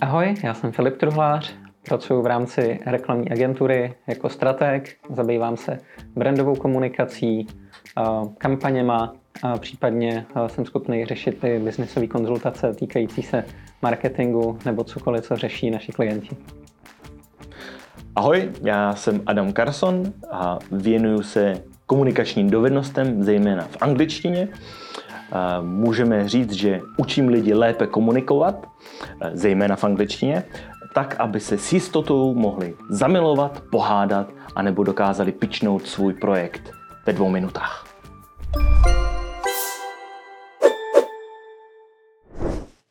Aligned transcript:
Ahoj, 0.00 0.34
já 0.42 0.54
jsem 0.54 0.72
Filip 0.72 0.96
Truhlář, 0.96 1.54
pracuji 1.88 2.22
v 2.22 2.26
rámci 2.26 2.80
reklamní 2.86 3.30
agentury 3.30 3.94
jako 4.06 4.28
strateg, 4.28 4.96
zabývám 5.10 5.56
se 5.56 5.78
brandovou 6.16 6.56
komunikací, 6.56 7.46
kampaněma 8.38 9.14
a 9.42 9.58
případně 9.58 10.26
jsem 10.46 10.66
schopný 10.66 11.04
řešit 11.04 11.40
ty 11.40 11.58
biznesové 11.58 12.06
konzultace 12.06 12.74
týkající 12.74 13.22
se 13.22 13.44
marketingu 13.82 14.58
nebo 14.64 14.84
cokoliv, 14.84 15.24
co 15.24 15.36
řeší 15.36 15.70
naši 15.70 15.92
klienti. 15.92 16.36
Ahoj, 18.16 18.52
já 18.62 18.94
jsem 18.94 19.22
Adam 19.26 19.52
Carson 19.52 20.12
a 20.30 20.58
věnuju 20.70 21.22
se 21.22 21.62
komunikačním 21.86 22.50
dovednostem, 22.50 23.22
zejména 23.22 23.64
v 23.70 23.76
angličtině. 23.80 24.48
Můžeme 25.60 26.28
říct, 26.28 26.52
že 26.52 26.80
učím 26.96 27.28
lidi 27.28 27.54
lépe 27.54 27.86
komunikovat, 27.86 28.66
zejména 29.32 29.76
v 29.76 29.84
angličtině, 29.84 30.44
tak, 30.94 31.20
aby 31.20 31.40
se 31.40 31.58
s 31.58 31.72
jistotou 31.72 32.34
mohli 32.34 32.74
zamilovat, 32.88 33.62
pohádat 33.70 34.26
a 34.54 34.62
nebo 34.62 34.84
dokázali 34.84 35.32
pičnout 35.32 35.86
svůj 35.86 36.14
projekt 36.14 36.70
ve 37.06 37.12
dvou 37.12 37.28
minutách. 37.28 37.86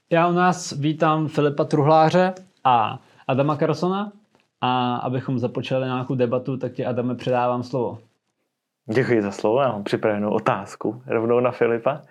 Já 0.09 0.27
u 0.27 0.31
nás 0.31 0.71
vítám 0.71 1.27
Filipa 1.27 1.63
Truhláře 1.63 2.33
a 2.63 2.99
Adama 3.27 3.57
Carsona 3.57 4.11
a 4.61 4.95
abychom 4.95 5.39
započali 5.39 5.85
nějakou 5.85 6.15
debatu, 6.15 6.57
tak 6.57 6.73
ti 6.73 6.85
Adame 6.85 7.15
předávám 7.15 7.63
slovo. 7.63 7.97
Děkuji 8.93 9.21
za 9.21 9.31
slovo, 9.31 9.61
já 9.61 9.71
mám 9.71 9.83
připravenou 9.83 10.29
otázku 10.29 11.03
rovnou 11.07 11.39
na 11.39 11.51
Filipa. 11.51 12.01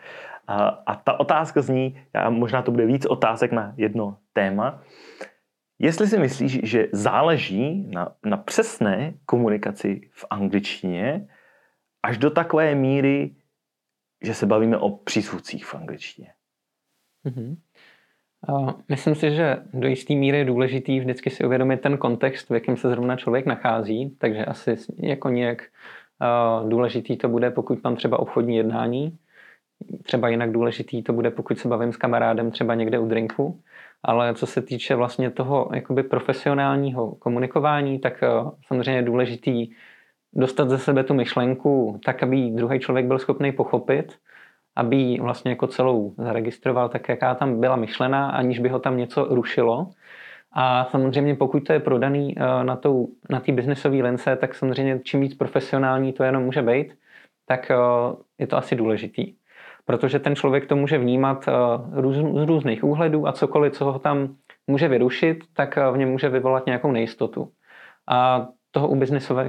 A, 0.46 0.68
a 0.68 0.94
ta 0.96 1.20
otázka 1.20 1.62
zní, 1.62 2.00
já, 2.14 2.30
možná 2.30 2.62
to 2.62 2.70
bude 2.70 2.86
víc 2.86 3.06
otázek 3.06 3.52
na 3.52 3.74
jedno 3.76 4.18
téma. 4.32 4.82
Jestli 5.78 6.06
si 6.06 6.18
myslíš, 6.18 6.60
že 6.62 6.88
záleží 6.92 7.86
na, 7.90 8.12
na 8.24 8.36
přesné 8.36 9.14
komunikaci 9.26 10.10
v 10.12 10.24
angličtině 10.30 11.28
až 12.02 12.18
do 12.18 12.30
takové 12.30 12.74
míry, 12.74 13.34
že 14.22 14.34
se 14.34 14.46
bavíme 14.46 14.78
o 14.78 14.90
přísvůdcích 14.90 15.66
v 15.66 15.74
angličtině. 15.74 16.32
Mm-hmm. 17.26 17.56
Myslím 18.88 19.14
si, 19.14 19.30
že 19.30 19.56
do 19.72 19.88
jisté 19.88 20.14
míry 20.14 20.38
je 20.38 20.44
důležitý 20.44 21.00
vždycky 21.00 21.30
si 21.30 21.44
uvědomit 21.44 21.80
ten 21.80 21.98
kontext, 21.98 22.50
v 22.50 22.54
jakém 22.54 22.76
se 22.76 22.88
zrovna 22.88 23.16
člověk 23.16 23.46
nachází, 23.46 24.16
takže 24.18 24.44
asi 24.44 24.76
jako 24.96 25.28
nějak 25.28 25.62
důležitý 26.68 27.16
to 27.16 27.28
bude, 27.28 27.50
pokud 27.50 27.84
mám 27.84 27.96
třeba 27.96 28.18
obchodní 28.18 28.56
jednání, 28.56 29.18
třeba 30.02 30.28
jinak 30.28 30.52
důležitý 30.52 31.02
to 31.02 31.12
bude, 31.12 31.30
pokud 31.30 31.58
se 31.58 31.68
bavím 31.68 31.92
s 31.92 31.96
kamarádem 31.96 32.50
třeba 32.50 32.74
někde 32.74 32.98
u 32.98 33.06
drinku, 33.06 33.60
ale 34.02 34.34
co 34.34 34.46
se 34.46 34.62
týče 34.62 34.94
vlastně 34.94 35.30
toho 35.30 35.70
jakoby 35.74 36.02
profesionálního 36.02 37.14
komunikování, 37.14 37.98
tak 37.98 38.24
uh, 38.44 38.50
samozřejmě 38.66 38.92
je 38.92 39.02
důležitý 39.02 39.70
dostat 40.32 40.68
ze 40.68 40.78
sebe 40.78 41.04
tu 41.04 41.14
myšlenku 41.14 42.00
tak, 42.04 42.22
aby 42.22 42.50
druhý 42.50 42.80
člověk 42.80 43.06
byl 43.06 43.18
schopný 43.18 43.52
pochopit, 43.52 44.18
aby 44.76 45.18
vlastně 45.20 45.50
jako 45.50 45.66
celou 45.66 46.14
zaregistroval 46.18 46.88
tak, 46.88 47.08
jaká 47.08 47.34
tam 47.34 47.60
byla 47.60 47.76
myšlená, 47.76 48.30
aniž 48.30 48.58
by 48.58 48.68
ho 48.68 48.78
tam 48.78 48.96
něco 48.96 49.24
rušilo. 49.24 49.90
A 50.54 50.84
samozřejmě 50.84 51.34
pokud 51.34 51.60
to 51.60 51.72
je 51.72 51.80
prodaný 51.80 52.34
eh, 52.38 52.64
na 52.64 52.76
té 52.76 52.88
na 53.30 53.42
biznesové 53.52 53.96
lince, 53.96 54.36
tak 54.36 54.54
samozřejmě 54.54 55.00
čím 55.04 55.20
víc 55.20 55.34
profesionální 55.34 56.12
to 56.12 56.24
jenom 56.24 56.42
může 56.42 56.62
být, 56.62 56.98
tak 57.46 57.70
eh, 57.70 57.76
je 58.38 58.46
to 58.46 58.56
asi 58.56 58.76
důležitý. 58.76 59.34
Protože 59.84 60.18
ten 60.18 60.36
člověk 60.36 60.66
to 60.66 60.76
může 60.76 60.98
vnímat 60.98 61.48
eh, 61.48 61.52
z 62.12 62.46
různých 62.46 62.84
úhledů 62.84 63.28
a 63.28 63.32
cokoliv, 63.32 63.72
co 63.72 63.84
ho 63.84 63.98
tam 63.98 64.34
může 64.66 64.88
vyrušit, 64.88 65.38
tak 65.52 65.78
v 65.92 65.96
něm 65.96 66.10
může 66.10 66.28
vyvolat 66.28 66.66
nějakou 66.66 66.92
nejistotu. 66.92 67.48
A 68.08 68.48
toho 68.70 68.88
u 68.88 68.96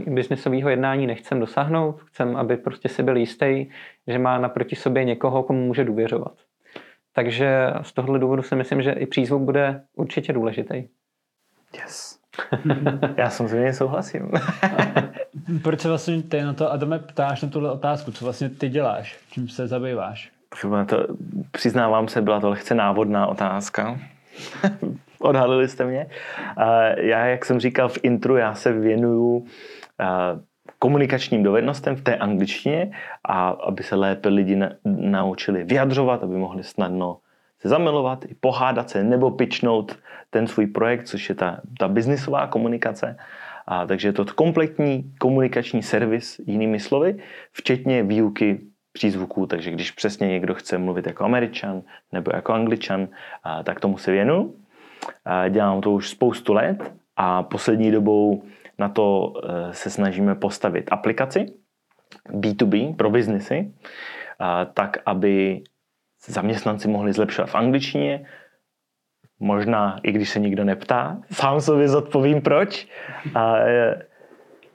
biznesového 0.07 0.69
jednání 0.69 1.07
nechcem 1.07 1.39
dosáhnout. 1.39 2.01
Chcem, 2.01 2.37
aby 2.37 2.57
prostě 2.57 2.89
si 2.89 3.03
byl 3.03 3.17
jistý, 3.17 3.65
že 4.07 4.19
má 4.19 4.37
naproti 4.37 4.75
sobě 4.75 5.03
někoho, 5.03 5.43
komu 5.43 5.65
může 5.65 5.83
důvěřovat. 5.83 6.33
Takže 7.13 7.73
z 7.81 7.93
tohohle 7.93 8.19
důvodu 8.19 8.43
si 8.43 8.55
myslím, 8.55 8.81
že 8.81 8.91
i 8.91 9.05
přízvuk 9.05 9.41
bude 9.41 9.81
určitě 9.95 10.33
důležitý. 10.33 10.87
Yes. 11.73 12.19
Já 13.17 13.29
samozřejmě 13.29 13.73
souhlasím. 13.73 14.31
Proč 15.63 15.79
se 15.79 15.87
vlastně 15.87 16.23
ty 16.23 16.41
na 16.41 16.53
to, 16.53 16.71
Adame, 16.71 16.99
ptáš 16.99 17.41
na 17.41 17.49
tuhle 17.49 17.71
otázku? 17.71 18.11
Co 18.11 18.25
vlastně 18.25 18.49
ty 18.49 18.69
děláš? 18.69 19.19
Čím 19.31 19.49
se 19.49 19.67
zabýváš? 19.67 20.31
To, 20.85 21.07
přiznávám 21.51 22.07
se, 22.07 22.21
byla 22.21 22.39
to 22.39 22.49
lehce 22.49 22.75
návodná 22.75 23.27
otázka. 23.27 23.99
Odhalili 25.19 25.67
jste 25.67 25.85
mě. 25.85 26.07
Já, 26.97 27.25
jak 27.25 27.45
jsem 27.45 27.59
říkal 27.59 27.89
v 27.89 27.97
intru, 28.03 28.37
já 28.37 28.55
se 28.55 28.73
věnuju 28.73 29.45
komunikačním 30.79 31.43
dovednostem 31.43 31.95
v 31.95 32.01
té 32.01 32.15
angličtině 32.15 32.91
a 33.23 33.49
aby 33.49 33.83
se 33.83 33.95
lépe 33.95 34.29
lidi 34.29 34.55
na, 34.55 34.69
naučili 34.85 35.63
vyjadřovat, 35.63 36.23
aby 36.23 36.37
mohli 36.37 36.63
snadno 36.63 37.17
zamilovat, 37.65 38.25
i 38.25 38.35
pohádat 38.39 38.89
se 38.89 39.03
nebo 39.03 39.31
pičnout 39.31 39.97
ten 40.29 40.47
svůj 40.47 40.67
projekt, 40.67 41.07
což 41.07 41.29
je 41.29 41.35
ta, 41.35 41.61
ta 41.79 41.87
biznisová 41.87 42.47
komunikace. 42.47 43.17
A, 43.67 43.85
takže 43.85 44.07
je 44.07 44.13
to 44.13 44.25
kompletní 44.25 45.13
komunikační 45.19 45.83
servis, 45.83 46.39
jinými 46.45 46.79
slovy, 46.79 47.15
včetně 47.51 48.03
výuky 48.03 48.59
přízvuků, 48.93 49.45
takže 49.45 49.71
když 49.71 49.91
přesně 49.91 50.27
někdo 50.27 50.53
chce 50.53 50.77
mluvit 50.77 51.07
jako 51.07 51.23
američan 51.23 51.81
nebo 52.11 52.31
jako 52.33 52.53
angličan, 52.53 53.07
a, 53.43 53.63
tak 53.63 53.79
tomu 53.79 53.97
se 53.97 54.11
věnu. 54.11 54.55
A, 55.25 55.47
dělám 55.47 55.81
to 55.81 55.91
už 55.91 56.09
spoustu 56.09 56.53
let 56.53 56.93
a 57.15 57.43
poslední 57.43 57.91
dobou 57.91 58.43
na 58.77 58.89
to 58.89 59.33
e, 59.43 59.73
se 59.73 59.89
snažíme 59.89 60.35
postavit 60.35 60.87
aplikaci 60.91 61.45
B2B 62.29 62.95
pro 62.95 63.09
biznesy, 63.09 63.73
tak 64.73 64.97
aby 65.05 65.63
zaměstnanci 66.25 66.87
mohli 66.87 67.13
zlepšovat 67.13 67.49
v 67.49 67.55
angličtině, 67.55 68.25
možná 69.39 69.99
i 70.03 70.11
když 70.11 70.29
se 70.29 70.39
nikdo 70.39 70.63
neptá, 70.63 71.21
sám 71.31 71.61
sobě 71.61 71.87
zodpovím 71.87 72.41
proč. 72.41 72.87
A 73.35 73.57
e, 73.57 74.01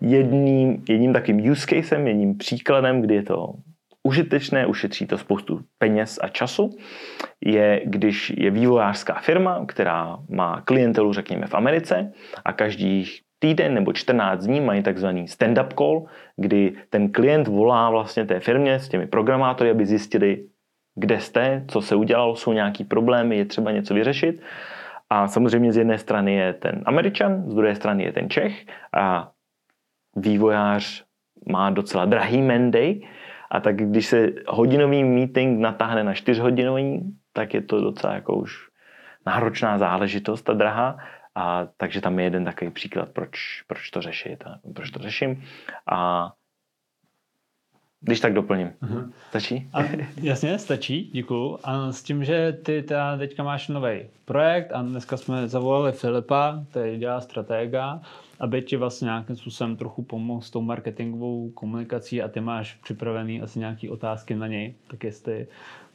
jedním, 0.00 0.84
jedním 0.88 1.12
takým 1.12 1.50
use 1.50 1.66
casem, 1.66 2.06
jedním 2.06 2.38
příkladem, 2.38 3.02
kdy 3.02 3.14
je 3.14 3.22
to 3.22 3.54
užitečné, 4.02 4.66
ušetří 4.66 5.06
to 5.06 5.18
spoustu 5.18 5.60
peněz 5.78 6.18
a 6.22 6.28
času, 6.28 6.70
je, 7.44 7.82
když 7.84 8.32
je 8.36 8.50
vývojářská 8.50 9.14
firma, 9.20 9.64
která 9.66 10.18
má 10.28 10.60
klientelu, 10.60 11.12
řekněme, 11.12 11.46
v 11.46 11.54
Americe 11.54 12.12
a 12.44 12.52
každých 12.52 13.20
týden 13.38 13.74
nebo 13.74 13.92
14 13.92 14.46
dní 14.46 14.60
mají 14.60 14.82
takzvaný 14.82 15.24
stand-up 15.24 15.74
call, 15.78 16.04
kdy 16.36 16.72
ten 16.90 17.12
klient 17.12 17.48
volá 17.48 17.90
vlastně 17.90 18.26
té 18.26 18.40
firmě 18.40 18.78
s 18.78 18.88
těmi 18.88 19.06
programátory, 19.06 19.70
aby 19.70 19.86
zjistili, 19.86 20.44
kde 20.94 21.20
jste, 21.20 21.64
co 21.68 21.80
se 21.80 21.94
udělalo, 21.94 22.36
jsou 22.36 22.52
nějaký 22.52 22.84
problémy, 22.84 23.36
je 23.36 23.44
třeba 23.44 23.70
něco 23.70 23.94
vyřešit. 23.94 24.42
A 25.10 25.28
samozřejmě 25.28 25.72
z 25.72 25.76
jedné 25.76 25.98
strany 25.98 26.34
je 26.34 26.52
ten 26.52 26.82
Američan, 26.86 27.50
z 27.50 27.54
druhé 27.54 27.74
strany 27.74 28.04
je 28.04 28.12
ten 28.12 28.30
Čech 28.30 28.66
a 28.96 29.30
vývojář 30.16 31.04
má 31.48 31.70
docela 31.70 32.04
drahý 32.04 32.42
Menday 32.42 33.00
a 33.50 33.60
tak 33.60 33.76
když 33.76 34.06
se 34.06 34.28
hodinový 34.48 35.04
meeting 35.04 35.60
natáhne 35.60 36.04
na 36.04 36.14
čtyřhodinový, 36.14 37.16
tak 37.32 37.54
je 37.54 37.62
to 37.62 37.80
docela 37.80 38.14
jako 38.14 38.34
už 38.34 38.70
náročná 39.26 39.78
záležitost, 39.78 40.42
ta 40.42 40.52
drahá. 40.52 40.96
A, 41.34 41.66
takže 41.76 42.00
tam 42.00 42.18
je 42.18 42.24
jeden 42.24 42.44
takový 42.44 42.70
příklad, 42.70 43.08
proč, 43.12 43.62
proč 43.66 43.90
to 43.90 44.02
řešit, 44.02 44.44
proč 44.74 44.90
to 44.90 44.98
řeším. 44.98 45.42
A 45.90 46.30
když 48.00 48.20
tak 48.20 48.34
doplním. 48.34 48.68
Uh-huh. 48.82 49.10
Stačí? 49.28 49.68
A, 49.72 49.82
jasně, 50.22 50.58
stačí, 50.58 51.10
děkuju. 51.12 51.58
A 51.64 51.92
s 51.92 52.02
tím, 52.02 52.24
že 52.24 52.58
ty 52.62 52.82
teda 52.82 53.16
teďka 53.16 53.42
máš 53.42 53.68
nový 53.68 54.00
projekt 54.24 54.72
a 54.72 54.82
dneska 54.82 55.16
jsme 55.16 55.48
zavolali 55.48 55.92
Filipa, 55.92 56.64
který 56.70 56.98
dělá 56.98 57.20
stratega, 57.20 58.00
aby 58.40 58.62
ti 58.62 58.76
vlastně 58.76 59.06
nějakým 59.06 59.36
způsobem 59.36 59.76
trochu 59.76 60.02
pomohl 60.02 60.40
s 60.40 60.50
tou 60.50 60.60
marketingovou 60.60 61.50
komunikací 61.50 62.22
a 62.22 62.28
ty 62.28 62.40
máš 62.40 62.74
připravený 62.74 63.42
asi 63.42 63.58
nějaký 63.58 63.88
otázky 63.88 64.34
na 64.34 64.46
něj, 64.46 64.74
tak 64.90 65.04
jestli 65.04 65.46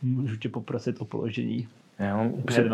můžu 0.01 0.37
tě 0.37 0.49
poprosit 0.49 1.01
o 1.01 1.05
položení. 1.05 1.67
Já 1.99 2.17
mám 2.17 2.33
při, 2.45 2.69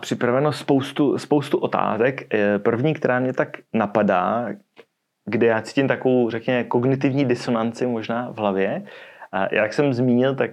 připraveno 0.00 0.52
spoustu, 0.52 1.18
spoustu 1.18 1.58
otázek. 1.58 2.34
Eh, 2.34 2.58
první, 2.58 2.94
která 2.94 3.20
mě 3.20 3.32
tak 3.32 3.48
napadá, 3.72 4.48
kde 5.26 5.46
já 5.46 5.62
cítím 5.62 5.88
takovou, 5.88 6.30
řekněme, 6.30 6.64
kognitivní 6.64 7.24
disonanci 7.24 7.86
možná 7.86 8.30
v 8.30 8.36
hlavě. 8.36 8.82
A 9.32 9.54
jak 9.54 9.72
jsem 9.72 9.92
zmínil, 9.92 10.34
tak 10.34 10.50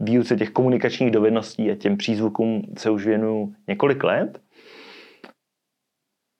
výuce 0.00 0.36
těch 0.36 0.50
komunikačních 0.50 1.10
dovedností 1.10 1.70
a 1.70 1.74
těm 1.74 1.96
přízvukům 1.96 2.62
se 2.78 2.90
už 2.90 3.06
věnuju 3.06 3.54
několik 3.68 4.04
let. 4.04 4.40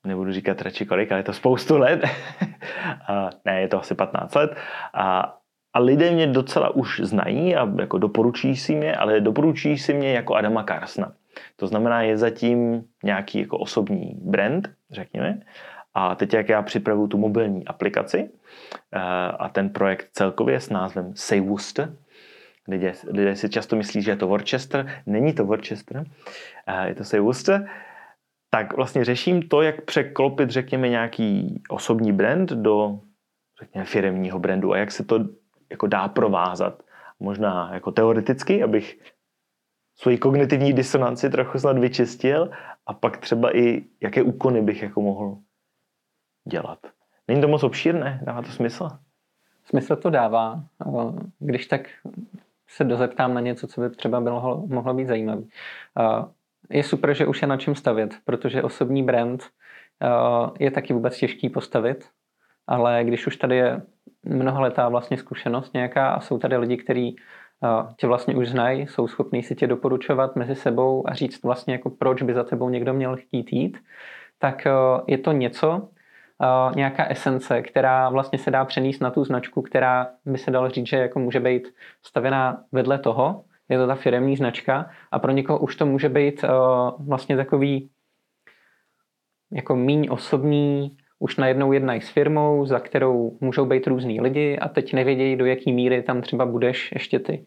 Nebudu 0.06 0.32
říkat 0.32 0.62
radši 0.62 0.86
kolik, 0.86 1.12
ale 1.12 1.20
je 1.20 1.24
to 1.24 1.32
spoustu 1.32 1.78
let. 1.78 2.00
a 3.08 3.30
ne, 3.44 3.60
je 3.60 3.68
to 3.68 3.80
asi 3.80 3.94
15 3.94 4.34
let. 4.34 4.56
A 4.94 5.36
a 5.72 5.78
lidé 5.78 6.10
mě 6.10 6.26
docela 6.26 6.70
už 6.70 7.00
znají 7.04 7.56
a 7.56 7.68
jako 7.80 7.98
doporučují 7.98 8.56
si 8.56 8.74
mě, 8.74 8.96
ale 8.96 9.20
doporučují 9.20 9.78
si 9.78 9.94
mě 9.94 10.12
jako 10.12 10.34
Adama 10.34 10.62
Karsna. 10.62 11.12
To 11.56 11.66
znamená, 11.66 12.02
je 12.02 12.16
zatím 12.16 12.84
nějaký 13.04 13.40
jako 13.40 13.58
osobní 13.58 14.18
brand, 14.22 14.68
řekněme. 14.90 15.40
A 15.94 16.14
teď, 16.14 16.34
jak 16.34 16.48
já 16.48 16.62
připravuju 16.62 17.08
tu 17.08 17.18
mobilní 17.18 17.64
aplikaci 17.64 18.30
eh, 18.92 18.98
a 19.38 19.48
ten 19.48 19.70
projekt 19.70 20.08
celkově 20.12 20.60
s 20.60 20.70
názvem 20.70 21.12
Say 21.14 21.40
Worcester, 21.40 21.96
lidé, 22.68 22.92
lidé 23.08 23.36
si 23.36 23.48
často 23.48 23.76
myslí, 23.76 24.02
že 24.02 24.10
je 24.10 24.16
to 24.16 24.26
Worcester, 24.26 25.02
není 25.06 25.32
to 25.32 25.44
Worcester, 25.44 26.04
eh, 26.66 26.88
je 26.88 26.94
to 26.94 27.04
Say 27.04 27.20
Worcester, 27.20 27.68
tak 28.50 28.76
vlastně 28.76 29.04
řeším 29.04 29.48
to, 29.48 29.62
jak 29.62 29.84
překlopit, 29.84 30.50
řekněme, 30.50 30.88
nějaký 30.88 31.62
osobní 31.68 32.12
brand 32.12 32.50
do, 32.50 33.00
řekněme, 33.60 33.84
firemního 33.84 34.38
brandu 34.38 34.72
a 34.72 34.78
jak 34.78 34.92
se 34.92 35.04
to 35.04 35.24
jako 35.70 35.86
dá 35.86 36.08
provázat. 36.08 36.82
Možná 37.20 37.74
jako 37.74 37.92
teoreticky, 37.92 38.62
abych 38.62 38.98
svoji 39.98 40.18
kognitivní 40.18 40.72
disonanci 40.72 41.30
trochu 41.30 41.58
snad 41.58 41.78
vyčistil 41.78 42.50
a 42.86 42.94
pak 42.94 43.16
třeba 43.18 43.56
i 43.56 43.84
jaké 44.00 44.22
úkony 44.22 44.62
bych 44.62 44.82
jako 44.82 45.00
mohl 45.00 45.38
dělat. 46.44 46.78
Není 47.28 47.40
to 47.40 47.48
moc 47.48 47.62
obšírné? 47.62 48.20
Dává 48.22 48.42
to 48.42 48.48
smysl? 48.48 48.88
Smysl 49.64 49.96
to 49.96 50.10
dává. 50.10 50.60
Když 51.38 51.66
tak 51.66 51.80
se 52.68 52.84
dozeptám 52.84 53.34
na 53.34 53.40
něco, 53.40 53.66
co 53.66 53.80
by 53.80 53.90
třeba 53.90 54.20
bylo, 54.20 54.64
mohlo 54.66 54.94
být 54.94 55.06
zajímavé. 55.06 55.42
Je 56.70 56.82
super, 56.82 57.14
že 57.14 57.26
už 57.26 57.42
je 57.42 57.48
na 57.48 57.56
čem 57.56 57.74
stavět, 57.74 58.14
protože 58.24 58.62
osobní 58.62 59.02
brand 59.02 59.44
je 60.58 60.70
taky 60.70 60.92
vůbec 60.92 61.18
těžký 61.18 61.48
postavit, 61.48 62.08
ale 62.66 63.04
když 63.04 63.26
už 63.26 63.36
tady 63.36 63.56
je 63.56 63.82
mnoholetá 64.24 64.88
vlastně 64.88 65.16
zkušenost 65.18 65.74
nějaká 65.74 66.10
a 66.10 66.20
jsou 66.20 66.38
tady 66.38 66.56
lidi, 66.56 66.76
kteří 66.76 67.16
tě 67.96 68.06
vlastně 68.06 68.36
už 68.36 68.48
znají, 68.48 68.86
jsou 68.86 69.08
schopní 69.08 69.42
si 69.42 69.54
tě 69.54 69.66
doporučovat 69.66 70.36
mezi 70.36 70.54
sebou 70.54 71.08
a 71.08 71.14
říct 71.14 71.42
vlastně 71.42 71.74
jako 71.74 71.90
proč 71.90 72.22
by 72.22 72.34
za 72.34 72.44
tebou 72.44 72.68
někdo 72.68 72.94
měl 72.94 73.16
chtít 73.16 73.52
jít, 73.52 73.78
tak 74.38 74.66
je 75.06 75.18
to 75.18 75.32
něco, 75.32 75.88
nějaká 76.74 77.04
esence, 77.04 77.62
která 77.62 78.08
vlastně 78.08 78.38
se 78.38 78.50
dá 78.50 78.64
přenést 78.64 79.00
na 79.00 79.10
tu 79.10 79.24
značku, 79.24 79.62
která 79.62 80.08
by 80.24 80.38
se 80.38 80.50
dalo 80.50 80.68
říct, 80.68 80.86
že 80.86 80.96
jako 80.96 81.18
může 81.18 81.40
být 81.40 81.74
stavěná 82.02 82.62
vedle 82.72 82.98
toho, 82.98 83.44
je 83.68 83.78
to 83.78 83.86
ta 83.86 83.94
firemní 83.94 84.36
značka 84.36 84.90
a 85.10 85.18
pro 85.18 85.32
někoho 85.32 85.58
už 85.58 85.76
to 85.76 85.86
může 85.86 86.08
být 86.08 86.44
vlastně 86.98 87.36
takový 87.36 87.90
jako 89.52 89.76
míň 89.76 90.08
osobní, 90.10 90.96
už 91.18 91.36
najednou 91.36 91.72
jednají 91.72 92.00
s 92.00 92.08
firmou, 92.08 92.66
za 92.66 92.78
kterou 92.78 93.38
můžou 93.40 93.66
být 93.66 93.86
různý 93.86 94.20
lidi 94.20 94.58
a 94.58 94.68
teď 94.68 94.92
nevědějí, 94.92 95.36
do 95.36 95.46
jaký 95.46 95.72
míry 95.72 96.02
tam 96.02 96.22
třeba 96.22 96.46
budeš 96.46 96.92
ještě 96.92 97.18
ty. 97.18 97.46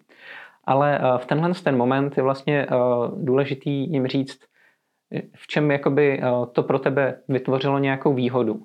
Ale 0.63 0.99
eh, 0.99 1.17
v 1.17 1.25
tenhle 1.25 1.53
ten 1.63 1.77
moment 1.77 2.17
je 2.17 2.23
vlastně 2.23 2.65
eh, 2.65 2.75
důležitý 3.17 3.91
jim 3.91 4.07
říct, 4.07 4.39
v 5.35 5.47
čem 5.47 5.71
jakoby 5.71 6.19
eh, 6.19 6.25
to 6.51 6.63
pro 6.63 6.79
tebe 6.79 7.21
vytvořilo 7.27 7.79
nějakou 7.79 8.13
výhodu. 8.13 8.61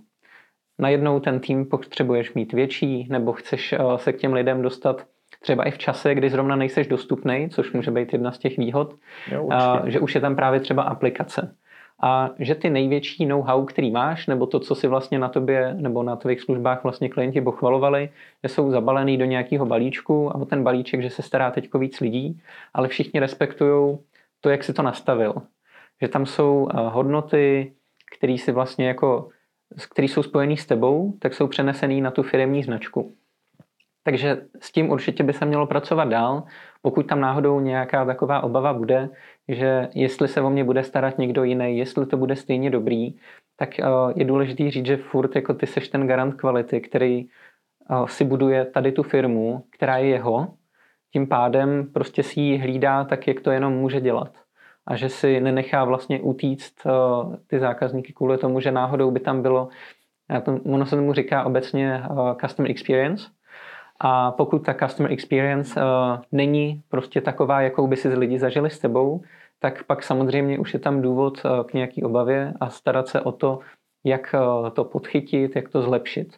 Najednou 0.79 1.21
ten 1.21 1.41
tým 1.41 1.67
potřebuješ 1.67 2.35
mít 2.35 2.53
větší, 2.53 3.07
nebo 3.11 3.33
chceš 3.33 3.75
se 3.97 4.13
k 4.13 4.17
těm 4.17 4.33
lidem 4.33 4.63
dostat 4.63 5.07
třeba 5.41 5.65
i 5.65 5.71
v 5.71 5.79
čase, 5.79 6.15
kdy 6.15 6.31
zrovna 6.31 6.57
nejseš 6.57 6.87
dostupný, 6.87 7.49
což 7.51 7.73
může 7.73 7.91
být 7.91 8.13
jedna 8.13 8.33
z 8.33 8.39
těch 8.39 8.59
výhod, 8.59 8.95
jo, 9.33 9.49
že 9.87 10.01
už 10.01 10.15
je 10.15 10.21
tam 10.21 10.37
právě 10.37 10.61
třeba 10.61 10.83
aplikace 10.83 11.55
a 12.03 12.31
že 12.39 12.55
ty 12.55 12.71
největší 12.71 13.27
know-how, 13.27 13.65
který 13.65 13.91
máš, 13.91 14.27
nebo 14.27 14.47
to, 14.47 14.61
co 14.61 14.75
si 14.75 14.89
vlastně 14.89 15.19
na 15.19 15.29
tobě 15.29 15.75
nebo 15.75 16.03
na 16.03 16.17
tvých 16.17 16.41
službách 16.41 16.83
vlastně 16.83 17.09
klienti 17.09 17.41
pochvalovali, 17.41 18.11
že 18.43 18.49
jsou 18.49 18.71
zabalený 18.71 19.19
do 19.19 19.25
nějakého 19.25 19.67
balíčku 19.67 20.31
a 20.31 20.35
o 20.35 20.45
ten 20.45 20.65
balíček, 20.65 21.03
že 21.03 21.11
se 21.11 21.23
stará 21.23 21.51
teď 21.51 21.75
víc 21.75 22.01
lidí, 22.01 22.41
ale 22.75 22.89
všichni 22.89 23.21
respektují 23.21 23.99
to, 24.41 24.51
jak 24.51 24.65
si 24.65 24.73
to 24.73 24.83
nastavil. 24.83 25.35
Že 26.03 26.09
tam 26.09 26.27
jsou 26.27 26.69
eh, 26.71 26.77
hodnoty, 26.77 27.73
které 28.17 28.39
si 28.39 28.53
vlastně 28.53 28.89
jako, 28.89 29.29
které 29.91 30.09
jsou 30.09 30.23
spojené 30.23 30.56
s 30.56 30.67
tebou, 30.67 31.12
tak 31.19 31.35
jsou 31.35 31.47
přenesený 31.47 32.00
na 32.00 32.11
tu 32.11 32.23
firemní 32.23 32.62
značku. 32.62 33.15
Takže 34.05 34.47
s 34.61 34.73
tím 34.73 34.91
určitě 34.91 35.23
by 35.23 35.32
se 35.32 35.44
mělo 35.44 35.67
pracovat 35.67 36.05
dál, 36.05 36.43
pokud 36.82 37.06
tam 37.06 37.20
náhodou 37.20 37.61
nějaká 37.61 38.05
taková 38.05 38.41
obava 38.41 38.73
bude, 38.73 39.09
že 39.49 39.88
jestli 39.94 40.29
se 40.29 40.41
o 40.41 40.50
mě 40.50 40.65
bude 40.65 40.85
starat 40.85 41.19
někdo 41.19 41.44
jiný, 41.44 41.79
jestli 41.79 42.06
to 42.06 42.17
bude 42.17 42.37
stejně 42.37 42.70
dobrý, 42.70 43.15
tak 43.56 43.79
eh, 43.79 43.85
je 44.17 44.25
důležité 44.25 44.70
říct, 44.70 44.87
že 44.87 44.97
furt 44.97 45.37
jako 45.37 45.55
ty 45.55 45.67
seš 45.67 45.88
ten 45.88 46.06
garant 46.06 46.35
kvality, 46.35 46.81
který 46.81 47.26
eh, 47.26 47.94
si 48.06 48.25
buduje 48.25 48.64
tady 48.64 48.93
tu 48.93 49.03
firmu, 49.03 49.64
která 49.71 49.97
je 49.97 50.09
jeho, 50.09 50.55
tím 51.12 51.26
pádem 51.26 51.91
prostě 51.93 52.23
si 52.23 52.41
ji 52.41 52.59
hlídá 52.59 53.05
tak, 53.05 53.29
jak 53.29 53.41
to 53.41 53.50
jenom 53.50 53.73
může 53.73 54.00
dělat. 54.00 54.48
A 54.88 54.96
že 54.96 55.08
si 55.08 55.40
nenechá 55.40 55.85
vlastně 55.85 56.20
utíct 56.20 56.87
eh, 56.87 56.90
ty 57.46 57.58
zákazníky 57.58 58.12
kvůli 58.12 58.38
tomu, 58.38 58.61
že 58.61 58.70
náhodou 58.70 59.11
by 59.11 59.20
tam 59.20 59.43
bylo, 59.43 59.69
ono 60.64 60.87
se 60.87 60.96
tomu 60.96 61.12
říká 61.12 61.44
obecně 61.44 62.02
customer 62.40 62.70
experience, 62.70 63.31
a 64.00 64.31
pokud 64.31 64.58
ta 64.58 64.75
customer 64.75 65.12
experience 65.12 65.81
uh, 65.81 66.20
není 66.32 66.82
prostě 66.88 67.20
taková, 67.20 67.61
jakou 67.61 67.87
by 67.87 67.96
si 67.96 68.08
lidi 68.08 68.38
zažili 68.38 68.70
s 68.70 68.79
tebou, 68.79 69.23
tak 69.58 69.85
pak 69.85 70.02
samozřejmě 70.02 70.58
už 70.58 70.75
je 70.75 70.81
tam 70.81 71.02
důvod 71.02 71.44
uh, 71.44 71.67
k 71.67 71.75
nějaký 71.75 72.02
obavě 72.02 72.55
a 72.61 72.70
starat 72.70 73.08
se 73.08 73.20
o 73.20 73.32
to, 73.32 73.58
jak 74.05 74.35
uh, 74.35 74.70
to 74.70 74.85
podchytit, 74.85 75.56
jak 75.56 75.69
to 75.69 75.82
zlepšit. 75.82 76.37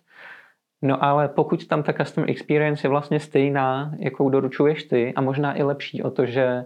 No 0.83 1.05
ale 1.05 1.29
pokud 1.29 1.67
tam 1.67 1.83
ta 1.83 1.93
customer 1.93 2.31
experience 2.31 2.87
je 2.87 2.91
vlastně 2.91 3.21
stejná, 3.21 3.93
jakou 3.99 4.31
doručuješ 4.31 4.85
ty 4.85 5.15
a 5.15 5.21
možná 5.21 5.59
i 5.59 5.63
lepší 5.63 6.03
o 6.03 6.11
to, 6.11 6.27
že 6.27 6.65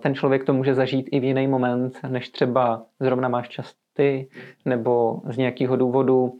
ten 0.00 0.14
člověk 0.14 0.44
to 0.44 0.52
může 0.52 0.74
zažít 0.74 1.08
i 1.12 1.20
v 1.20 1.24
jiný 1.24 1.46
moment, 1.46 1.98
než 2.08 2.28
třeba 2.28 2.82
zrovna 3.00 3.28
máš 3.28 3.48
čas 3.48 3.74
ty, 3.92 4.28
nebo 4.64 5.20
z 5.24 5.36
nějakého 5.36 5.76
důvodu 5.76 6.32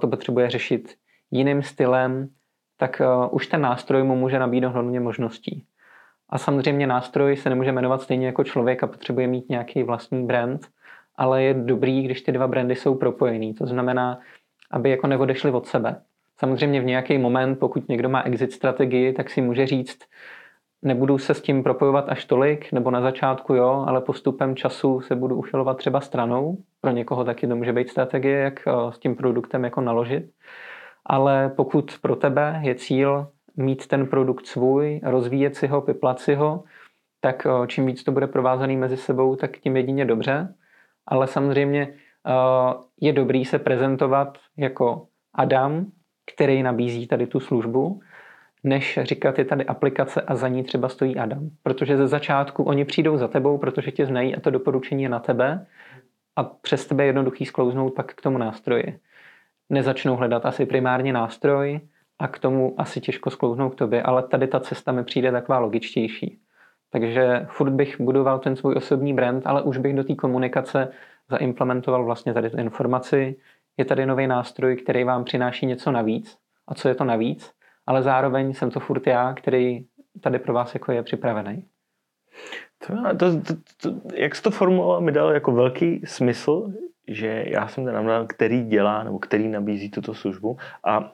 to 0.00 0.08
potřebuje 0.08 0.50
řešit 0.50 0.94
jiným 1.30 1.62
stylem, 1.62 2.28
tak 2.76 3.00
uh, 3.00 3.34
už 3.34 3.46
ten 3.46 3.60
nástroj 3.60 4.02
mu 4.02 4.16
může 4.16 4.38
nabídnout 4.38 4.74
hodně 4.74 5.00
možností. 5.00 5.64
A 6.30 6.38
samozřejmě 6.38 6.86
nástroj 6.86 7.36
se 7.36 7.48
nemůže 7.48 7.72
jmenovat 7.72 8.02
stejně 8.02 8.26
jako 8.26 8.44
člověk 8.44 8.82
a 8.82 8.86
potřebuje 8.86 9.26
mít 9.26 9.48
nějaký 9.48 9.82
vlastní 9.82 10.26
brand, 10.26 10.66
ale 11.16 11.42
je 11.42 11.54
dobrý, 11.54 12.02
když 12.02 12.22
ty 12.22 12.32
dva 12.32 12.48
brandy 12.48 12.76
jsou 12.76 12.94
propojený. 12.94 13.54
To 13.54 13.66
znamená, 13.66 14.18
aby 14.70 14.90
jako 14.90 15.06
neodešli 15.06 15.50
od 15.50 15.66
sebe. 15.66 16.02
Samozřejmě 16.38 16.80
v 16.80 16.84
nějaký 16.84 17.18
moment, 17.18 17.56
pokud 17.56 17.88
někdo 17.88 18.08
má 18.08 18.22
exit 18.22 18.52
strategii, 18.52 19.12
tak 19.12 19.30
si 19.30 19.40
může 19.40 19.66
říct, 19.66 19.98
nebudu 20.86 21.18
se 21.18 21.34
s 21.34 21.42
tím 21.42 21.62
propojovat 21.62 22.08
až 22.08 22.24
tolik, 22.24 22.72
nebo 22.72 22.90
na 22.90 23.00
začátku 23.00 23.54
jo, 23.54 23.84
ale 23.88 24.00
postupem 24.00 24.56
času 24.56 25.00
se 25.00 25.14
budu 25.14 25.36
uchylovat 25.36 25.76
třeba 25.76 26.00
stranou. 26.00 26.56
Pro 26.80 26.90
někoho 26.90 27.24
taky 27.24 27.46
to 27.46 27.56
může 27.56 27.72
být 27.72 27.88
strategie, 27.88 28.38
jak 28.38 28.68
eh, 28.68 28.72
s 28.92 28.98
tím 28.98 29.16
produktem 29.16 29.64
jako 29.64 29.80
naložit 29.80 30.24
ale 31.06 31.48
pokud 31.56 31.98
pro 32.02 32.16
tebe 32.16 32.60
je 32.62 32.74
cíl 32.74 33.28
mít 33.56 33.86
ten 33.86 34.06
produkt 34.06 34.46
svůj, 34.46 35.00
rozvíjet 35.04 35.56
si 35.56 35.66
ho, 35.66 35.80
vyplat 35.80 36.20
si 36.20 36.34
ho, 36.34 36.64
tak 37.20 37.46
eh, 37.46 37.66
čím 37.66 37.86
víc 37.86 38.04
to 38.04 38.12
bude 38.12 38.26
provázaný 38.26 38.76
mezi 38.76 38.96
sebou, 38.96 39.36
tak 39.36 39.58
tím 39.58 39.76
jedině 39.76 40.04
dobře. 40.04 40.54
Ale 41.06 41.26
samozřejmě 41.26 41.82
eh, 41.88 42.74
je 43.00 43.12
dobrý 43.12 43.44
se 43.44 43.58
prezentovat 43.58 44.38
jako 44.56 45.06
Adam, 45.34 45.86
který 46.34 46.62
nabízí 46.62 47.06
tady 47.06 47.26
tu 47.26 47.40
službu, 47.40 48.00
než 48.66 48.98
říkat, 49.02 49.38
je 49.38 49.44
tady 49.44 49.64
aplikace 49.64 50.20
a 50.20 50.34
za 50.34 50.48
ní 50.48 50.64
třeba 50.64 50.88
stojí 50.88 51.16
Adam. 51.16 51.50
Protože 51.62 51.96
ze 51.96 52.06
začátku 52.06 52.62
oni 52.62 52.84
přijdou 52.84 53.16
za 53.16 53.28
tebou, 53.28 53.58
protože 53.58 53.90
tě 53.90 54.06
znají 54.06 54.36
a 54.36 54.40
to 54.40 54.50
doporučení 54.50 55.02
je 55.02 55.08
na 55.08 55.18
tebe 55.18 55.66
a 56.36 56.44
přes 56.44 56.86
tebe 56.86 57.04
je 57.04 57.06
jednoduchý 57.06 57.46
sklouznout 57.46 57.94
pak 57.94 58.14
k 58.14 58.22
tomu 58.22 58.38
nástroji 58.38 58.98
nezačnou 59.70 60.16
hledat 60.16 60.46
asi 60.46 60.66
primárně 60.66 61.12
nástroj 61.12 61.80
a 62.18 62.28
k 62.28 62.38
tomu 62.38 62.74
asi 62.78 63.00
těžko 63.00 63.30
sklouznou 63.30 63.70
k 63.70 63.74
tobě, 63.74 64.02
ale 64.02 64.22
tady 64.22 64.46
ta 64.46 64.60
cesta 64.60 64.92
mi 64.92 65.04
přijde 65.04 65.32
taková 65.32 65.58
logičtější. 65.58 66.38
Takže 66.90 67.46
furt 67.48 67.70
bych 67.70 68.00
budoval 68.00 68.38
ten 68.38 68.56
svůj 68.56 68.74
osobní 68.76 69.14
brand, 69.14 69.46
ale 69.46 69.62
už 69.62 69.78
bych 69.78 69.96
do 69.96 70.04
té 70.04 70.14
komunikace 70.14 70.88
zaimplementoval 71.30 72.04
vlastně 72.04 72.34
tady 72.34 72.50
tu 72.50 72.56
informaci. 72.56 73.36
Je 73.76 73.84
tady 73.84 74.06
nový 74.06 74.26
nástroj, 74.26 74.76
který 74.76 75.04
vám 75.04 75.24
přináší 75.24 75.66
něco 75.66 75.92
navíc. 75.92 76.38
A 76.68 76.74
co 76.74 76.88
je 76.88 76.94
to 76.94 77.04
navíc? 77.04 77.52
Ale 77.86 78.02
zároveň 78.02 78.54
jsem 78.54 78.70
to 78.70 78.80
furt 78.80 79.06
já, 79.06 79.34
který 79.34 79.86
tady 80.20 80.38
pro 80.38 80.52
vás 80.52 80.74
jako 80.74 80.92
je 80.92 81.02
připravený. 81.02 81.64
To, 82.86 83.16
to, 83.16 83.40
to, 83.40 83.54
to, 83.82 84.14
jak 84.14 84.34
jsi 84.34 84.42
to 84.42 84.50
formuloval, 84.50 85.00
mi 85.00 85.12
dal 85.12 85.30
jako 85.30 85.52
velký 85.52 86.02
smysl, 86.06 86.72
že 87.08 87.44
já 87.46 87.68
jsem 87.68 87.84
ten 87.84 87.94
namluvil, 87.94 88.26
který 88.26 88.64
dělá 88.64 89.04
nebo 89.04 89.18
který 89.18 89.48
nabízí 89.48 89.90
tuto 89.90 90.14
službu 90.14 90.56
a 90.84 91.12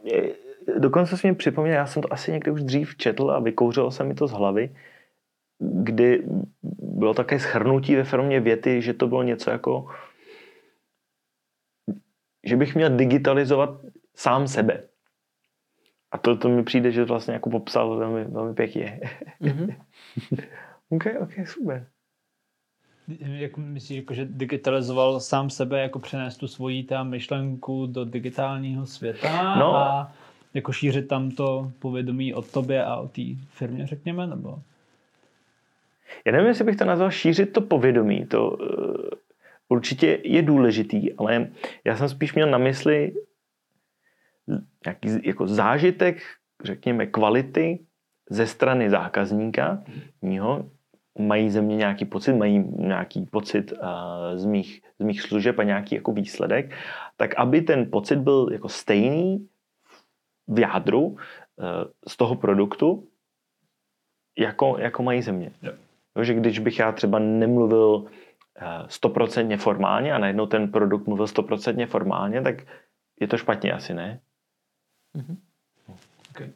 dokonce 0.79 1.17
si 1.17 1.27
mi 1.27 1.35
připomněl, 1.35 1.75
já 1.75 1.87
jsem 1.87 2.03
to 2.03 2.13
asi 2.13 2.33
někdy 2.33 2.51
už 2.51 2.63
dřív 2.63 2.97
četl 2.97 3.31
a 3.31 3.41
vykouřilo 3.41 3.91
se 3.91 4.05
mi 4.05 4.15
to 4.15 4.27
z 4.27 4.33
hlavy, 4.33 4.77
kdy 5.83 6.23
bylo 6.79 7.15
také 7.15 7.39
schrnutí 7.39 7.97
ve 7.97 8.05
firmě 8.05 8.41
věty, 8.41 8.83
že 8.83 8.95
to 8.95 9.07
bylo 9.07 9.23
něco 9.23 9.51
jako 9.51 9.87
že 12.45 12.57
bych 12.57 12.75
měl 12.75 12.97
digitalizovat 12.97 13.71
sám 14.15 14.49
sebe. 14.49 14.83
A 16.13 16.19
to, 16.19 16.37
to 16.37 16.49
mi 16.49 16.63
přijde, 16.63 16.93
že 16.93 17.05
vlastně 17.05 17.35
jako 17.35 17.51
popsal 17.51 17.97
velmi, 17.97 18.25
velmi 18.25 18.55
pěkně. 18.55 19.01
Mm-hmm. 19.43 19.75
ok, 20.91 21.05
ok, 21.21 21.49
super. 21.49 21.87
Jak 23.19 23.57
myslíš, 23.57 23.97
jako, 23.97 24.15
že 24.15 24.25
digitalizoval 24.25 25.21
sám 25.21 25.51
sebe, 25.51 25.81
jako 25.81 25.99
přenést 25.99 26.37
tu 26.37 26.49
svoji 26.49 26.83
tam 26.83 27.11
myšlenku 27.11 27.87
do 27.87 28.05
digitálního 28.05 28.87
světa 28.87 29.57
no. 29.57 29.77
a 29.77 30.13
jako 30.55 30.73
šířit 30.73 31.09
tam 31.09 31.31
to 31.31 31.73
povědomí 31.79 32.35
o 32.35 32.43
tobě 32.43 32.85
a 32.85 32.97
o 32.97 33.09
té 33.09 33.23
firmě, 33.51 33.87
řekněme, 33.87 34.27
nebo? 34.27 34.59
Já 36.25 36.33
nevím, 36.33 36.47
jestli 36.47 36.65
bych 36.65 36.77
to 36.77 36.85
nazval 36.85 37.11
šířit 37.11 37.53
to 37.53 37.61
povědomí. 37.61 38.27
To 38.27 38.51
uh, 38.51 38.67
určitě 39.69 40.19
je 40.25 40.43
důležitý, 40.43 41.13
ale 41.13 41.49
já 41.85 41.97
jsem 41.97 42.09
spíš 42.09 42.35
měl 42.35 42.51
na 42.51 42.59
mysli 42.59 43.13
nějaký 44.87 45.29
jako 45.29 45.47
zážitek, 45.47 46.19
řekněme, 46.65 47.07
kvality 47.07 47.87
ze 48.31 48.47
strany 48.47 48.91
zákazníka, 48.91 49.85
mýho, 50.23 50.71
mají 51.19 51.51
ze 51.51 51.63
mě 51.63 51.77
nějaký 51.77 52.05
pocit, 52.05 52.33
mají 52.33 52.59
nějaký 52.79 53.27
pocit 53.27 53.73
uh, 53.73 53.79
z, 54.35 54.45
mých, 54.45 54.83
z 54.99 55.05
mých 55.05 55.23
služeb 55.23 55.59
a 55.59 55.63
nějaký 55.63 55.95
jako 55.95 56.13
výsledek, 56.13 56.75
tak 57.17 57.35
aby 57.35 57.63
ten 57.63 57.91
pocit 57.91 58.17
byl 58.17 58.49
jako 58.53 58.69
stejný 58.69 59.49
v 60.49 60.59
jádru 60.59 61.07
uh, 61.07 61.17
z 62.09 62.17
toho 62.17 62.35
produktu, 62.35 63.09
jako, 64.39 64.77
jako 64.79 65.03
mají 65.03 65.23
ze 65.23 65.33
mě. 65.33 65.53
Yeah. 65.63 65.77
že 66.23 66.35
když 66.35 66.59
bych 66.59 66.79
já 66.79 66.93
třeba 66.93 67.19
nemluvil 67.19 67.95
uh, 67.95 68.09
stoprocentně 68.87 69.57
formálně 69.57 70.13
a 70.13 70.19
najednou 70.19 70.47
ten 70.47 70.73
produkt 70.73 71.07
mluvil 71.07 71.27
stoprocentně 71.27 71.87
formálně, 71.87 72.43
tak 72.43 72.57
je 73.21 73.29
to 73.29 73.37
špatně 73.37 73.73
asi, 73.73 73.95
ne? 73.95 74.21
Mm-hmm. 75.17 75.37
Okay. 76.31 76.51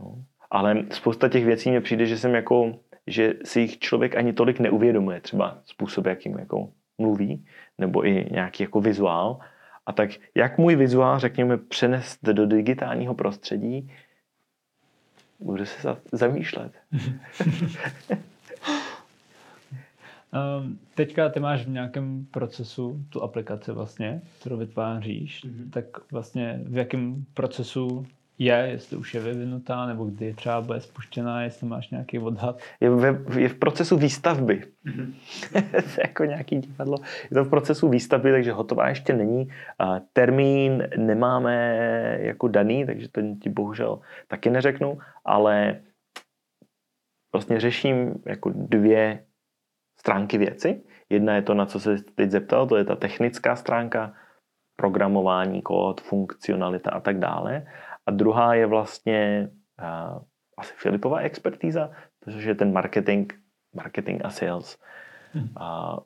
No. 0.00 0.24
Ale 0.50 0.84
spousta 0.90 1.28
těch 1.28 1.44
věcí 1.44 1.70
mi 1.70 1.80
přijde, 1.80 2.06
že 2.06 2.18
jsem 2.18 2.34
jako 2.34 2.78
že 3.06 3.34
si 3.44 3.60
jich 3.60 3.78
člověk 3.78 4.16
ani 4.16 4.32
tolik 4.32 4.60
neuvědomuje, 4.60 5.20
třeba 5.20 5.58
způsob, 5.64 6.06
jakým 6.06 6.38
jako 6.38 6.72
mluví, 6.98 7.46
nebo 7.78 8.06
i 8.06 8.28
nějaký 8.30 8.62
jako 8.62 8.80
vizuál. 8.80 9.38
A 9.86 9.92
tak 9.92 10.10
jak 10.34 10.58
můj 10.58 10.76
vizuál, 10.76 11.18
řekněme, 11.18 11.56
přenést 11.56 12.24
do 12.24 12.46
digitálního 12.46 13.14
prostředí, 13.14 13.92
bude 15.40 15.66
se 15.66 15.96
zamýšlet. 16.12 16.72
Um, 20.36 20.78
teďka 20.94 21.28
ty 21.28 21.40
máš 21.40 21.66
v 21.66 21.68
nějakém 21.68 22.26
procesu 22.30 23.00
tu 23.08 23.22
aplikaci 23.22 23.72
vlastně, 23.72 24.20
kterou 24.40 24.56
vytváříš, 24.56 25.44
mm-hmm. 25.44 25.70
tak 25.70 26.12
vlastně 26.12 26.60
v 26.64 26.76
jakém 26.76 27.24
procesu 27.34 28.06
je, 28.38 28.68
jestli 28.70 28.96
už 28.96 29.14
je 29.14 29.20
vyvinutá, 29.20 29.86
nebo 29.86 30.04
kdy 30.04 30.34
třeba 30.34 30.60
bude 30.60 30.80
spuštěná, 30.80 31.42
jestli 31.42 31.66
máš 31.66 31.90
nějaký 31.90 32.18
odhad? 32.18 32.60
Je, 32.80 32.90
ve, 32.90 33.40
je 33.40 33.48
v 33.48 33.54
procesu 33.54 33.96
výstavby. 33.96 34.62
Mm-hmm. 34.86 35.14
jako 35.98 36.24
nějaký 36.24 36.56
divadlo. 36.56 36.96
Je 37.30 37.34
to 37.34 37.44
v 37.44 37.50
procesu 37.50 37.88
výstavby, 37.88 38.30
takže 38.32 38.52
hotová 38.52 38.88
ještě 38.88 39.12
není. 39.12 39.48
A 39.78 40.00
termín 40.12 40.88
nemáme 40.96 41.78
jako 42.20 42.48
daný, 42.48 42.86
takže 42.86 43.08
to 43.08 43.20
ti 43.42 43.50
bohužel 43.50 44.00
taky 44.28 44.50
neřeknu, 44.50 44.98
ale 45.24 45.80
vlastně 47.32 47.60
řeším 47.60 48.14
jako 48.26 48.52
dvě 48.54 49.24
stránky 50.06 50.38
věci. 50.38 50.86
Jedna 51.10 51.34
je 51.34 51.42
to, 51.42 51.54
na 51.54 51.66
co 51.66 51.80
se 51.80 51.96
teď 52.14 52.30
zeptal, 52.30 52.66
to 52.66 52.76
je 52.76 52.84
ta 52.84 52.96
technická 52.96 53.56
stránka, 53.56 54.14
programování, 54.78 55.62
kód, 55.62 56.00
funkcionalita 56.00 56.90
a 56.90 57.00
tak 57.00 57.18
dále. 57.18 57.66
A 58.06 58.10
druhá 58.10 58.54
je 58.54 58.66
vlastně 58.66 59.50
uh, 59.82 60.22
asi 60.58 60.74
Filipová 60.76 61.18
expertíza, 61.18 61.90
což 62.24 62.44
je 62.44 62.54
ten 62.54 62.72
marketing, 62.72 63.32
marketing 63.74 64.22
a 64.24 64.30
sales. 64.30 64.78
Hmm. 65.32 65.50
Uh, 65.58 65.98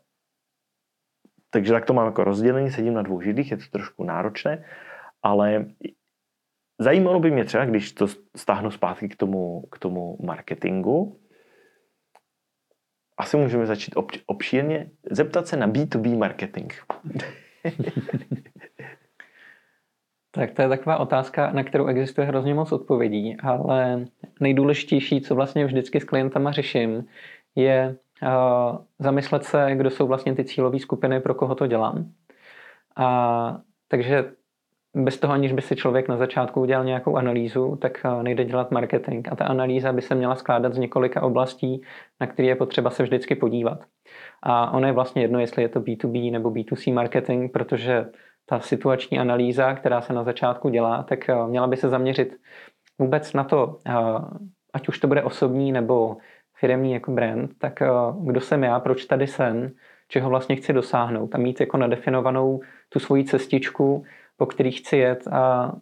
takže 1.51 1.73
tak 1.73 1.85
to 1.85 1.93
mám 1.93 2.07
jako 2.07 2.25
rozdělení, 2.25 2.71
sedím 2.71 2.95
na 2.95 3.03
dvou 3.03 3.21
židlích, 3.21 3.51
je 3.51 3.57
to 3.57 3.65
trošku 3.71 4.05
náročné, 4.05 4.65
ale 5.23 5.77
zajímalo 6.81 7.21
by 7.21 7.31
mě 7.31 7.45
třeba, 7.45 7.65
když 7.65 7.93
to 7.93 8.07
stáhnu 8.37 8.71
zpátky 8.71 9.09
k 9.09 9.17
tomu, 9.17 9.69
k 9.69 9.79
tomu 9.79 10.17
marketingu, 10.25 11.21
asi 13.21 13.37
můžeme 13.37 13.67
začít 13.67 13.95
obšírně 14.27 14.91
zeptat 15.11 15.47
se 15.47 15.57
na 15.57 15.69
B2B 15.69 16.19
marketing. 16.19 16.73
Tak 20.33 20.51
to 20.51 20.63
je 20.63 20.69
taková 20.69 20.97
otázka, 20.97 21.51
na 21.53 21.65
kterou 21.65 21.87
existuje 21.87 22.27
hrozně 22.27 22.55
moc 22.55 22.73
odpovědí, 22.73 23.37
ale 23.43 24.05
nejdůležitější, 24.41 25.21
co 25.21 25.35
vlastně 25.35 25.67
vždycky 25.67 26.01
s 26.01 26.05
klientama 26.05 26.53
řeším, 26.53 27.05
je 27.55 27.97
uh, 28.23 28.79
zamyslet 28.99 29.45
se, 29.45 29.71
kdo 29.75 29.91
jsou 29.91 30.07
vlastně 30.07 30.35
ty 30.35 30.45
cílové 30.45 30.79
skupiny, 30.79 31.21
pro 31.21 31.35
koho 31.35 31.55
to 31.55 31.67
dělám. 31.67 32.13
A 32.97 33.61
takže 33.89 34.33
bez 34.95 35.19
toho, 35.19 35.33
aniž 35.33 35.53
by 35.53 35.63
si 35.63 35.77
člověk 35.77 36.09
na 36.09 36.17
začátku 36.17 36.61
udělal 36.61 36.85
nějakou 36.85 37.17
analýzu, 37.17 37.77
tak 37.77 38.07
nejde 38.23 38.45
dělat 38.45 38.71
marketing. 38.71 39.29
A 39.31 39.37
ta 39.37 39.45
analýza 39.45 39.93
by 39.93 40.03
se 40.03 40.15
měla 40.15 40.35
skládat 40.35 40.75
z 40.75 40.79
několika 40.79 41.23
oblastí, 41.23 41.83
na 42.21 42.27
které 42.27 42.49
je 42.49 42.57
potřeba 42.57 42.91
se 42.91 43.03
vždycky 43.03 43.35
podívat. 43.35 43.85
A 44.43 44.71
ono 44.71 44.87
je 44.87 44.93
vlastně 44.93 45.23
jedno, 45.23 45.41
jestli 45.41 45.63
je 45.63 45.69
to 45.69 45.81
B2B 45.81 46.33
nebo 46.33 46.51
B2C 46.51 46.95
marketing, 46.95 47.53
protože 47.53 48.07
ta 48.51 48.61
situační 48.61 49.19
analýza, 49.19 49.75
která 49.75 50.01
se 50.01 50.13
na 50.13 50.25
začátku 50.25 50.69
dělá, 50.69 51.03
tak 51.03 51.29
eh, 51.29 51.47
měla 51.47 51.67
by 51.67 51.77
se 51.77 51.89
zaměřit 51.89 52.37
vůbec 52.99 53.33
na 53.33 53.45
to, 53.45 53.79
eh, 53.87 53.93
ať 54.73 54.89
už 54.89 54.99
to 54.99 55.09
bude 55.09 55.23
osobní 55.23 55.73
nebo 55.73 56.17
firmní 56.59 56.93
jako 56.93 57.11
brand, 57.11 57.51
tak 57.59 57.83
eh, 57.83 57.89
kdo 58.21 58.41
jsem 58.41 58.63
já, 58.63 58.81
proč 58.81 59.05
tady 59.05 59.27
jsem, 59.27 59.71
čeho 60.09 60.31
vlastně 60.31 60.57
chci 60.57 60.73
dosáhnout 60.73 61.35
a 61.35 61.39
mít 61.39 61.61
jako 61.61 61.77
nadefinovanou 61.77 62.61
tu 62.89 62.99
svoji 62.99 63.25
cestičku, 63.25 64.05
po 64.41 64.47
který 64.47 64.73
chci 64.73 64.97
jet 64.97 65.29
a 65.33 65.73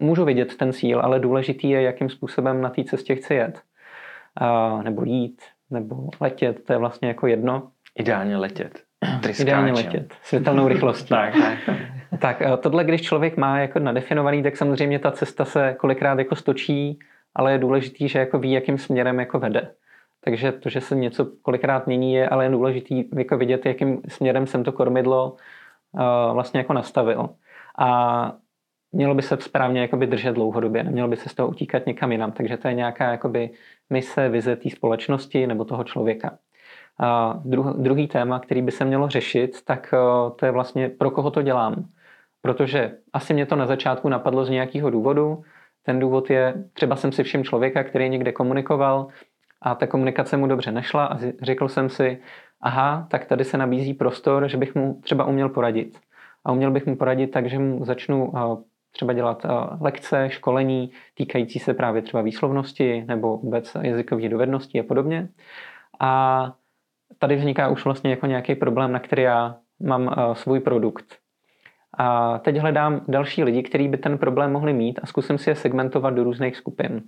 můžu 0.00 0.24
vidět 0.24 0.56
ten 0.56 0.72
cíl, 0.72 1.00
ale 1.00 1.20
důležitý 1.20 1.70
je, 1.70 1.82
jakým 1.82 2.10
způsobem 2.10 2.60
na 2.60 2.70
té 2.70 2.84
cestě 2.84 3.14
chci 3.14 3.34
jet. 3.34 3.62
A, 4.36 4.82
nebo 4.82 5.04
jít, 5.04 5.42
nebo 5.70 6.08
letět, 6.20 6.64
to 6.64 6.72
je 6.72 6.78
vlastně 6.78 7.08
jako 7.08 7.26
jedno. 7.26 7.70
Ideálně 7.98 8.36
letět. 8.36 8.82
Tryskáčem. 9.22 9.46
Ideálně 9.46 9.72
letět. 9.72 10.14
Světelnou 10.22 10.68
rychlostí. 10.68 11.08
tak, 11.08 11.34
tak, 11.40 11.58
tak. 11.66 11.76
Tak 12.20 12.42
eh, 12.42 12.56
tohle, 12.56 12.84
když 12.84 13.02
člověk 13.02 13.36
má 13.36 13.58
jako 13.58 13.78
nadefinovaný, 13.78 14.42
tak 14.42 14.56
samozřejmě 14.56 14.98
ta 14.98 15.10
cesta 15.10 15.44
se 15.44 15.76
kolikrát 15.78 16.18
jako 16.18 16.36
stočí, 16.36 16.98
ale 17.34 17.52
je 17.52 17.58
důležitý, 17.58 18.08
že 18.08 18.18
jako 18.18 18.38
ví, 18.38 18.52
jakým 18.52 18.78
směrem 18.78 19.20
jako 19.20 19.38
vede. 19.38 19.70
Takže 20.24 20.52
to, 20.52 20.68
že 20.68 20.80
se 20.80 20.94
něco 20.94 21.26
kolikrát 21.42 21.86
mění, 21.86 22.14
je 22.14 22.28
ale 22.28 22.44
je 22.44 22.50
důležitý 22.50 23.04
jako 23.16 23.38
vidět, 23.38 23.66
jakým 23.66 24.02
směrem 24.08 24.46
jsem 24.46 24.64
to 24.64 24.72
kormidlo 24.72 25.36
uh, 25.92 26.34
vlastně 26.34 26.60
jako 26.60 26.72
nastavil. 26.72 27.28
A 27.78 28.32
mělo 28.92 29.14
by 29.14 29.22
se 29.22 29.36
správně 29.40 29.80
jakoby 29.80 30.06
držet 30.06 30.32
dlouhodobě, 30.32 30.84
nemělo 30.84 31.08
by 31.08 31.16
se 31.16 31.28
z 31.28 31.34
toho 31.34 31.48
utíkat 31.48 31.86
někam 31.86 32.12
jinam. 32.12 32.32
Takže 32.32 32.56
to 32.56 32.68
je 32.68 32.74
nějaká 32.74 33.10
jakoby 33.10 33.50
mise, 33.90 34.28
vize 34.28 34.56
té 34.56 34.70
společnosti 34.70 35.46
nebo 35.46 35.64
toho 35.64 35.84
člověka. 35.84 36.38
A 37.00 37.40
druhý 37.76 38.08
téma, 38.08 38.40
který 38.40 38.62
by 38.62 38.72
se 38.72 38.84
mělo 38.84 39.08
řešit, 39.08 39.64
tak 39.64 39.94
uh, 39.94 40.36
to 40.36 40.46
je 40.46 40.52
vlastně 40.52 40.88
pro 40.88 41.10
koho 41.10 41.30
to 41.30 41.42
dělám. 41.42 41.84
Protože 42.42 42.98
asi 43.12 43.34
mě 43.34 43.46
to 43.46 43.56
na 43.56 43.66
začátku 43.66 44.08
napadlo 44.08 44.44
z 44.44 44.50
nějakého 44.50 44.90
důvodu. 44.90 45.42
Ten 45.82 45.98
důvod 45.98 46.30
je, 46.30 46.54
třeba 46.72 46.96
jsem 46.96 47.12
si 47.12 47.22
všim 47.22 47.44
člověka, 47.44 47.84
který 47.84 48.08
někde 48.08 48.32
komunikoval 48.32 49.06
a 49.62 49.74
ta 49.74 49.86
komunikace 49.86 50.36
mu 50.36 50.46
dobře 50.46 50.72
nešla 50.72 51.06
a 51.06 51.18
řekl 51.42 51.68
jsem 51.68 51.88
si, 51.88 52.18
aha, 52.60 53.06
tak 53.10 53.26
tady 53.26 53.44
se 53.44 53.58
nabízí 53.58 53.94
prostor, 53.94 54.48
že 54.48 54.56
bych 54.56 54.74
mu 54.74 55.00
třeba 55.02 55.24
uměl 55.24 55.48
poradit. 55.48 55.98
A 56.44 56.52
uměl 56.52 56.70
bych 56.70 56.86
mu 56.86 56.96
poradit 56.96 57.26
tak, 57.26 57.50
že 57.50 57.58
mu 57.58 57.84
začnu 57.84 58.32
třeba 58.90 59.12
dělat 59.12 59.46
lekce, 59.80 60.30
školení 60.30 60.90
týkající 61.14 61.58
se 61.58 61.74
právě 61.74 62.02
třeba 62.02 62.22
výslovnosti 62.22 63.04
nebo 63.08 63.36
vůbec 63.36 63.76
jazykové 63.82 64.28
dovednosti 64.28 64.80
a 64.80 64.82
podobně. 64.82 65.28
A 66.00 66.52
tady 67.18 67.36
vzniká 67.36 67.68
už 67.68 67.84
vlastně 67.84 68.10
jako 68.10 68.26
nějaký 68.26 68.54
problém, 68.54 68.92
na 68.92 68.98
který 68.98 69.22
já 69.22 69.56
mám 69.80 70.14
svůj 70.32 70.60
produkt. 70.60 71.18
A 71.98 72.38
teď 72.38 72.56
hledám 72.56 73.00
další 73.08 73.44
lidi, 73.44 73.62
kteří 73.62 73.88
by 73.88 73.96
ten 73.96 74.18
problém 74.18 74.52
mohli 74.52 74.72
mít 74.72 75.00
a 75.02 75.06
zkusím 75.06 75.38
si 75.38 75.50
je 75.50 75.56
segmentovat 75.56 76.14
do 76.14 76.24
různých 76.24 76.56
skupin. 76.56 77.02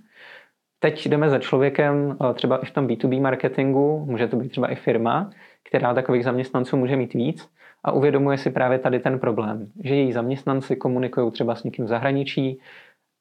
Teď 0.79 1.05
jdeme 1.05 1.29
za 1.29 1.39
člověkem, 1.39 2.17
eh, 2.21 2.33
třeba 2.33 2.57
i 2.57 2.65
v 2.65 2.71
tom 2.71 2.87
B2B 2.87 3.21
marketingu, 3.21 4.05
může 4.05 4.27
to 4.27 4.37
být 4.37 4.49
třeba 4.49 4.71
i 4.71 4.75
firma, 4.75 5.29
která 5.63 5.93
takových 5.93 6.23
zaměstnanců 6.23 6.77
může 6.77 6.95
mít 6.95 7.13
víc 7.13 7.49
a 7.83 7.91
uvědomuje 7.91 8.37
si 8.37 8.49
právě 8.49 8.79
tady 8.79 8.99
ten 8.99 9.19
problém, 9.19 9.71
že 9.83 9.95
její 9.95 10.11
zaměstnanci 10.11 10.75
komunikují 10.75 11.31
třeba 11.31 11.55
s 11.55 11.63
někým 11.63 11.85
v 11.85 11.87
zahraničí 11.87 12.59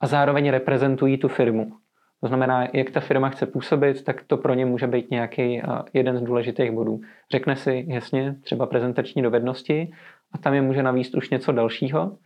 a 0.00 0.06
zároveň 0.06 0.50
reprezentují 0.50 1.18
tu 1.18 1.28
firmu. 1.28 1.72
To 2.20 2.28
znamená, 2.28 2.68
jak 2.72 2.90
ta 2.90 3.00
firma 3.00 3.28
chce 3.28 3.46
působit, 3.46 4.04
tak 4.04 4.22
to 4.22 4.36
pro 4.36 4.54
ně 4.54 4.66
může 4.66 4.86
být 4.86 5.10
nějaký 5.10 5.58
eh, 5.58 5.62
jeden 5.92 6.16
z 6.18 6.22
důležitých 6.22 6.70
bodů. 6.70 7.00
Řekne 7.30 7.56
si 7.56 7.84
jasně 7.88 8.36
třeba 8.40 8.66
prezentační 8.66 9.22
dovednosti 9.22 9.92
a 10.32 10.38
tam 10.38 10.54
je 10.54 10.62
může 10.62 10.82
navíst 10.82 11.14
už 11.14 11.30
něco 11.30 11.52
dalšího 11.52 12.16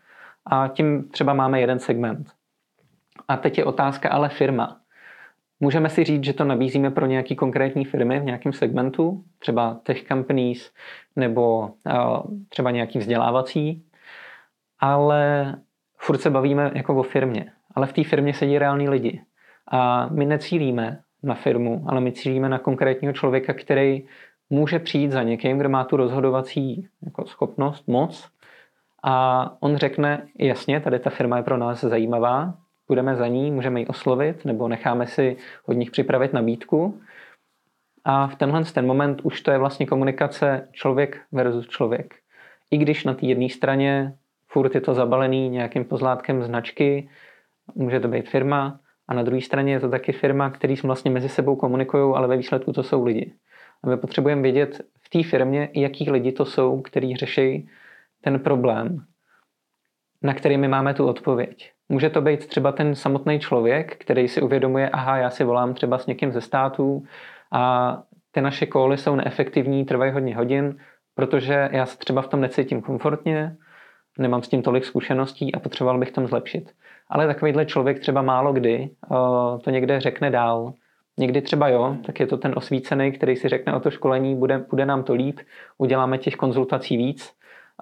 a 0.46 0.68
tím 0.68 1.08
třeba 1.08 1.34
máme 1.34 1.60
jeden 1.60 1.78
segment. 1.78 2.30
A 3.28 3.36
teď 3.36 3.58
je 3.58 3.64
otázka 3.64 4.08
ale 4.08 4.28
firma. 4.28 4.80
Můžeme 5.64 5.88
si 5.88 6.04
říct, 6.04 6.24
že 6.24 6.32
to 6.32 6.44
nabízíme 6.44 6.90
pro 6.90 7.06
nějaký 7.06 7.36
konkrétní 7.36 7.84
firmy 7.84 8.20
v 8.20 8.24
nějakém 8.24 8.52
segmentu, 8.52 9.24
třeba 9.38 9.80
tech 9.82 10.04
companies 10.04 10.72
nebo 11.16 11.58
uh, 11.60 12.20
třeba 12.48 12.70
nějaký 12.70 12.98
vzdělávací, 12.98 13.84
ale 14.80 15.54
furt 15.98 16.18
se 16.18 16.30
bavíme 16.30 16.70
jako 16.74 16.96
o 16.96 17.02
firmě. 17.02 17.52
Ale 17.74 17.86
v 17.86 17.92
té 17.92 18.04
firmě 18.04 18.34
sedí 18.34 18.58
reální 18.58 18.88
lidi. 18.88 19.22
A 19.70 20.08
my 20.12 20.26
necílíme 20.26 21.00
na 21.22 21.34
firmu, 21.34 21.84
ale 21.88 22.00
my 22.00 22.12
cílíme 22.12 22.48
na 22.48 22.58
konkrétního 22.58 23.12
člověka, 23.12 23.52
který 23.52 24.04
může 24.50 24.78
přijít 24.78 25.12
za 25.12 25.22
někým, 25.22 25.58
kdo 25.58 25.68
má 25.68 25.84
tu 25.84 25.96
rozhodovací 25.96 26.88
jako 27.02 27.26
schopnost, 27.26 27.88
moc 27.88 28.28
a 29.02 29.56
on 29.60 29.76
řekne, 29.76 30.26
jasně, 30.38 30.80
tady 30.80 30.98
ta 30.98 31.10
firma 31.10 31.36
je 31.36 31.42
pro 31.42 31.56
nás 31.56 31.80
zajímavá, 31.80 32.54
půjdeme 32.94 33.16
za 33.16 33.26
ní, 33.26 33.50
můžeme 33.50 33.80
ji 33.80 33.86
oslovit 33.86 34.44
nebo 34.44 34.68
necháme 34.68 35.06
si 35.06 35.36
od 35.66 35.72
nich 35.72 35.90
připravit 35.90 36.32
nabídku. 36.32 37.00
A 38.04 38.26
v 38.26 38.36
tenhle 38.36 38.64
ten 38.64 38.86
moment 38.86 39.20
už 39.22 39.40
to 39.40 39.50
je 39.50 39.58
vlastně 39.58 39.86
komunikace 39.86 40.68
člověk 40.72 41.20
versus 41.32 41.68
člověk. 41.68 42.14
I 42.70 42.78
když 42.78 43.04
na 43.04 43.14
té 43.14 43.26
jedné 43.26 43.48
straně 43.48 44.14
furt 44.46 44.74
je 44.74 44.80
to 44.80 44.94
zabalený 44.94 45.48
nějakým 45.48 45.84
pozlátkem 45.84 46.42
značky, 46.42 47.08
může 47.74 48.00
to 48.00 48.08
být 48.08 48.28
firma, 48.28 48.80
a 49.08 49.14
na 49.14 49.22
druhé 49.22 49.40
straně 49.40 49.72
je 49.72 49.80
to 49.80 49.88
taky 49.88 50.12
firma, 50.12 50.50
který 50.50 50.74
vlastně 50.84 51.10
mezi 51.10 51.28
sebou 51.28 51.56
komunikují, 51.56 52.14
ale 52.14 52.28
ve 52.28 52.36
výsledku 52.36 52.72
to 52.72 52.82
jsou 52.82 53.04
lidi. 53.04 53.34
A 53.82 53.88
my 53.88 53.96
potřebujeme 53.96 54.42
vědět 54.42 54.80
v 55.02 55.08
té 55.08 55.22
firmě, 55.22 55.68
jaký 55.74 56.10
lidi 56.10 56.32
to 56.32 56.44
jsou, 56.44 56.80
kteří 56.80 57.16
řeší 57.16 57.68
ten 58.20 58.40
problém, 58.40 59.04
na 60.22 60.34
který 60.34 60.56
my 60.56 60.68
máme 60.68 60.94
tu 60.94 61.06
odpověď. 61.06 61.73
Může 61.88 62.10
to 62.10 62.20
být 62.20 62.46
třeba 62.46 62.72
ten 62.72 62.94
samotný 62.94 63.40
člověk, 63.40 63.96
který 63.96 64.28
si 64.28 64.42
uvědomuje, 64.42 64.88
aha, 64.88 65.16
já 65.16 65.30
si 65.30 65.44
volám 65.44 65.74
třeba 65.74 65.98
s 65.98 66.06
někým 66.06 66.32
ze 66.32 66.40
států 66.40 67.04
a 67.52 68.02
ty 68.30 68.40
naše 68.40 68.66
koly 68.66 68.98
jsou 68.98 69.14
neefektivní, 69.14 69.84
trvají 69.84 70.12
hodně 70.12 70.36
hodin, 70.36 70.76
protože 71.14 71.68
já 71.72 71.86
se 71.86 71.98
třeba 71.98 72.22
v 72.22 72.28
tom 72.28 72.40
necítím 72.40 72.82
komfortně, 72.82 73.56
nemám 74.18 74.42
s 74.42 74.48
tím 74.48 74.62
tolik 74.62 74.84
zkušeností 74.84 75.54
a 75.54 75.58
potřeboval 75.58 75.98
bych 75.98 76.12
tam 76.12 76.26
zlepšit. 76.26 76.72
Ale 77.08 77.26
takovýhle 77.26 77.66
člověk 77.66 78.00
třeba 78.00 78.22
málo 78.22 78.52
kdy 78.52 78.90
uh, 79.10 79.58
to 79.58 79.70
někde 79.70 80.00
řekne 80.00 80.30
dál. 80.30 80.72
Někdy 81.18 81.42
třeba 81.42 81.68
jo, 81.68 81.96
tak 82.06 82.20
je 82.20 82.26
to 82.26 82.36
ten 82.36 82.52
osvícený, 82.56 83.12
který 83.12 83.36
si 83.36 83.48
řekne 83.48 83.74
o 83.74 83.80
to 83.80 83.90
školení, 83.90 84.36
bude, 84.36 84.64
bude 84.70 84.86
nám 84.86 85.02
to 85.02 85.14
líp, 85.14 85.40
uděláme 85.78 86.18
těch 86.18 86.36
konzultací 86.36 86.96
víc 86.96 87.32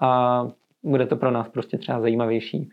a 0.01 0.43
bude 0.83 1.07
to 1.07 1.17
pro 1.17 1.31
nás 1.31 1.49
prostě 1.49 1.79
třeba 1.79 2.01
zajímavější. 2.01 2.71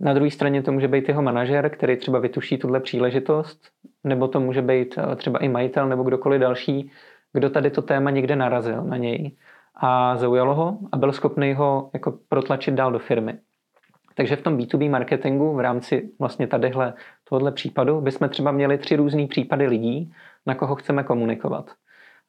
Na 0.00 0.14
druhé 0.14 0.30
straně 0.30 0.62
to 0.62 0.72
může 0.72 0.88
být 0.88 1.08
jeho 1.08 1.22
manažer, 1.22 1.70
který 1.70 1.96
třeba 1.96 2.18
vytuší 2.18 2.58
tuhle 2.58 2.80
příležitost, 2.80 3.60
nebo 4.04 4.28
to 4.28 4.40
může 4.40 4.62
být 4.62 4.98
uh, 4.98 5.14
třeba 5.14 5.38
i 5.38 5.48
majitel 5.48 5.88
nebo 5.88 6.02
kdokoliv 6.02 6.40
další, 6.40 6.90
kdo 7.32 7.50
tady 7.50 7.70
to 7.70 7.82
téma 7.82 8.10
někde 8.10 8.36
narazil 8.36 8.84
na 8.84 8.96
něj 8.96 9.36
a 9.74 10.16
zaujalo 10.16 10.54
ho 10.54 10.78
a 10.92 10.96
byl 10.96 11.12
schopný 11.12 11.54
ho 11.54 11.90
jako 11.92 12.18
protlačit 12.28 12.74
dál 12.74 12.92
do 12.92 12.98
firmy. 12.98 13.38
Takže 14.14 14.36
v 14.36 14.42
tom 14.42 14.58
B2B 14.58 14.90
marketingu 14.90 15.54
v 15.54 15.60
rámci 15.60 16.10
vlastně 16.18 16.46
tadyhle 16.46 16.94
tohohle 17.28 17.52
případu 17.52 18.00
bychom 18.00 18.28
třeba 18.28 18.52
měli 18.52 18.78
tři 18.78 18.96
různé 18.96 19.26
případy 19.26 19.66
lidí, 19.66 20.12
na 20.46 20.54
koho 20.54 20.74
chceme 20.74 21.02
komunikovat. 21.02 21.70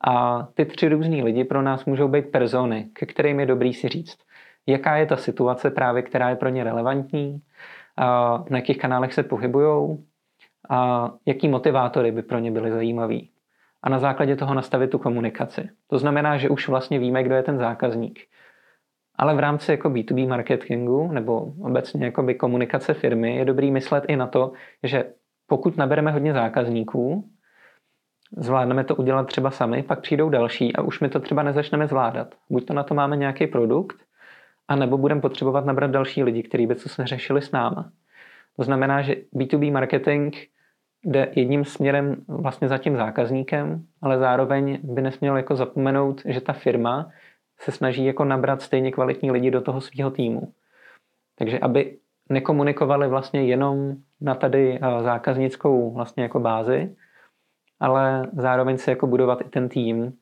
A 0.08 0.48
ty 0.54 0.66
tři 0.66 0.90
různý 0.90 1.24
lidi 1.24 1.44
pro 1.44 1.62
nás 1.62 1.86
můžou 1.86 2.08
být 2.08 2.32
persony, 2.32 2.90
ke 2.94 3.06
kterým 3.06 3.40
je 3.40 3.46
dobrý 3.46 3.74
si 3.74 3.90
říct, 3.90 4.18
jaká 4.68 4.96
je 4.96 5.06
ta 5.06 5.16
situace 5.16 5.70
právě, 5.72 6.02
která 6.02 6.30
je 6.30 6.36
pro 6.36 6.50
ně 6.50 6.64
relevantní, 6.64 7.42
na 8.50 8.58
jakých 8.58 8.78
kanálech 8.78 9.14
se 9.14 9.24
pohybují 9.24 10.06
a 10.70 11.12
jaký 11.26 11.48
motivátory 11.48 12.12
by 12.12 12.22
pro 12.22 12.40
ně 12.40 12.52
byly 12.52 12.72
zajímavý. 12.72 13.30
A 13.84 13.90
na 13.90 14.00
základě 14.00 14.36
toho 14.36 14.54
nastavit 14.54 14.92
tu 14.92 14.98
komunikaci. 14.98 15.70
To 15.88 15.98
znamená, 15.98 16.38
že 16.38 16.50
už 16.50 16.68
vlastně 16.68 17.00
víme, 17.00 17.24
kdo 17.24 17.36
je 17.36 17.44
ten 17.44 17.58
zákazník. 17.58 18.20
Ale 19.16 19.36
v 19.36 19.40
rámci 19.40 19.72
jako 19.72 19.90
B2B 19.90 20.28
marketingu 20.28 21.12
nebo 21.12 21.54
obecně 21.62 22.06
jako 22.06 22.24
by 22.24 22.36
komunikace 22.36 22.94
firmy 22.94 23.36
je 23.36 23.46
dobrý 23.46 23.72
myslet 23.72 24.04
i 24.08 24.16
na 24.16 24.28
to, 24.28 24.52
že 24.84 25.06
pokud 25.48 25.78
nabereme 25.78 26.12
hodně 26.12 26.34
zákazníků, 26.34 27.30
zvládneme 28.38 28.84
to 28.84 28.96
udělat 28.96 29.28
třeba 29.28 29.52
sami, 29.52 29.84
pak 29.84 30.02
přijdou 30.02 30.30
další 30.30 30.76
a 30.76 30.82
už 30.82 31.00
my 31.00 31.10
to 31.10 31.20
třeba 31.20 31.44
nezačneme 31.44 31.88
zvládat. 31.88 32.36
Buď 32.50 32.66
to 32.66 32.74
na 32.74 32.84
to 32.84 32.94
máme 32.94 33.18
nějaký 33.18 33.48
produkt, 33.48 33.96
a 34.68 34.76
nebo 34.76 34.98
budeme 34.98 35.22
potřebovat 35.22 35.66
nabrat 35.66 35.92
další 35.92 36.24
lidi, 36.24 36.44
kteří 36.44 36.68
by 36.68 36.76
co 36.76 36.90
se 36.90 37.08
řešili 37.08 37.42
s 37.42 37.52
náma. 37.52 37.92
To 38.58 38.64
znamená, 38.64 39.02
že 39.02 39.16
B2B 39.36 39.72
marketing 39.72 40.36
jde 41.04 41.32
jedním 41.36 41.66
směrem 41.66 42.16
vlastně 42.28 42.68
za 42.68 42.78
tím 42.78 42.96
zákazníkem, 42.96 43.86
ale 44.02 44.20
zároveň 44.20 44.80
by 44.84 45.02
nesměl 45.02 45.38
jako 45.38 45.56
zapomenout, 45.56 46.22
že 46.26 46.42
ta 46.42 46.54
firma 46.54 47.12
se 47.60 47.72
snaží 47.72 48.06
jako 48.06 48.26
nabrat 48.26 48.62
stejně 48.62 48.92
kvalitní 48.92 49.32
lidi 49.32 49.52
do 49.52 49.62
toho 49.62 49.82
svého 49.82 50.12
týmu. 50.12 50.54
Takže 51.36 51.60
aby 51.60 51.98
nekomunikovali 52.30 53.08
vlastně 53.08 53.44
jenom 53.44 53.96
na 54.22 54.36
tady 54.36 54.80
eh, 54.82 55.04
zákaznickou 55.04 55.94
vlastně 55.94 56.24
jako 56.24 56.40
bázi, 56.40 56.96
ale 57.80 58.32
zároveň 58.34 58.78
se 58.78 58.92
jako 58.92 59.08
budovat 59.08 59.42
i 59.42 59.50
ten 59.50 59.70
tým, 59.70 60.14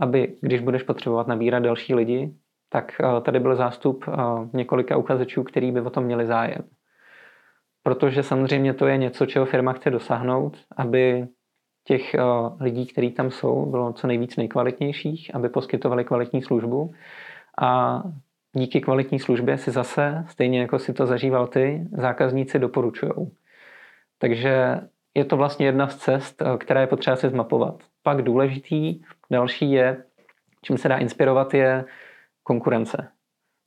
aby 0.00 0.36
když 0.40 0.60
budeš 0.60 0.82
potřebovat 0.82 1.26
nabírat 1.26 1.62
další 1.62 1.94
lidi, 1.94 2.34
tak 2.72 2.92
eh, 3.00 3.20
tady 3.20 3.40
byl 3.40 3.56
zástup 3.56 4.04
eh, 4.08 4.12
několika 4.52 4.96
uchazečů, 4.96 5.42
který 5.42 5.72
by 5.72 5.80
o 5.80 5.90
tom 5.90 6.04
měli 6.04 6.26
zájem. 6.26 6.62
Protože 7.82 8.22
samozřejmě 8.22 8.74
to 8.74 8.86
je 8.86 8.96
něco, 8.96 9.26
čeho 9.26 9.46
firma 9.46 9.72
chce 9.72 9.90
dosáhnout, 9.90 10.56
aby 10.76 11.28
těch 11.84 12.14
uh, 12.14 12.62
lidí, 12.62 12.86
kteří 12.86 13.10
tam 13.10 13.30
jsou, 13.30 13.66
bylo 13.66 13.92
co 13.92 14.06
nejvíc 14.06 14.36
nejkvalitnějších, 14.36 15.34
aby 15.34 15.48
poskytovali 15.48 16.04
kvalitní 16.04 16.42
službu. 16.42 16.94
A 17.60 18.02
díky 18.52 18.80
kvalitní 18.80 19.18
službě 19.18 19.58
si 19.58 19.70
zase, 19.70 20.24
stejně 20.28 20.60
jako 20.60 20.78
si 20.78 20.92
to 20.92 21.06
zažíval 21.06 21.46
ty, 21.46 21.88
zákazníci 21.92 22.58
doporučují. 22.58 23.12
Takže 24.18 24.80
je 25.14 25.24
to 25.24 25.36
vlastně 25.36 25.66
jedna 25.66 25.88
z 25.88 25.96
cest, 25.96 26.42
která 26.58 26.80
je 26.80 26.86
potřeba 26.86 27.16
si 27.16 27.28
zmapovat. 27.28 27.82
Pak 28.02 28.22
důležitý 28.22 29.00
další 29.30 29.72
je, 29.72 30.04
čím 30.62 30.78
se 30.78 30.88
dá 30.88 30.96
inspirovat, 30.96 31.54
je 31.54 31.84
konkurence. 32.42 33.08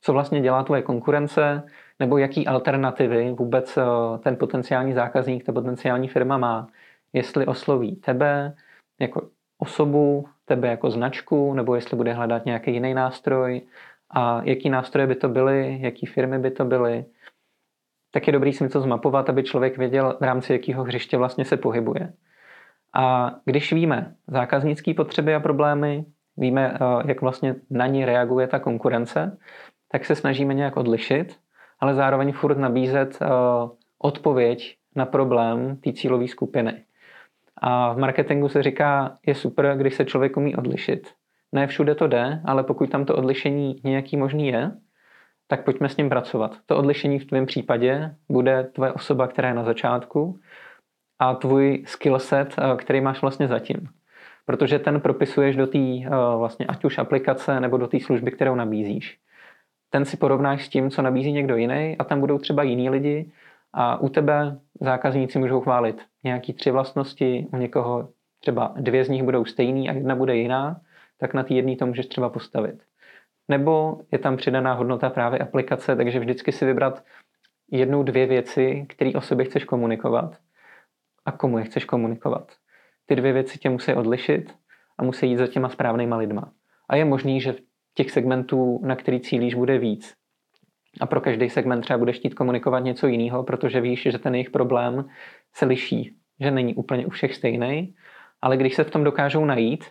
Co 0.00 0.12
vlastně 0.12 0.40
dělá 0.40 0.62
tvoje 0.62 0.82
konkurence, 0.82 1.62
nebo 2.00 2.18
jaký 2.18 2.46
alternativy 2.46 3.30
vůbec 3.38 3.76
uh, 3.76 4.18
ten 4.18 4.36
potenciální 4.36 4.92
zákazník, 4.92 5.44
ta 5.44 5.52
potenciální 5.52 6.08
firma 6.08 6.38
má 6.38 6.68
jestli 7.12 7.46
osloví 7.46 7.96
tebe 7.96 8.54
jako 9.00 9.28
osobu, 9.58 10.28
tebe 10.44 10.68
jako 10.68 10.90
značku, 10.90 11.54
nebo 11.54 11.74
jestli 11.74 11.96
bude 11.96 12.12
hledat 12.12 12.44
nějaký 12.44 12.72
jiný 12.72 12.94
nástroj 12.94 13.62
a 14.10 14.42
jaký 14.44 14.70
nástroje 14.70 15.06
by 15.06 15.14
to 15.14 15.28
byly, 15.28 15.78
jaký 15.80 16.06
firmy 16.06 16.38
by 16.38 16.50
to 16.50 16.64
byly, 16.64 17.04
tak 18.10 18.26
je 18.26 18.32
dobrý 18.32 18.52
si 18.52 18.68
to 18.68 18.80
zmapovat, 18.80 19.28
aby 19.30 19.42
člověk 19.42 19.78
věděl, 19.78 20.16
v 20.20 20.24
rámci 20.24 20.52
jakého 20.52 20.84
hřiště 20.84 21.16
vlastně 21.16 21.44
se 21.44 21.56
pohybuje. 21.56 22.12
A 22.94 23.34
když 23.44 23.72
víme 23.72 24.14
zákaznické 24.26 24.94
potřeby 24.94 25.34
a 25.34 25.40
problémy, 25.40 26.04
víme, 26.36 26.74
eh, 26.74 26.78
jak 27.06 27.20
vlastně 27.20 27.54
na 27.70 27.86
ní 27.86 28.04
reaguje 28.04 28.46
ta 28.46 28.58
konkurence, 28.58 29.38
tak 29.92 30.04
se 30.04 30.14
snažíme 30.14 30.54
nějak 30.54 30.76
odlišit, 30.76 31.36
ale 31.80 31.94
zároveň 31.94 32.32
furt 32.32 32.58
nabízet 32.58 33.18
eh, 33.22 33.26
odpověď 33.98 34.76
na 34.96 35.06
problém 35.06 35.76
té 35.76 35.92
cílové 35.92 36.28
skupiny. 36.28 36.84
A 37.56 37.92
v 37.92 37.98
marketingu 37.98 38.48
se 38.48 38.62
říká, 38.62 39.18
je 39.26 39.34
super, 39.34 39.76
když 39.76 39.94
se 39.94 40.04
člověk 40.04 40.36
umí 40.36 40.56
odlišit. 40.56 41.12
Ne 41.52 41.66
všude 41.66 41.94
to 41.94 42.06
jde, 42.06 42.40
ale 42.44 42.64
pokud 42.64 42.90
tam 42.90 43.04
to 43.04 43.16
odlišení 43.16 43.80
nějaký 43.84 44.16
možný 44.16 44.48
je, 44.48 44.70
tak 45.46 45.64
pojďme 45.64 45.88
s 45.88 45.96
ním 45.96 46.08
pracovat. 46.08 46.56
To 46.66 46.76
odlišení 46.76 47.18
v 47.18 47.26
tvém 47.26 47.46
případě 47.46 48.14
bude 48.28 48.64
tvoje 48.64 48.92
osoba, 48.92 49.28
která 49.28 49.48
je 49.48 49.54
na 49.54 49.64
začátku 49.64 50.40
a 51.18 51.34
tvůj 51.34 51.84
skillset, 51.86 52.54
eh, 52.58 52.76
který 52.76 53.00
máš 53.00 53.22
vlastně 53.22 53.48
zatím. 53.48 53.88
Protože 54.46 54.78
ten 54.78 55.00
propisuješ 55.00 55.56
do 55.56 55.66
té 55.66 55.78
eh, 55.78 56.08
vlastně 56.38 56.66
ať 56.66 56.84
už 56.84 56.98
aplikace 56.98 57.60
nebo 57.60 57.76
do 57.76 57.86
té 57.86 58.00
služby, 58.00 58.30
kterou 58.30 58.54
nabízíš. 58.54 59.18
Ten 59.90 60.04
si 60.04 60.16
porovnáš 60.16 60.66
s 60.66 60.68
tím, 60.68 60.90
co 60.90 61.02
nabízí 61.02 61.32
někdo 61.32 61.56
jiný 61.56 61.96
a 61.98 62.04
tam 62.04 62.20
budou 62.20 62.38
třeba 62.38 62.62
jiní 62.62 62.90
lidi 62.90 63.32
a 63.72 64.00
u 64.00 64.08
tebe 64.08 64.60
zákazníci 64.80 65.38
můžou 65.38 65.60
chválit 65.60 66.02
nějaký 66.24 66.52
tři 66.52 66.70
vlastnosti, 66.70 67.46
u 67.52 67.56
někoho 67.56 68.08
třeba 68.40 68.74
dvě 68.76 69.04
z 69.04 69.08
nich 69.08 69.22
budou 69.22 69.44
stejný 69.44 69.90
a 69.90 69.92
jedna 69.92 70.14
bude 70.14 70.36
jiná, 70.36 70.80
tak 71.18 71.34
na 71.34 71.42
té 71.42 71.54
jedné 71.54 71.76
to 71.76 71.86
můžeš 71.86 72.06
třeba 72.06 72.28
postavit. 72.28 72.82
Nebo 73.48 74.00
je 74.12 74.18
tam 74.18 74.36
přidaná 74.36 74.74
hodnota 74.74 75.10
právě 75.10 75.38
aplikace, 75.38 75.96
takže 75.96 76.18
vždycky 76.18 76.52
si 76.52 76.64
vybrat 76.64 77.04
jednu, 77.70 78.02
dvě 78.02 78.26
věci, 78.26 78.86
které 78.88 79.12
o 79.12 79.20
sobě 79.20 79.44
chceš 79.44 79.64
komunikovat 79.64 80.38
a 81.24 81.32
komu 81.32 81.58
je 81.58 81.64
chceš 81.64 81.84
komunikovat. 81.84 82.52
Ty 83.06 83.16
dvě 83.16 83.32
věci 83.32 83.58
tě 83.58 83.70
musí 83.70 83.94
odlišit 83.94 84.54
a 84.98 85.04
musí 85.04 85.28
jít 85.30 85.36
za 85.36 85.46
těma 85.46 85.68
správnýma 85.68 86.16
lidma. 86.16 86.52
A 86.88 86.96
je 86.96 87.04
možný, 87.04 87.40
že 87.40 87.54
těch 87.94 88.10
segmentů, 88.10 88.80
na 88.84 88.96
který 88.96 89.20
cílíš, 89.20 89.54
bude 89.54 89.78
víc. 89.78 90.14
a 91.00 91.06
pro 91.06 91.20
každý 91.20 91.50
segment 91.50 91.80
třeba 91.80 91.98
budeš 91.98 92.16
chtít 92.16 92.34
komunikovat 92.34 92.78
něco 92.78 93.06
jiného, 93.06 93.42
protože 93.42 93.80
víš, 93.80 94.02
že 94.02 94.18
ten 94.18 94.34
jejich 94.34 94.50
problém 94.50 95.08
se 95.54 95.64
liší, 95.66 96.16
že 96.40 96.50
není 96.50 96.74
úplně 96.74 97.06
u 97.06 97.10
všech 97.10 97.34
stejný, 97.34 97.94
ale 98.42 98.56
když 98.56 98.74
se 98.74 98.84
v 98.84 98.90
tom 98.90 99.04
dokážou 99.04 99.44
najít, 99.44 99.84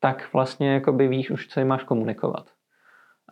tak 0.00 0.32
vlastně 0.32 0.72
jakoby 0.72 1.08
víš 1.08 1.30
už, 1.30 1.48
co 1.48 1.60
jim 1.60 1.68
máš 1.68 1.82
komunikovat. 1.82 2.50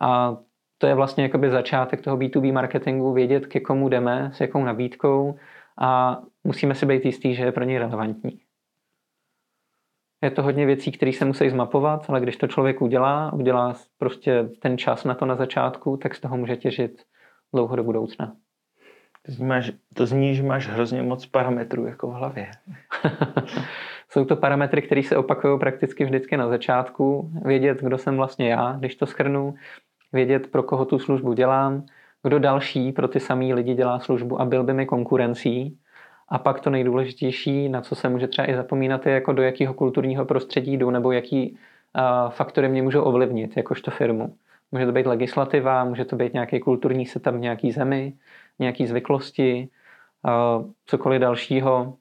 A 0.01 0.37
to 0.77 0.87
je 0.87 0.95
vlastně 0.95 1.23
jakoby 1.23 1.49
začátek 1.49 2.01
toho 2.01 2.17
B2B 2.17 2.53
marketingu, 2.53 3.13
vědět, 3.13 3.47
ke 3.47 3.59
komu 3.59 3.89
jdeme, 3.89 4.31
s 4.33 4.41
jakou 4.41 4.63
nabídkou 4.63 5.35
a 5.79 6.21
musíme 6.43 6.75
si 6.75 6.85
být 6.85 7.05
jistý, 7.05 7.35
že 7.35 7.43
je 7.43 7.51
pro 7.51 7.63
něj 7.63 7.77
relevantní. 7.77 8.39
Je 10.23 10.31
to 10.31 10.43
hodně 10.43 10.65
věcí, 10.65 10.91
které 10.91 11.13
se 11.13 11.25
musí 11.25 11.49
zmapovat, 11.49 12.05
ale 12.09 12.21
když 12.21 12.37
to 12.37 12.47
člověk 12.47 12.81
udělá, 12.81 13.33
udělá 13.33 13.75
prostě 13.97 14.49
ten 14.59 14.77
čas 14.77 15.03
na 15.03 15.13
to 15.13 15.25
na 15.25 15.35
začátku, 15.35 15.97
tak 15.97 16.15
z 16.15 16.19
toho 16.19 16.37
může 16.37 16.55
těžit 16.55 17.03
dlouho 17.53 17.75
do 17.75 17.83
budoucna. 17.83 18.35
To 19.25 19.31
zní, 19.31 19.45
máš, 19.45 19.71
to 19.93 20.05
zní, 20.05 20.35
že 20.35 20.43
máš 20.43 20.67
hrozně 20.67 21.03
moc 21.03 21.25
parametrů 21.25 21.85
jako 21.85 22.07
v 22.07 22.13
hlavě. 22.13 22.51
Jsou 24.09 24.25
to 24.25 24.35
parametry, 24.35 24.81
které 24.81 25.03
se 25.03 25.17
opakují 25.17 25.59
prakticky 25.59 26.05
vždycky 26.05 26.37
na 26.37 26.47
začátku. 26.47 27.31
Vědět, 27.45 27.81
kdo 27.81 27.97
jsem 27.97 28.17
vlastně 28.17 28.49
já, 28.49 28.75
když 28.79 28.95
to 28.95 29.05
schrnu. 29.05 29.55
Vědět, 30.13 30.51
pro 30.51 30.63
koho 30.63 30.85
tu 30.85 30.99
službu 30.99 31.33
dělám. 31.33 31.85
Kdo 32.23 32.39
další 32.39 32.91
pro 32.91 33.07
ty 33.07 33.19
samý 33.19 33.53
lidi 33.53 33.73
dělá 33.73 33.99
službu 33.99 34.41
a 34.41 34.45
byl 34.45 34.63
by 34.63 34.73
mi 34.73 34.85
konkurencí. 34.85 35.77
A 36.29 36.37
pak 36.37 36.59
to 36.59 36.69
nejdůležitější, 36.69 37.69
na 37.69 37.81
co 37.81 37.95
se 37.95 38.09
může 38.09 38.27
třeba 38.27 38.49
i 38.49 38.55
zapomínat, 38.55 39.05
je 39.05 39.13
jako 39.13 39.33
do 39.33 39.41
jakého 39.41 39.73
kulturního 39.73 40.25
prostředí 40.25 40.77
jdu 40.77 40.89
nebo 40.89 41.11
jaký 41.11 41.51
uh, 41.51 42.31
faktory 42.31 42.69
mě 42.69 42.81
můžou 42.81 43.01
ovlivnit, 43.01 43.57
jakožto 43.57 43.91
firmu. 43.91 44.35
Může 44.71 44.85
to 44.85 44.91
být 44.91 45.05
legislativa, 45.05 45.83
může 45.83 46.05
to 46.05 46.15
být 46.15 46.33
nějaký 46.33 46.59
kulturní 46.59 47.05
setup 47.05 47.33
v 47.33 47.39
nějaký 47.39 47.71
zemi, 47.71 48.13
nějaký 48.59 48.87
zvyklosti, 48.87 49.69
uh, 50.25 50.65
cokoliv 50.85 51.21
dalšího, 51.21 51.93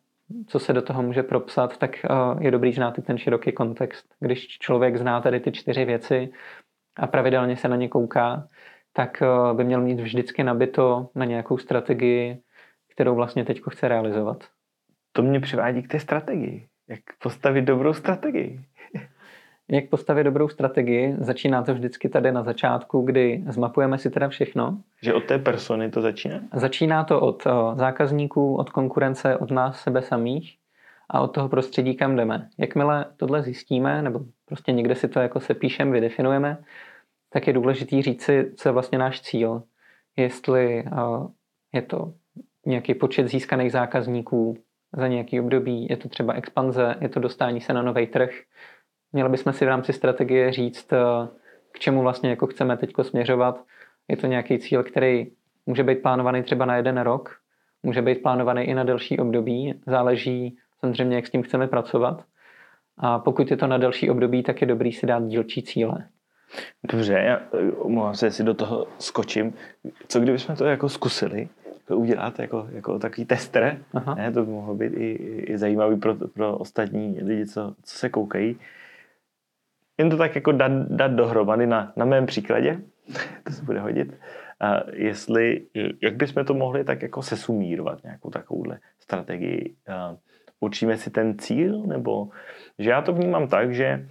co 0.46 0.58
se 0.58 0.72
do 0.72 0.82
toho 0.82 1.02
může 1.02 1.22
propsat, 1.22 1.76
tak 1.76 1.96
uh, 2.10 2.42
je 2.42 2.50
dobrý 2.50 2.72
znát 2.72 2.98
i 2.98 3.02
ten 3.02 3.18
široký 3.18 3.52
kontext. 3.52 4.06
Když 4.20 4.48
člověk 4.48 4.96
zná 4.96 5.20
tady 5.20 5.40
ty 5.40 5.52
čtyři 5.52 5.84
věci 5.84 6.28
a 6.96 7.06
pravidelně 7.06 7.56
se 7.56 7.68
na 7.68 7.76
ně 7.76 7.88
kouká, 7.88 8.48
tak 8.92 9.22
by 9.52 9.64
měl 9.64 9.80
mít 9.80 10.00
vždycky 10.00 10.44
nabito 10.44 11.08
na 11.14 11.24
nějakou 11.24 11.58
strategii, 11.58 12.38
kterou 12.96 13.14
vlastně 13.14 13.44
teď 13.44 13.61
chce 13.70 13.88
realizovat. 13.88 14.44
To 15.12 15.22
mě 15.22 15.40
přivádí 15.40 15.82
k 15.82 15.88
té 15.88 16.00
strategii. 16.00 16.66
Jak 16.88 17.00
postavit 17.22 17.62
dobrou 17.62 17.92
strategii? 17.92 18.61
Jak 19.70 19.88
postavit 19.88 20.24
dobrou 20.24 20.48
strategii? 20.48 21.14
Začíná 21.18 21.62
to 21.62 21.74
vždycky 21.74 22.09
tady 22.09 22.32
na 22.32 22.42
začátku, 22.42 23.00
kdy 23.02 23.44
zmapujeme 23.48 23.98
si 23.98 24.11
teda 24.11 24.28
všechno. 24.28 24.78
Že 25.02 25.14
od 25.14 25.24
té 25.24 25.38
persony 25.38 25.90
to 25.90 26.00
začíná? 26.00 26.40
Začíná 26.54 27.04
to 27.04 27.20
od 27.20 27.44
zákazníků, 27.74 28.56
od 28.56 28.70
konkurence, 28.70 29.37
od 29.37 29.50
nás 29.50 29.80
sebe 29.80 30.02
samých 30.02 30.56
a 31.11 31.20
od 31.20 31.28
toho 31.28 31.48
prostředí, 31.48 31.96
kam 31.96 32.16
jdeme. 32.16 32.48
Jakmile 32.59 33.04
tohle 33.16 33.42
zjistíme, 33.42 34.02
nebo 34.02 34.20
prostě 34.44 34.72
někde 34.72 34.94
si 34.94 35.09
to 35.09 35.20
jako 35.20 35.40
se 35.40 35.54
píšem, 35.54 35.92
vydefinujeme, 35.92 36.64
tak 37.32 37.46
je 37.46 37.52
důležitý 37.52 38.02
říct 38.02 38.22
si, 38.22 38.52
co 38.56 38.68
je 38.68 38.72
vlastně 38.72 38.98
náš 38.98 39.20
cíl. 39.20 39.62
Jestli 40.16 40.85
je 41.72 41.82
to 41.82 42.12
nějaký 42.66 42.94
počet 42.94 43.29
získaných 43.29 43.72
zákazníků 43.72 44.57
za 44.96 45.09
nějaký 45.09 45.40
období, 45.40 45.87
je 45.90 45.96
to 45.96 46.09
třeba 46.09 46.33
expanze, 46.33 46.94
je 47.00 47.09
to 47.09 47.20
dostání 47.20 47.61
se 47.61 47.72
na 47.72 47.83
nový 47.83 48.07
trh. 48.07 48.31
Měli 49.12 49.31
bychom 49.31 49.52
si 49.52 49.64
v 49.64 49.68
rámci 49.68 49.92
strategie 49.92 50.52
říct, 50.52 50.92
eh, 50.92 50.98
k 51.72 51.79
čemu 51.79 52.02
vlastně 52.02 52.31
jako 52.31 52.46
chceme 52.46 52.76
teď 52.76 52.92
směřovat. 53.02 53.64
Je 54.09 54.16
to 54.16 54.26
nějaký 54.26 54.59
cíl, 54.59 54.83
který 54.83 55.26
může 55.66 55.85
být 55.85 56.02
plánovaný 56.02 56.42
třeba 56.42 56.64
na 56.64 56.76
jeden 56.76 57.00
rok, 57.00 57.37
může 57.83 58.02
být 58.02 58.22
plánovaný 58.22 58.62
i 58.62 58.74
na 58.74 58.85
delší 58.85 59.18
období, 59.18 59.74
záleží 59.87 60.59
samozřejmě, 60.81 61.16
jak 61.16 61.26
s 61.26 61.31
tím 61.31 61.42
chceme 61.42 61.66
pracovat. 61.66 62.24
A 62.98 63.18
pokud 63.18 63.50
je 63.50 63.57
to 63.57 63.66
na 63.66 63.79
delší 63.79 64.11
období, 64.11 64.42
tak 64.42 64.61
je 64.61 64.66
dobrý 64.66 64.92
si 64.92 65.07
dát 65.07 65.26
dílčí 65.26 65.62
cíle. 65.62 66.09
Dobře, 66.92 67.12
já 67.12 67.40
omlouvám 67.79 68.14
se, 68.14 68.26
jestli 68.26 68.44
do 68.44 68.55
toho 68.55 68.87
skočím. 68.98 69.55
Co 70.09 70.20
kdybychom 70.20 70.57
to 70.57 70.64
jako 70.64 70.88
zkusili? 70.88 71.48
To 71.87 71.99
udělat 71.99 72.38
jako, 72.38 72.68
jako 72.72 72.99
takový 72.99 73.25
tester. 73.25 73.79
Aha. 73.94 74.14
Ne, 74.14 74.33
to 74.33 74.44
by 74.44 74.51
mohlo 74.51 74.75
být 74.75 74.92
i, 74.92 75.12
i 75.46 75.59
zajímavý 75.59 75.96
pro, 75.96 76.14
pro 76.14 76.59
ostatní 76.59 77.18
lidi, 77.22 77.46
co, 77.46 77.75
co 77.83 77.99
se 77.99 78.09
koukají. 78.09 78.57
Jen 79.99 80.11
to 80.11 80.16
tak 80.16 80.35
jako 80.35 80.53
dát, 80.53 80.72
dát 80.72 81.12
dohromady 81.12 81.66
na, 81.66 81.92
na 81.96 82.05
mém 82.05 82.27
příkladě, 82.27 82.81
to 83.42 83.53
se 83.53 83.62
bude 83.62 83.81
hodit. 83.81 84.14
A 84.61 84.81
jestli, 84.92 85.66
jak 86.03 86.16
bychom 86.16 86.44
to 86.44 86.55
mohli 86.55 86.85
tak 86.85 87.03
jako 87.03 87.22
sesumírovat, 87.22 88.05
nějakou 88.05 88.31
takovouhle 88.31 88.79
strategii. 88.99 89.75
A 89.88 90.16
určíme 90.61 90.96
si 90.96 91.11
ten 91.11 91.38
cíl, 91.38 91.83
nebo 91.87 92.29
že 92.79 92.90
já 92.90 93.03
to 93.03 93.12
vnímám 93.12 93.49
tak, 93.49 93.75
že 93.75 94.09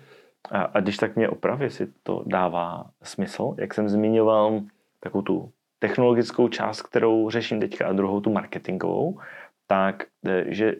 a, 0.51 0.61
a 0.61 0.79
když 0.79 0.97
tak 0.97 1.15
mě 1.15 1.29
opravě 1.29 1.69
si 1.69 1.87
to 2.03 2.23
dává 2.25 2.85
smysl, 3.03 3.55
jak 3.57 3.73
jsem 3.73 3.89
zmiňoval 3.89 4.61
takovou 4.99 5.21
tu 5.21 5.51
technologickou 5.87 6.47
část, 6.47 6.81
kterou 6.81 7.29
řeším 7.29 7.59
teďka 7.59 7.87
a 7.87 7.93
druhou 7.93 8.21
tu 8.21 8.33
marketingovou, 8.33 9.19
tak 9.67 10.03
e, 10.25 10.53
že 10.53 10.75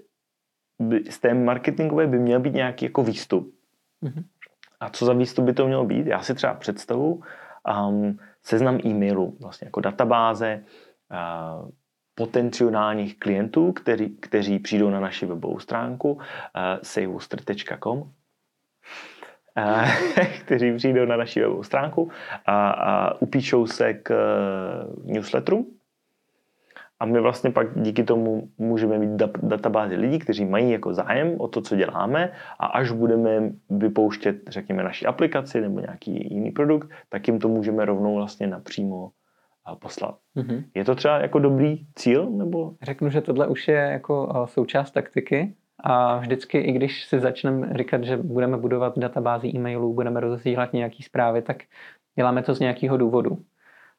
z 1.10 1.20
té 1.20 1.34
marketingové 1.34 2.08
by 2.08 2.20
měl 2.20 2.40
být 2.40 2.54
nějaký 2.54 2.86
jako 2.86 3.04
výstup. 3.04 3.54
Mm-hmm. 4.04 4.24
A 4.80 4.90
co 4.90 5.06
za 5.06 5.14
výstup 5.14 5.46
by 5.46 5.54
to 5.54 5.68
mělo 5.68 5.86
být? 5.86 6.08
Já 6.08 6.22
si 6.22 6.34
třeba 6.34 6.54
představu 6.54 7.22
um, 7.90 8.18
seznam 8.44 8.80
e-mailů, 8.86 9.38
vlastně 9.42 9.66
jako 9.68 9.82
databáze 9.82 10.64
uh, 10.64 11.70
potenciálních 12.16 13.20
klientů, 13.20 13.72
kteří, 13.72 14.18
kteří 14.18 14.60
přijdou 14.60 14.90
na 14.90 15.00
naši 15.00 15.26
webovou 15.26 15.60
stránku 15.60 16.12
uh, 16.14 16.22
savebooster.com 16.84 18.12
kteří 20.46 20.76
přijdou 20.76 21.06
na 21.06 21.18
naši 21.18 21.42
webovou 21.42 21.64
stránku 21.64 22.10
a, 22.46 22.70
a 22.70 23.22
upíšou 23.22 23.68
se 23.68 23.94
k 23.94 24.12
e, 24.12 25.14
newsletteru. 25.14 25.66
A 27.00 27.06
my 27.06 27.20
vlastně 27.20 27.52
pak 27.52 27.82
díky 27.82 28.04
tomu 28.04 28.50
můžeme 28.58 28.98
mít 28.98 29.22
databázi 29.44 29.96
lidí, 29.96 30.20
kteří 30.20 30.46
mají 30.46 30.72
jako 30.72 30.94
zájem 30.94 31.36
o 31.38 31.48
to, 31.48 31.62
co 31.62 31.76
děláme 31.76 32.32
a 32.60 32.66
až 32.66 32.92
budeme 32.92 33.52
vypouštět, 33.70 34.36
řekněme, 34.48 34.84
naši 34.84 35.06
aplikaci 35.06 35.62
nebo 35.62 35.80
nějaký 35.80 36.34
jiný 36.34 36.52
produkt, 36.52 36.90
tak 37.10 37.28
jim 37.28 37.40
to 37.40 37.48
můžeme 37.48 37.86
rovnou 37.86 38.16
vlastně 38.16 38.48
napřímo 38.48 39.12
poslat. 39.80 40.18
Mm-hmm. 40.36 40.64
Je 40.76 40.86
to 40.86 40.96
třeba 40.96 41.20
jako 41.20 41.40
dobrý 41.40 41.86
cíl? 41.96 42.30
Nebo? 42.30 42.74
Řeknu, 42.82 43.10
že 43.10 43.22
tohle 43.22 43.48
už 43.48 43.68
je 43.68 43.76
jako 43.76 44.46
součást 44.50 44.92
taktiky, 44.92 45.56
a 45.80 46.18
vždycky, 46.18 46.58
i 46.58 46.72
když 46.72 47.06
si 47.06 47.20
začneme 47.20 47.74
říkat, 47.78 48.04
že 48.04 48.18
budeme 48.18 48.58
budovat 48.58 48.98
databázi 48.98 49.48
e-mailů, 49.48 49.94
budeme 49.94 50.20
rozesílat 50.20 50.74
nějaký 50.74 51.04
zprávy, 51.04 51.42
tak 51.42 51.58
děláme 52.16 52.44
to 52.44 52.54
z 52.54 52.60
nějakého 52.60 52.98
důvodu. 52.98 53.38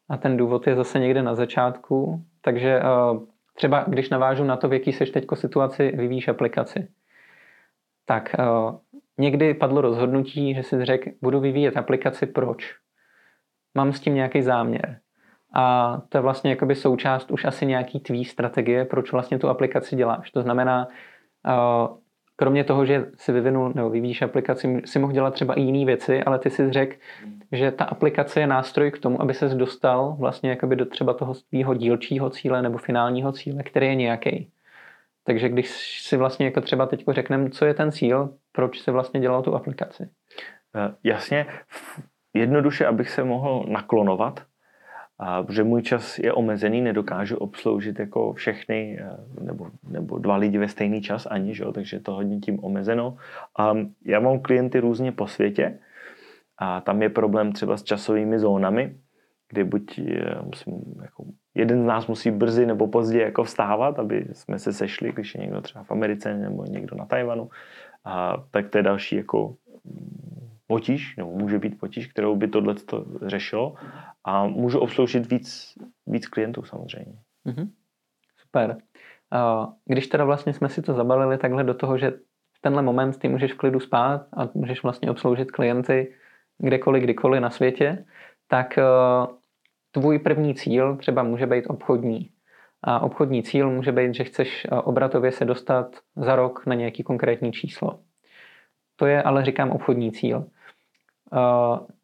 A 0.09 0.17
ten 0.17 0.37
důvod 0.37 0.67
je 0.67 0.75
zase 0.75 0.99
někde 0.99 1.23
na 1.23 1.35
začátku, 1.35 2.25
takže 2.41 2.81
uh, 2.81 3.23
třeba 3.55 3.85
když 3.89 4.11
navážu 4.11 4.45
na 4.45 4.57
to, 4.57 4.69
v 4.69 4.73
jaký 4.73 4.93
seš 4.93 5.11
teďko 5.11 5.37
situaci, 5.37 5.93
vyvíjíš 5.97 6.29
aplikaci. 6.29 6.89
Tak 8.05 8.37
uh, 8.39 8.79
někdy 9.19 9.55
padlo 9.55 9.81
rozhodnutí, 9.81 10.55
že 10.55 10.63
si 10.63 10.85
řekl, 10.85 11.11
budu 11.23 11.41
vyvíjet 11.41 11.77
aplikaci, 11.77 12.27
proč? 12.27 12.75
Mám 13.75 13.93
s 13.93 14.01
tím 14.01 14.15
nějaký 14.15 14.43
záměr. 14.43 14.99
A 15.55 15.97
to 16.09 16.19
je 16.19 16.23
vlastně 16.23 16.51
jakoby 16.51 16.75
součást 16.75 17.31
už 17.31 17.45
asi 17.45 17.67
nějaký 17.67 18.01
tvý 18.01 18.25
strategie, 18.25 18.85
proč 18.85 19.13
vlastně 19.13 19.39
tu 19.39 19.49
aplikaci 19.49 19.97
děláš. 19.97 20.31
To 20.31 20.43
znamená, 20.43 20.89
kromě 22.37 22.65
toho, 22.65 22.87
že 22.87 23.07
si 23.17 23.33
vyvinul 23.33 23.73
nebo 23.75 23.91
vyvíjíš 23.91 24.23
aplikaci, 24.23 24.83
si 24.85 24.99
mohl 24.99 25.13
dělat 25.13 25.35
třeba 25.35 25.55
i 25.55 25.61
jiné 25.61 25.85
věci, 25.85 26.23
ale 26.23 26.39
ty 26.39 26.51
si 26.51 26.73
řekl, 26.73 26.97
že 27.53 27.71
ta 27.71 27.85
aplikace 27.85 28.41
je 28.41 28.47
nástroj 28.47 28.91
k 28.91 28.99
tomu, 28.99 29.23
aby 29.23 29.35
ses 29.35 29.55
dostal 29.55 30.17
vlastně 30.19 30.51
jakoby 30.51 30.77
do 30.77 30.87
třeba 30.87 31.15
toho 31.15 31.35
svého 31.35 31.75
dílčího 31.75 32.31
cíle 32.31 32.63
nebo 32.63 32.79
finálního 32.79 33.33
cíle, 33.33 33.63
který 33.63 33.87
je 33.87 33.95
nějaký. 33.95 34.51
Takže 35.25 35.49
když 35.49 36.01
si 36.03 36.17
vlastně 36.17 36.47
jako 36.47 36.61
třeba 36.61 36.87
teď 36.87 37.05
řekneme, 37.11 37.51
co 37.51 37.65
je 37.65 37.75
ten 37.75 37.93
cíl, 37.93 38.35
proč 38.53 38.81
se 38.81 38.91
vlastně 38.91 39.21
dělal 39.21 39.43
tu 39.43 39.55
aplikaci? 39.55 40.09
Eh, 40.77 40.95
jasně, 41.05 41.47
jednoduše, 42.35 42.87
abych 42.87 43.11
se 43.11 43.25
mohl 43.25 43.65
naklonovat, 43.69 44.43
a 45.19 45.43
protože 45.43 45.65
můj 45.65 45.83
čas 45.83 46.19
je 46.19 46.33
omezený, 46.33 46.81
nedokážu 46.81 47.37
obsloužit 47.37 47.99
jako 47.99 48.33
všechny 48.33 48.99
eh, 49.01 49.45
nebo, 49.45 49.71
nebo 49.89 50.19
dva 50.19 50.37
lidi 50.37 50.59
ve 50.59 50.69
stejný 50.69 51.03
čas 51.03 51.27
ani, 51.31 51.55
že? 51.55 51.65
takže 51.75 52.01
to 52.01 52.13
hodně 52.13 52.39
tím 52.39 52.65
omezeno. 52.65 53.17
A 53.59 53.75
já 54.05 54.21
mám 54.21 54.41
klienty 54.41 54.81
různě 54.81 55.13
po 55.13 55.27
světě 55.27 55.79
a 56.59 56.81
tam 56.81 57.03
je 57.03 57.09
problém 57.09 57.53
třeba 57.53 57.77
s 57.77 57.83
časovými 57.83 58.39
zónami, 58.39 58.97
kdy 59.49 59.65
buď 59.65 59.99
eh, 59.99 60.43
musím, 60.45 60.75
jako, 61.03 61.25
jeden 61.55 61.83
z 61.83 61.87
nás 61.87 62.07
musí 62.07 62.31
brzy 62.31 62.67
nebo 62.67 62.87
pozdě 62.87 63.21
jako 63.21 63.45
vstávat, 63.45 63.99
aby 63.99 64.27
jsme 64.33 64.59
se 64.59 64.73
sešli, 64.73 65.13
když 65.13 65.35
je 65.35 65.41
někdo 65.41 65.61
třeba 65.61 65.85
v 65.85 65.91
Americe 65.91 66.35
nebo 66.35 66.65
někdo 66.65 66.97
na 66.97 67.05
Tajvanu, 67.05 67.51
a 68.05 68.45
tak 68.51 68.69
to 68.69 68.79
je 68.79 68.83
další 68.83 69.17
jako 69.17 69.55
potíž, 70.67 71.17
nebo 71.17 71.31
může 71.31 71.59
být 71.59 71.79
potíž, 71.79 72.07
kterou 72.07 72.37
by 72.37 72.49
tohle 72.49 72.75
řešilo 73.27 73.75
a 74.27 74.47
můžu 74.47 74.79
obsloužit 74.79 75.31
víc 75.31 75.75
víc 76.07 76.27
klientů 76.27 76.65
samozřejmě. 76.65 77.19
Mm-hmm. 77.47 77.71
Super. 78.37 78.79
Když 79.85 80.07
teda 80.07 80.25
vlastně 80.25 80.53
jsme 80.53 80.69
si 80.69 80.83
to 80.83 80.95
zabalili 80.95 81.39
takhle 81.39 81.65
do 81.65 81.75
toho, 81.75 81.99
že 81.99 82.11
v 82.53 82.61
tenhle 82.61 82.83
moment 82.83 83.19
ty 83.19 83.29
můžeš 83.29 83.53
v 83.53 83.57
klidu 83.57 83.81
spát 83.81 84.27
a 84.37 84.49
můžeš 84.55 84.83
vlastně 84.83 85.11
obsloužit 85.11 85.51
klienty 85.51 86.15
kdekoliv, 86.59 87.03
kdykoliv 87.03 87.43
na 87.43 87.51
světě, 87.51 88.05
tak 88.49 88.79
tvůj 89.91 90.19
první 90.19 90.55
cíl 90.55 90.97
třeba 90.97 91.23
může 91.23 91.47
být 91.47 91.67
obchodní. 91.67 92.31
A 92.83 93.01
obchodní 93.01 93.43
cíl 93.43 93.71
může 93.71 93.93
být, 93.93 94.15
že 94.15 94.25
chceš 94.25 94.67
obratově 94.85 95.33
se 95.33 95.45
dostat 95.45 95.97
za 96.17 96.37
rok 96.37 96.67
na 96.67 96.75
nějaký 96.75 97.03
konkrétní 97.03 97.53
číslo. 97.53 98.01
To 98.97 99.07
je 99.07 99.23
ale 99.23 99.45
říkám 99.45 99.71
obchodní 99.71 100.13
cíl. 100.13 100.47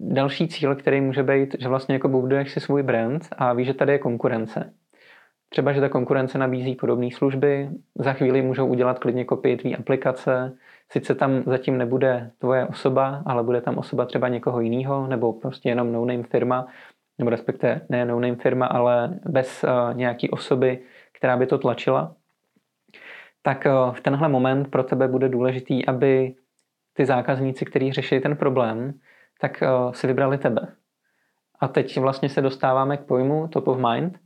Další 0.01 0.49
cíl, 0.49 0.75
který 0.75 1.01
může 1.01 1.23
být, 1.23 1.57
že 1.59 1.69
vlastně 1.69 1.95
jako 1.95 2.09
buduješ 2.09 2.53
si 2.53 2.61
svůj 2.61 2.83
brand 2.83 3.29
a 3.33 3.53
víš, 3.53 3.67
že 3.67 3.75
tady 3.75 3.93
je 3.93 3.99
konkurence. 3.99 4.73
Třeba, 5.49 5.73
že 5.73 5.81
ta 5.81 5.89
konkurence 5.89 6.39
nabízí 6.39 6.75
podobné 6.75 7.11
služby, 7.11 7.71
za 7.95 8.13
chvíli 8.13 8.43
můžou 8.43 8.67
udělat 8.67 8.99
klidně 8.99 9.25
kopii 9.25 9.57
tvý 9.57 9.77
aplikace, 9.77 10.57
sice 10.93 11.15
tam 11.15 11.43
zatím 11.47 11.79
nebude 11.79 12.31
tvoje 12.39 12.67
osoba, 12.67 13.23
ale 13.27 13.43
bude 13.43 13.61
tam 13.61 13.79
osoba 13.79 14.05
třeba 14.05 14.29
někoho 14.29 14.61
jiného, 14.61 15.07
nebo 15.07 15.33
prostě 15.33 15.69
jenom 15.69 15.93
no-name 15.93 16.23
firma, 16.23 16.67
nebo 17.19 17.31
respektive 17.31 17.81
ne 17.89 18.05
no-name 18.05 18.37
firma, 18.37 18.67
ale 18.67 19.19
bez 19.25 19.65
uh, 19.65 19.97
nějaký 19.97 20.31
osoby, 20.31 20.79
která 21.13 21.37
by 21.37 21.47
to 21.47 21.59
tlačila, 21.59 22.15
tak 23.43 23.67
uh, 23.67 23.95
v 23.95 24.01
tenhle 24.01 24.29
moment 24.29 24.71
pro 24.71 24.83
tebe 24.83 25.09
bude 25.09 25.29
důležitý, 25.29 25.87
aby 25.87 26.35
ty 26.93 27.07
zákazníci, 27.07 27.65
kteří 27.65 27.93
řeší 27.93 28.21
ten 28.21 28.37
problém, 28.37 28.95
tak 29.43 29.63
uh, 29.63 29.93
si 29.93 30.07
vybrali 30.07 30.39
tebe. 30.39 30.69
A 31.61 31.69
teď 31.69 31.99
vlastně 31.99 32.29
se 32.29 32.41
dostáváme 32.41 32.97
k 32.97 33.05
pojmu 33.05 33.49
top 33.49 33.69
of 33.69 33.79
mind, 33.79 34.19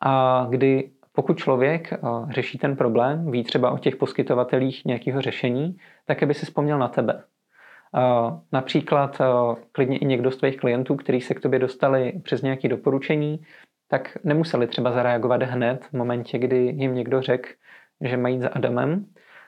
a 0.00 0.46
kdy 0.50 0.90
pokud 1.12 1.38
člověk 1.38 1.92
uh, 1.92 2.30
řeší 2.30 2.58
ten 2.58 2.76
problém, 2.76 3.30
ví 3.30 3.44
třeba 3.44 3.70
o 3.70 3.78
těch 3.78 3.96
poskytovatelích 3.96 4.84
nějakého 4.84 5.20
řešení, 5.20 5.76
tak 6.06 6.22
aby 6.22 6.34
si 6.34 6.46
vzpomněl 6.46 6.78
na 6.78 6.88
tebe. 6.88 7.14
Uh, 7.92 8.40
například 8.52 9.20
uh, 9.20 9.56
klidně 9.72 9.98
i 9.98 10.04
někdo 10.04 10.30
z 10.30 10.36
tvých 10.36 10.56
klientů, 10.56 10.96
kteří 10.96 11.20
se 11.20 11.34
k 11.34 11.40
tobě 11.40 11.58
dostali 11.58 12.20
přes 12.24 12.42
nějaké 12.42 12.68
doporučení, 12.68 13.40
tak 13.88 14.18
nemuseli 14.24 14.66
třeba 14.66 14.92
zareagovat 14.92 15.42
hned 15.42 15.84
v 15.84 15.92
momentě, 15.92 16.38
kdy 16.38 16.56
jim 16.56 16.94
někdo 16.94 17.22
řekl, 17.22 17.48
že 18.00 18.16
mají 18.16 18.40
za 18.40 18.48
Adamem, 18.48 19.06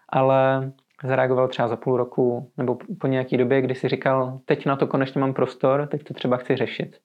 ale 0.09 0.73
zareagoval 1.05 1.49
třeba 1.49 1.69
za 1.69 1.77
půl 1.77 1.97
roku 1.97 2.53
nebo 2.57 2.79
po 3.01 3.07
nějaké 3.07 3.37
době, 3.37 3.63
kdy 3.63 3.75
si 3.75 3.89
říkal, 3.89 4.41
teď 4.45 4.67
na 4.67 4.77
to 4.77 4.87
konečně 4.87 5.21
mám 5.21 5.35
prostor, 5.35 5.87
teď 5.87 6.05
to 6.05 6.15
třeba 6.15 6.37
chci 6.37 6.57
řešit. 6.57 7.01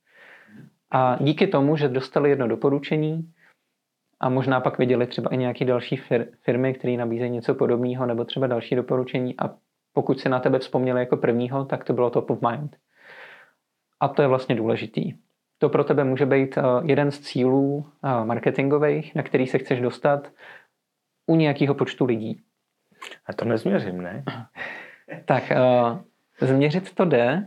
A 0.92 1.18
díky 1.20 1.48
tomu, 1.48 1.78
že 1.78 1.88
dostali 1.88 2.30
jedno 2.30 2.48
doporučení 2.48 3.32
a 4.20 4.30
možná 4.30 4.60
pak 4.60 4.78
viděli 4.78 5.08
třeba 5.08 5.30
i 5.30 5.38
nějaké 5.38 5.66
další 5.66 5.98
fir- 5.98 6.28
firmy, 6.42 6.74
které 6.74 6.98
nabízejí 6.98 7.32
něco 7.32 7.56
podobného 7.56 8.06
nebo 8.06 8.26
třeba 8.26 8.48
další 8.48 8.76
doporučení 8.76 9.40
a 9.40 9.56
pokud 9.94 10.20
si 10.20 10.30
na 10.30 10.40
tebe 10.40 10.60
vzpomněli 10.60 11.00
jako 11.00 11.18
prvního, 11.18 11.66
tak 11.66 11.84
to 11.84 11.94
bylo 11.94 12.10
top 12.10 12.30
of 12.30 12.40
mind. 12.50 12.76
A 14.00 14.08
to 14.08 14.22
je 14.22 14.28
vlastně 14.28 14.56
důležitý. 14.56 15.14
To 15.58 15.70
pro 15.70 15.84
tebe 15.84 16.04
může 16.04 16.26
být 16.26 16.58
eh, 16.58 16.62
jeden 16.84 17.12
z 17.12 17.20
cílů 17.20 17.86
eh, 18.04 18.26
marketingových, 18.26 19.16
na 19.16 19.24
který 19.24 19.48
se 19.48 19.58
chceš 19.58 19.82
dostat 19.82 20.32
u 21.28 21.36
nějakého 21.36 21.76
počtu 21.76 22.06
lidí. 22.06 22.42
A 23.26 23.34
to 23.34 23.46
nezměřím, 23.46 24.02
ne? 24.02 24.24
Tak 25.26 25.44
uh, 25.52 26.00
změřit 26.48 26.94
to 26.94 27.06
jde, 27.06 27.46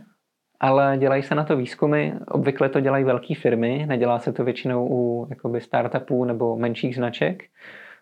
ale 0.59 0.97
dělají 0.97 1.23
se 1.23 1.35
na 1.35 1.43
to 1.43 1.57
výzkumy. 1.57 2.11
Obvykle 2.27 2.69
to 2.69 2.79
dělají 2.79 3.03
velké 3.03 3.35
firmy, 3.35 3.85
nedělá 3.87 4.19
se 4.19 4.33
to 4.33 4.43
většinou 4.43 4.87
u 4.91 5.27
jakoby 5.29 5.61
startupů 5.61 6.25
nebo 6.25 6.55
menších 6.55 6.95
značek, 6.95 7.43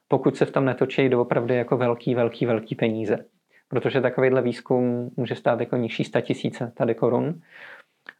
pokud 0.07 0.37
se 0.37 0.45
v 0.45 0.51
tom 0.51 0.65
netočí 0.65 1.09
doopravdy 1.09 1.55
jako 1.55 1.77
velký, 1.77 2.15
velký, 2.15 2.45
velký 2.45 2.75
peníze. 2.75 3.25
Protože 3.67 4.01
takovýhle 4.01 4.41
výzkum 4.41 5.11
může 5.17 5.35
stát 5.35 5.59
jako 5.59 5.75
nižší 5.75 6.03
100 6.03 6.21
tisíce 6.21 6.71
tady 6.75 6.95
korun, 6.95 7.41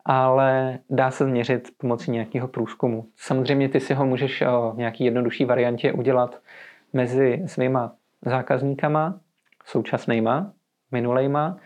ale 0.06 0.80
dá 0.90 1.12
se 1.12 1.26
změřit 1.26 1.68
pomocí 1.78 2.12
nějakého 2.12 2.48
průzkumu. 2.48 3.06
Samozřejmě 3.16 3.70
ty 3.70 3.80
si 3.80 3.94
ho 3.94 4.06
můžeš 4.06 4.42
v 4.42 4.78
nějaký 4.78 5.06
jednodušší 5.06 5.46
variantě 5.46 5.94
udělat 5.94 6.42
mezi 6.94 7.44
svýma 7.46 7.96
zákazníkama, 8.26 9.20
současnýma, 9.68 10.54
minulejma, 10.92 11.58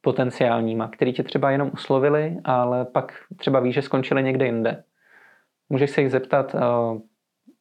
potenciálníma, 0.00 0.88
který 0.88 1.12
tě 1.12 1.22
třeba 1.22 1.50
jenom 1.50 1.70
oslovili, 1.74 2.36
ale 2.44 2.84
pak 2.84 3.12
třeba 3.36 3.60
víš, 3.60 3.74
že 3.74 3.82
skončili 3.82 4.22
někde 4.22 4.46
jinde. 4.46 4.84
Můžeš 5.68 5.90
se 5.90 6.00
jich 6.00 6.10
zeptat, 6.10 6.54
uh, 6.54 6.60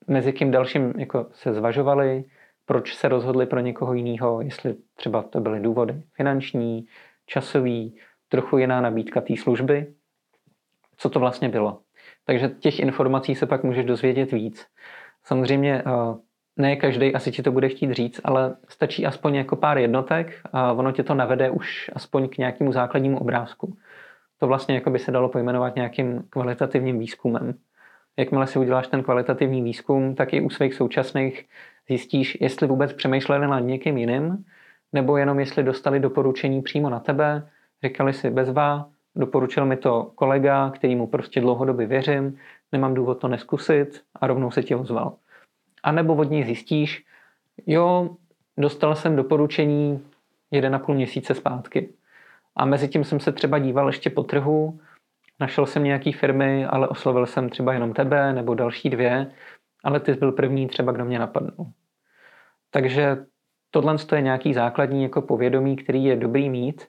mezi 0.07 0.33
kým 0.33 0.51
dalším 0.51 0.93
jako 0.97 1.27
se 1.31 1.53
zvažovali, 1.53 2.23
proč 2.65 2.95
se 2.95 3.09
rozhodli 3.09 3.45
pro 3.45 3.59
někoho 3.59 3.93
jiného, 3.93 4.41
jestli 4.41 4.75
třeba 4.95 5.23
to 5.23 5.39
byly 5.39 5.59
důvody 5.59 6.03
finanční, 6.13 6.85
časový, 7.25 7.99
trochu 8.29 8.57
jiná 8.57 8.81
nabídka 8.81 9.21
té 9.21 9.38
služby, 9.38 9.93
co 10.97 11.09
to 11.09 11.19
vlastně 11.19 11.49
bylo. 11.49 11.81
Takže 12.25 12.49
těch 12.49 12.79
informací 12.79 13.35
se 13.35 13.45
pak 13.45 13.63
můžeš 13.63 13.85
dozvědět 13.85 14.31
víc. 14.31 14.67
Samozřejmě 15.23 15.83
uh, 15.83 16.17
ne 16.60 16.76
každý 16.76 17.15
asi 17.15 17.32
ti 17.32 17.43
to 17.43 17.52
bude 17.52 17.69
chtít 17.69 17.91
říct, 17.91 18.22
ale 18.24 18.56
stačí 18.67 19.06
aspoň 19.06 19.36
jako 19.36 19.56
pár 19.56 19.78
jednotek 19.78 20.34
a 20.54 20.74
ono 20.74 20.91
tě 20.91 21.04
to 21.04 21.13
navede 21.13 21.50
už 21.50 21.91
aspoň 21.93 22.30
k 22.30 22.38
nějakému 22.38 22.72
základnímu 22.72 23.19
obrázku. 23.19 23.78
To 24.39 24.48
vlastně 24.48 24.76
jako 24.76 24.89
by 24.89 25.00
se 25.00 25.12
dalo 25.12 25.30
pojmenovat 25.30 25.76
nějakým 25.76 26.24
kvalitativním 26.30 27.00
výzkumem. 27.00 27.54
Jakmile 28.17 28.48
si 28.48 28.60
uděláš 28.60 28.88
ten 28.88 29.04
kvalitativní 29.04 29.62
výzkum, 29.62 30.15
tak 30.15 30.34
i 30.34 30.41
u 30.41 30.50
svých 30.50 30.74
současných 30.74 31.45
zjistíš, 31.88 32.38
jestli 32.41 32.67
vůbec 32.67 32.93
přemýšleli 32.93 33.48
nad 33.48 33.60
někým 33.60 33.98
jiným, 33.98 34.45
nebo 34.93 35.17
jenom 35.17 35.39
jestli 35.39 35.63
dostali 35.63 36.00
doporučení 36.00 36.62
přímo 36.62 36.89
na 36.89 37.00
tebe, 37.00 37.50
říkali 37.84 38.13
si 38.13 38.30
bezva, 38.30 38.89
doporučil 39.15 39.65
mi 39.65 39.78
to 39.78 40.12
kolega, 40.15 40.69
kterýmu 40.69 41.08
prostě 41.08 41.41
dlouhodobě 41.41 41.88
věřím, 41.88 42.38
nemám 42.72 42.93
důvod 42.93 43.15
to 43.15 43.28
neskusit 43.28 44.02
a 44.15 44.28
rovnou 44.28 44.52
se 44.52 44.63
ti 44.63 44.76
ozval. 44.76 45.15
A 45.84 45.92
nebo 45.92 46.15
od 46.15 46.32
ní 46.32 46.44
zjistíš, 46.44 47.06
jo, 47.68 48.10
dostal 48.58 48.96
jsem 48.96 49.15
doporučení 49.15 50.06
jeden 50.52 50.76
a 50.76 50.80
půl 50.80 50.96
měsíce 50.96 51.36
zpátky. 51.36 51.94
A 52.56 52.65
mezi 52.65 52.88
tím 52.88 53.04
jsem 53.04 53.20
se 53.20 53.32
třeba 53.32 53.60
díval 53.60 53.88
ještě 53.88 54.10
po 54.10 54.24
trhu, 54.24 54.80
našel 55.39 55.65
jsem 55.65 55.84
nějaký 55.84 56.12
firmy, 56.13 56.65
ale 56.65 56.88
oslovil 56.88 57.26
jsem 57.26 57.50
třeba 57.50 57.74
jenom 57.74 57.94
tebe 57.94 58.34
nebo 58.34 58.54
další 58.54 58.89
dvě, 58.89 59.32
ale 59.84 60.00
ty 60.00 60.13
jsi 60.13 60.20
byl 60.20 60.32
první 60.32 60.68
třeba, 60.68 60.92
kdo 60.92 61.06
mě 61.06 61.20
napadnul. 61.20 61.68
Takže 62.70 63.26
tohle 63.72 63.96
je 64.15 64.22
nějaký 64.22 64.54
základní 64.54 65.04
jako 65.04 65.22
povědomí, 65.22 65.76
který 65.76 66.04
je 66.04 66.15
dobrý 66.15 66.50
mít 66.50 66.88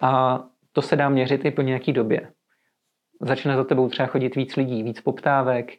a 0.00 0.44
to 0.72 0.82
se 0.82 0.96
dá 0.96 1.08
měřit 1.08 1.44
i 1.44 1.50
po 1.50 1.62
nějaký 1.62 1.92
době. 1.92 2.32
Začne 3.20 3.56
za 3.56 3.64
tebou 3.64 3.88
třeba 3.88 4.06
chodit 4.06 4.36
víc 4.36 4.56
lidí, 4.56 4.82
víc 4.82 5.00
poptávek, 5.00 5.72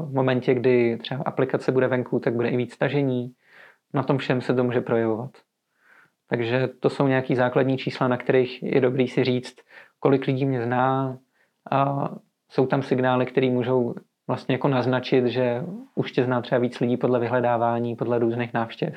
v 0.00 0.12
momentě, 0.12 0.54
kdy 0.54 0.96
třeba 0.96 1.22
aplikace 1.24 1.72
bude 1.72 1.88
venku, 1.88 2.18
tak 2.18 2.34
bude 2.34 2.48
i 2.48 2.56
víc 2.56 2.72
stažení. 2.72 3.32
Na 3.94 4.02
tom 4.02 4.18
všem 4.18 4.40
se 4.40 4.54
to 4.54 4.64
může 4.64 4.80
projevovat. 4.80 5.30
Takže 6.28 6.68
to 6.80 6.90
jsou 6.90 7.06
nějaký 7.06 7.34
základní 7.34 7.78
čísla, 7.78 8.08
na 8.08 8.16
kterých 8.16 8.62
je 8.62 8.80
dobrý 8.80 9.08
si 9.08 9.24
říct, 9.24 9.56
kolik 10.00 10.26
lidí 10.26 10.44
mě 10.44 10.62
zná. 10.62 11.18
A 11.70 12.10
jsou 12.50 12.66
tam 12.66 12.82
signály, 12.82 13.26
které 13.26 13.50
můžou 13.50 13.94
vlastně 14.26 14.54
jako 14.54 14.68
naznačit, 14.68 15.26
že 15.26 15.62
už 15.94 16.12
tě 16.12 16.24
zná 16.24 16.42
třeba 16.42 16.58
víc 16.58 16.80
lidí 16.80 16.96
podle 16.96 17.20
vyhledávání, 17.20 17.96
podle 17.96 18.18
různých 18.18 18.54
návštěv 18.54 18.94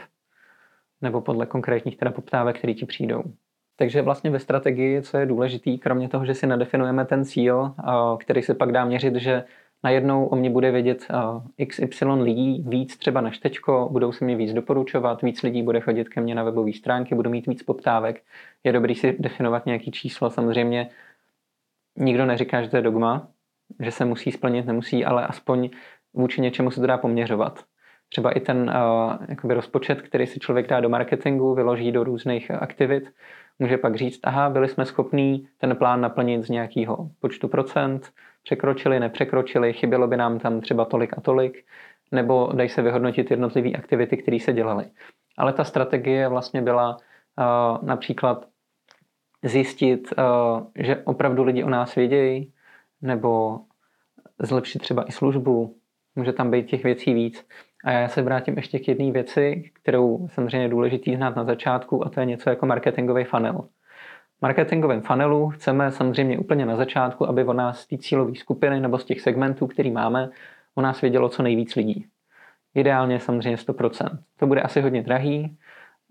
nebo 1.01 1.21
podle 1.21 1.45
konkrétních 1.45 1.97
teda 1.97 2.11
poptávek, 2.11 2.57
které 2.57 2.73
ti 2.73 2.85
přijdou. 2.85 3.23
Takže 3.75 4.01
vlastně 4.01 4.29
ve 4.29 4.39
strategii, 4.39 5.01
co 5.01 5.17
je 5.17 5.25
důležitý, 5.25 5.77
kromě 5.77 6.09
toho, 6.09 6.25
že 6.25 6.33
si 6.33 6.47
nadefinujeme 6.47 7.05
ten 7.05 7.25
cíl, 7.25 7.73
který 8.19 8.41
se 8.41 8.53
pak 8.53 8.71
dá 8.71 8.85
měřit, 8.85 9.15
že 9.15 9.43
najednou 9.83 10.25
o 10.25 10.35
mě 10.35 10.49
bude 10.49 10.71
vědět 10.71 11.07
uh, 11.57 11.67
XY 11.67 12.05
lidí 12.05 12.63
víc 12.67 12.97
třeba 12.97 13.21
než 13.21 13.37
teďko, 13.37 13.89
budou 13.91 14.11
se 14.11 14.25
mě 14.25 14.35
víc 14.35 14.53
doporučovat, 14.53 15.21
víc 15.21 15.43
lidí 15.43 15.63
bude 15.63 15.79
chodit 15.79 16.09
ke 16.09 16.21
mně 16.21 16.35
na 16.35 16.43
webové 16.43 16.73
stránky, 16.73 17.15
budu 17.15 17.29
mít 17.29 17.47
víc 17.47 17.63
poptávek. 17.63 18.23
Je 18.63 18.73
dobrý 18.73 18.95
si 18.95 19.15
definovat 19.19 19.65
nějaký 19.65 19.91
číslo, 19.91 20.29
samozřejmě 20.29 20.89
nikdo 21.97 22.25
neříká, 22.25 22.61
že 22.61 22.69
to 22.69 22.75
je 22.75 22.81
dogma, 22.81 23.27
že 23.79 23.91
se 23.91 24.05
musí 24.05 24.31
splnit, 24.31 24.65
nemusí, 24.65 25.05
ale 25.05 25.27
aspoň 25.27 25.69
vůči 26.13 26.41
něčemu 26.41 26.71
se 26.71 26.81
to 26.81 26.87
dá 26.87 26.97
poměřovat. 26.97 27.63
Třeba 28.09 28.31
i 28.31 28.39
ten 28.39 28.57
uh, 28.57 29.13
jakoby 29.27 29.53
rozpočet, 29.53 30.01
který 30.01 30.27
si 30.27 30.39
člověk 30.39 30.67
dá 30.67 30.79
do 30.79 30.89
marketingu, 30.89 31.55
vyloží 31.55 31.91
do 31.91 32.03
různých 32.03 32.51
aktivit, 32.51 33.13
může 33.59 33.77
pak 33.77 33.95
říct, 33.95 34.19
aha, 34.23 34.49
byli 34.49 34.69
jsme 34.69 34.85
schopní 34.85 35.47
ten 35.57 35.75
plán 35.75 36.01
naplnit 36.01 36.43
z 36.43 36.49
nějakého 36.49 37.09
počtu 37.19 37.47
procent, 37.47 38.11
překročili, 38.43 38.99
nepřekročili, 38.99 39.73
chybělo 39.73 40.07
by 40.07 40.17
nám 40.17 40.39
tam 40.39 40.61
třeba 40.61 40.85
tolik 40.85 41.17
a 41.17 41.21
tolik, 41.21 41.65
nebo 42.11 42.51
dají 42.53 42.69
se 42.69 42.81
vyhodnotit 42.81 43.31
jednotlivé 43.31 43.71
aktivity, 43.71 44.17
které 44.17 44.39
se 44.39 44.53
dělaly. 44.53 44.85
Ale 45.37 45.53
ta 45.53 45.63
strategie 45.63 46.27
vlastně 46.27 46.61
byla 46.61 46.97
uh, 46.97 47.87
například 47.87 48.45
zjistit, 49.43 50.13
uh, 50.17 50.67
že 50.75 51.01
opravdu 51.05 51.43
lidi 51.43 51.63
o 51.63 51.69
nás 51.69 51.95
vědějí, 51.95 52.53
nebo 53.01 53.59
zlepšit 54.39 54.79
třeba 54.79 55.03
i 55.03 55.11
službu, 55.11 55.79
Může 56.19 56.33
tam 56.33 56.51
být 56.51 56.65
těch 56.65 56.83
věcí 56.83 57.13
víc. 57.13 57.47
A 57.83 57.91
já 57.91 58.07
se 58.07 58.21
vrátím 58.21 58.57
ještě 58.57 58.79
k 58.79 58.87
jedné 58.87 59.11
věci, 59.11 59.71
kterou 59.73 60.27
samozřejmě 60.33 60.65
je 60.65 60.69
důležitý 60.69 61.15
znát 61.15 61.35
na 61.35 61.43
začátku, 61.43 62.05
a 62.05 62.09
to 62.09 62.19
je 62.19 62.25
něco 62.25 62.49
jako 62.49 62.65
marketingový 62.65 63.23
funnel. 63.23 63.69
Marketingovém 64.41 65.01
funnelu 65.01 65.49
chceme 65.49 65.91
samozřejmě 65.91 66.37
úplně 66.37 66.65
na 66.65 66.75
začátku, 66.75 67.29
aby 67.29 67.43
o 67.43 67.53
nás 67.53 67.79
z 67.79 67.87
té 67.87 67.97
cílové 67.97 68.35
skupiny 68.35 68.79
nebo 68.79 68.97
z 68.97 69.05
těch 69.05 69.21
segmentů, 69.21 69.67
který 69.67 69.91
máme, 69.91 70.29
o 70.75 70.81
nás 70.81 71.01
vědělo 71.01 71.29
co 71.29 71.43
nejvíc 71.43 71.75
lidí. 71.75 72.05
Ideálně 72.75 73.19
samozřejmě 73.19 73.55
100%. 73.55 74.19
To 74.37 74.47
bude 74.47 74.61
asi 74.61 74.81
hodně 74.81 75.03
drahý, 75.03 75.57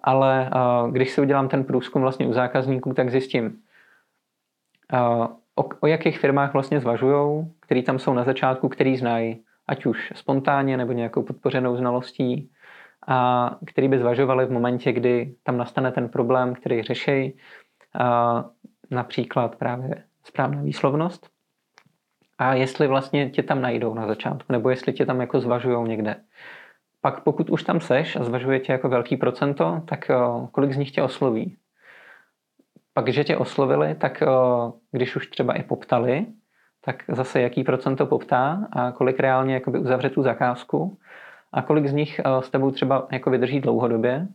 ale 0.02 0.50
uh, 0.54 0.90
když 0.90 1.10
si 1.10 1.20
udělám 1.20 1.48
ten 1.48 1.64
průzkum 1.64 2.02
vlastně 2.02 2.26
u 2.26 2.32
zákazníků, 2.32 2.94
tak 2.94 3.10
zjistím, 3.10 3.58
uh, 4.92 5.26
o, 5.54 5.68
o 5.80 5.86
jakých 5.86 6.18
firmách 6.18 6.52
vlastně 6.52 6.80
zvažují, 6.80 7.52
který 7.60 7.82
tam 7.82 7.98
jsou 7.98 8.14
na 8.14 8.24
začátku, 8.24 8.68
který 8.68 8.96
znají, 8.96 9.42
ať 9.66 9.86
už 9.86 10.12
spontánně 10.14 10.76
nebo 10.76 10.92
nějakou 10.92 11.22
podpořenou 11.22 11.76
znalostí, 11.76 12.50
a 13.06 13.56
který 13.66 13.88
by 13.88 13.98
zvažovali 13.98 14.46
v 14.46 14.52
momentě, 14.52 14.92
kdy 14.92 15.34
tam 15.42 15.56
nastane 15.56 15.92
ten 15.92 16.08
problém, 16.08 16.54
který 16.54 16.82
řeší, 16.82 17.36
například 18.90 19.56
právě 19.56 20.04
správná 20.24 20.62
výslovnost, 20.62 21.28
a 22.38 22.54
jestli 22.54 22.87
vlastně 22.87 23.30
tě 23.30 23.42
tam 23.42 23.62
najdou 23.62 23.94
na 23.94 24.06
začátku, 24.06 24.52
nebo 24.52 24.70
jestli 24.70 24.92
tě 24.92 25.06
tam 25.06 25.20
jako 25.20 25.40
zvažujou 25.40 25.87
někde. 25.87 26.16
Pak 27.00 27.22
pokud 27.22 27.50
už 27.50 27.62
tam 27.62 27.80
seš 27.80 28.16
a 28.16 28.24
zvažuje 28.24 28.61
tě 28.61 28.72
jako 28.72 28.88
velký 28.88 29.16
procento, 29.16 29.82
tak 29.88 30.11
kolik 30.52 30.72
z 30.72 30.76
nich 30.76 30.90
tě 30.90 31.02
osloví. 31.02 31.56
Pak, 32.94 33.04
když 33.04 33.26
tě 33.26 33.37
oslovili, 33.37 33.94
tak 33.94 34.22
když 34.92 35.16
už 35.16 35.26
třeba 35.26 35.54
i 35.54 35.62
poptali, 35.62 36.26
tak 36.80 37.04
zase 37.08 37.40
jaký 37.40 37.64
procento 37.64 38.06
poptá 38.06 38.68
a 38.72 38.92
kolik 38.92 39.20
reálně 39.20 39.54
jakoby 39.54 39.78
uzavře 39.78 40.11
tu 40.11 40.22
zakázku 40.22 40.98
a 41.52 41.62
kolik 41.62 41.87
z 41.88 41.92
nich 41.92 42.20
eh, 42.20 42.42
s 42.42 42.50
tebou 42.50 42.70
třeba 42.70 43.08
jako 43.12 43.30
vydrží 43.30 43.61
dlouhodobě, 43.61 44.26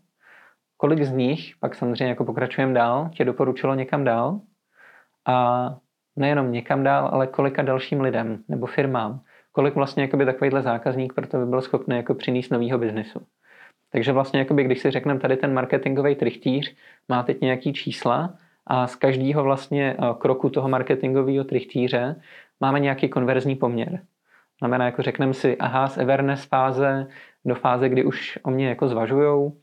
kolik 0.83 1.03
z 1.03 1.11
nich, 1.11 1.53
pak 1.59 1.75
samozřejmě 1.75 2.07
jako 2.07 2.25
pokračujeme 2.25 2.73
dál, 2.73 3.09
tě 3.13 3.25
doporučilo 3.25 3.75
někam 3.75 4.03
dál 4.03 4.41
a 5.25 5.77
nejenom 6.15 6.51
někam 6.51 6.83
dál, 6.83 7.09
ale 7.13 7.27
kolika 7.27 7.61
dalším 7.61 8.01
lidem 8.01 8.43
nebo 8.47 8.65
firmám, 8.65 9.21
kolik 9.51 9.75
vlastně 9.75 10.03
jakoby 10.03 10.25
takovýhle 10.25 10.61
zákazník 10.61 11.13
pro 11.13 11.27
to 11.27 11.37
by 11.37 11.45
byl 11.45 11.61
schopný 11.61 11.95
jako 11.95 12.13
přinést 12.13 12.49
novýho 12.49 12.77
biznesu. 12.77 13.21
Takže 13.91 14.11
vlastně, 14.11 14.39
jakoby, 14.39 14.63
když 14.63 14.79
si 14.79 14.91
řekneme 14.91 15.19
tady 15.19 15.37
ten 15.37 15.53
marketingový 15.53 16.15
trichtíř, 16.15 16.75
má 17.09 17.23
teď 17.23 17.41
nějaký 17.41 17.73
čísla 17.73 18.33
a 18.67 18.87
z 18.87 18.95
každého 18.95 19.43
vlastně 19.43 19.95
eh, 19.99 20.13
kroku 20.17 20.49
toho 20.49 20.69
marketingového 20.69 21.43
trichtíře 21.43 22.21
máme 22.59 22.79
nějaký 22.79 23.09
konverzní 23.09 23.55
poměr. 23.55 24.01
Znamená, 24.59 24.85
jako 24.85 25.01
řekneme 25.01 25.33
si, 25.33 25.57
aha, 25.57 25.87
z 25.87 25.97
Everness 25.97 26.45
fáze 26.45 27.07
do 27.45 27.55
fáze, 27.55 27.89
kdy 27.89 28.05
už 28.05 28.39
o 28.43 28.51
mě 28.51 28.69
jako 28.69 28.87
zvažujou, 28.87 29.57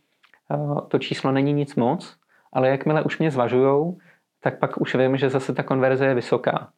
to 0.89 0.99
číslo 0.99 1.33
není 1.33 1.53
nic 1.53 1.75
moc, 1.75 2.17
ale 2.53 2.69
jakmile 2.69 3.03
už 3.03 3.19
mě 3.19 3.31
zvažujou, 3.31 3.99
tak 4.41 4.59
pak 4.59 4.81
už 4.81 4.95
vím, 4.95 5.17
že 5.17 5.31
zase 5.31 5.55
ta 5.55 5.63
konverze 5.63 6.07
je 6.07 6.15
vysoká. 6.15 6.73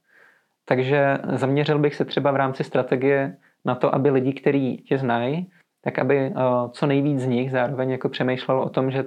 Takže 0.64 1.18
zaměřil 1.32 1.78
bych 1.78 1.94
se 1.94 2.04
třeba 2.04 2.30
v 2.30 2.36
rámci 2.36 2.64
strategie 2.64 3.36
na 3.64 3.74
to, 3.74 3.94
aby 3.94 4.10
lidi, 4.10 4.32
kteří 4.32 4.76
tě 4.76 4.98
znají, 4.98 5.50
tak 5.82 5.98
aby 5.98 6.16
eh, 6.18 6.32
co 6.70 6.86
nejvíc 6.86 7.20
z 7.20 7.26
nich 7.26 7.50
zároveň 7.50 7.90
jako 7.90 8.08
přemýšlelo 8.08 8.64
o 8.64 8.68
tom, 8.68 8.90
že 8.90 9.04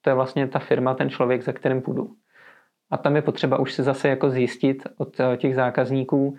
to 0.00 0.10
je 0.10 0.14
vlastně 0.14 0.48
ta 0.48 0.58
firma, 0.58 0.94
ten 0.94 1.10
člověk, 1.10 1.42
za 1.42 1.52
kterým 1.52 1.82
půjdu. 1.82 2.14
A 2.90 2.96
tam 2.96 3.16
je 3.16 3.22
potřeba 3.22 3.58
už 3.58 3.72
si 3.72 3.82
zase 3.82 4.08
jako 4.08 4.30
zjistit 4.30 4.86
od 4.96 5.20
eh, 5.20 5.36
těch 5.36 5.54
zákazníků, 5.54 6.36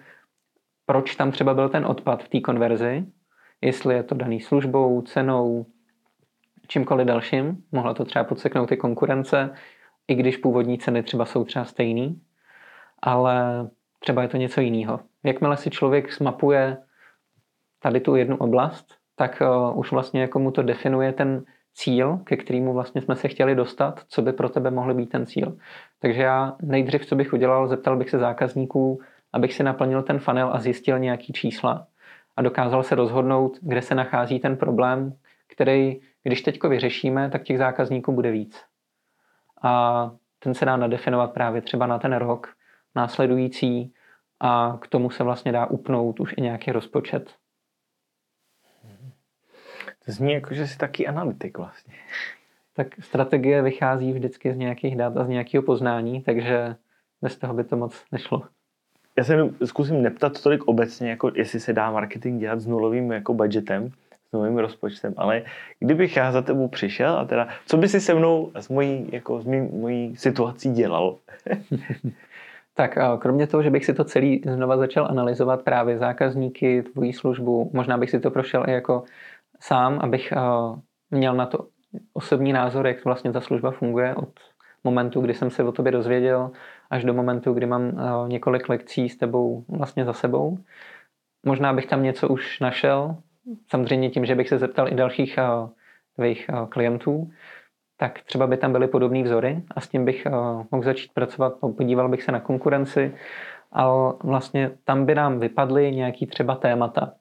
proč 0.85 1.15
tam 1.15 1.31
třeba 1.31 1.53
byl 1.53 1.69
ten 1.69 1.85
odpad 1.85 2.23
v 2.23 2.29
té 2.29 2.39
konverzi, 2.39 3.05
jestli 3.61 3.95
je 3.95 4.03
to 4.03 4.15
daný 4.15 4.41
službou, 4.41 5.01
cenou, 5.01 5.65
čímkoliv 6.71 7.07
dalším. 7.07 7.63
Mohla 7.71 7.93
to 7.93 8.05
třeba 8.05 8.23
podseknout 8.23 8.71
i 8.71 8.77
konkurence, 8.77 9.49
i 10.07 10.15
když 10.15 10.37
původní 10.37 10.77
ceny 10.77 11.03
třeba 11.03 11.25
jsou 11.25 11.43
třeba 11.43 11.65
stejný, 11.65 12.21
ale 13.01 13.67
třeba 13.99 14.21
je 14.21 14.27
to 14.27 14.37
něco 14.37 14.61
jiného. 14.61 14.99
Jakmile 15.23 15.57
si 15.57 15.69
člověk 15.69 16.13
zmapuje 16.13 16.77
tady 17.79 17.99
tu 17.99 18.15
jednu 18.15 18.37
oblast, 18.37 18.85
tak 19.15 19.41
uh, 19.41 19.79
už 19.79 19.91
vlastně 19.91 20.21
jako 20.21 20.39
mu 20.39 20.51
to 20.51 20.63
definuje 20.63 21.13
ten 21.13 21.43
cíl, 21.73 22.17
ke 22.17 22.37
kterému 22.37 22.73
vlastně 22.73 23.01
jsme 23.01 23.15
se 23.15 23.27
chtěli 23.27 23.55
dostat, 23.55 24.03
co 24.07 24.21
by 24.21 24.33
pro 24.33 24.49
tebe 24.49 24.71
mohl 24.71 24.93
být 24.93 25.09
ten 25.09 25.25
cíl. 25.25 25.57
Takže 25.99 26.21
já 26.21 26.55
nejdřív, 26.61 27.05
co 27.05 27.15
bych 27.15 27.33
udělal, 27.33 27.67
zeptal 27.67 27.97
bych 27.97 28.09
se 28.09 28.19
zákazníků, 28.19 28.99
abych 29.33 29.53
si 29.53 29.63
naplnil 29.63 30.03
ten 30.03 30.19
funnel 30.19 30.49
a 30.53 30.59
zjistil 30.59 30.99
nějaký 30.99 31.33
čísla 31.33 31.87
a 32.37 32.41
dokázal 32.41 32.83
se 32.83 32.95
rozhodnout, 32.95 33.57
kde 33.61 33.81
se 33.81 33.95
nachází 33.95 34.39
ten 34.39 34.57
problém, 34.57 35.13
který, 35.47 35.99
když 36.23 36.41
teďko 36.41 36.69
vyřešíme, 36.69 37.29
tak 37.29 37.43
těch 37.43 37.57
zákazníků 37.57 38.13
bude 38.13 38.31
víc. 38.31 38.63
A 39.61 40.11
ten 40.39 40.53
se 40.53 40.65
dá 40.65 40.77
nadefinovat 40.77 41.33
právě 41.33 41.61
třeba 41.61 41.87
na 41.87 41.99
ten 41.99 42.13
rok 42.13 42.55
následující 42.95 43.93
a 44.39 44.77
k 44.81 44.87
tomu 44.87 45.09
se 45.09 45.23
vlastně 45.23 45.51
dá 45.51 45.65
upnout 45.65 46.19
už 46.19 46.33
i 46.37 46.41
nějaký 46.41 46.71
rozpočet. 46.71 47.35
To 50.05 50.11
zní 50.11 50.33
jako, 50.33 50.53
že 50.53 50.67
jsi 50.67 50.77
taky 50.77 51.07
analytik 51.07 51.57
vlastně. 51.57 51.93
Tak 52.73 52.87
strategie 52.99 53.61
vychází 53.61 54.13
vždycky 54.13 54.53
z 54.53 54.57
nějakých 54.57 54.95
dat 54.95 55.17
a 55.17 55.25
z 55.25 55.27
nějakého 55.27 55.63
poznání, 55.63 56.21
takže 56.21 56.75
bez 57.21 57.37
toho 57.37 57.53
by 57.53 57.63
to 57.63 57.77
moc 57.77 58.05
nešlo 58.11 58.43
já 59.17 59.23
se 59.23 59.49
zkusím 59.65 60.01
neptat 60.01 60.43
tolik 60.43 60.63
obecně, 60.63 61.09
jako 61.09 61.31
jestli 61.35 61.59
se 61.59 61.73
dá 61.73 61.91
marketing 61.91 62.39
dělat 62.39 62.59
s 62.59 62.67
nulovým 62.67 63.11
jako 63.11 63.33
budgetem, 63.33 63.91
s 64.31 64.33
nulovým 64.33 64.57
rozpočtem, 64.57 65.13
ale 65.17 65.43
kdybych 65.79 66.17
já 66.17 66.31
za 66.31 66.41
tebou 66.41 66.67
přišel 66.67 67.17
a 67.17 67.25
teda, 67.25 67.47
co 67.65 67.77
by 67.77 67.87
si 67.87 68.01
se 68.01 68.13
mnou 68.13 68.51
s 68.55 68.69
mojí, 68.69 69.09
jako 69.11 69.41
s 69.41 69.45
mý, 69.45 69.61
mojí 69.61 70.15
situací 70.15 70.73
dělal? 70.73 71.15
tak 72.73 72.97
kromě 73.19 73.47
toho, 73.47 73.63
že 73.63 73.69
bych 73.69 73.85
si 73.85 73.93
to 73.93 74.03
celý 74.03 74.41
znova 74.45 74.77
začal 74.77 75.05
analyzovat 75.05 75.61
právě 75.61 75.97
zákazníky, 75.97 76.83
tvojí 76.83 77.13
službu, 77.13 77.71
možná 77.73 77.97
bych 77.97 78.09
si 78.09 78.19
to 78.19 78.31
prošel 78.31 78.63
i 78.67 78.71
jako 78.71 79.03
sám, 79.59 79.99
abych 80.01 80.33
měl 81.11 81.35
na 81.35 81.45
to 81.45 81.67
osobní 82.13 82.53
názor, 82.53 82.87
jak 82.87 83.05
vlastně 83.05 83.31
ta 83.31 83.41
služba 83.41 83.71
funguje 83.71 84.15
od 84.15 84.29
momentu, 84.83 85.21
kdy 85.21 85.33
jsem 85.33 85.49
se 85.49 85.63
o 85.63 85.71
tobě 85.71 85.91
dozvěděl, 85.91 86.51
až 86.89 87.03
do 87.03 87.13
momentu, 87.13 87.53
kdy 87.53 87.65
mám 87.65 87.83
eh, 87.89 88.27
několik 88.27 88.69
lekcí 88.69 89.09
s 89.09 89.17
tebou 89.17 89.65
vlastně 89.67 90.05
za 90.05 90.13
sebou. 90.13 90.57
Možná 91.45 91.73
bych 91.73 91.85
tam 91.85 92.03
něco 92.03 92.27
už 92.27 92.59
našel, 92.59 93.15
samozřejmě 93.69 94.09
tím, 94.09 94.25
že 94.25 94.35
bych 94.35 94.49
se 94.49 94.57
zeptal 94.57 94.87
i 94.87 94.95
dalších 94.95 95.37
eh, 95.37 95.43
tvých 96.15 96.49
eh, 96.49 96.67
klientů, 96.69 97.31
tak 97.97 98.21
třeba 98.21 98.47
by 98.47 98.57
tam 98.57 98.71
byly 98.71 98.87
podobné 98.87 99.23
vzory 99.23 99.63
a 99.75 99.81
s 99.81 99.87
tím 99.87 100.05
bych 100.05 100.27
mohl 100.71 100.83
začít 100.83 101.13
pracovat, 101.13 101.53
podíval 101.77 102.09
bych 102.09 102.23
se 102.23 102.31
na 102.31 102.39
konkurenci 102.39 103.15
a 103.71 104.11
vlastně 104.23 104.71
tam 104.83 105.05
by 105.05 105.15
nám 105.15 105.39
vypadly 105.39 105.91
nějaký 105.91 106.25
třeba 106.25 106.55
témata. 106.55 107.13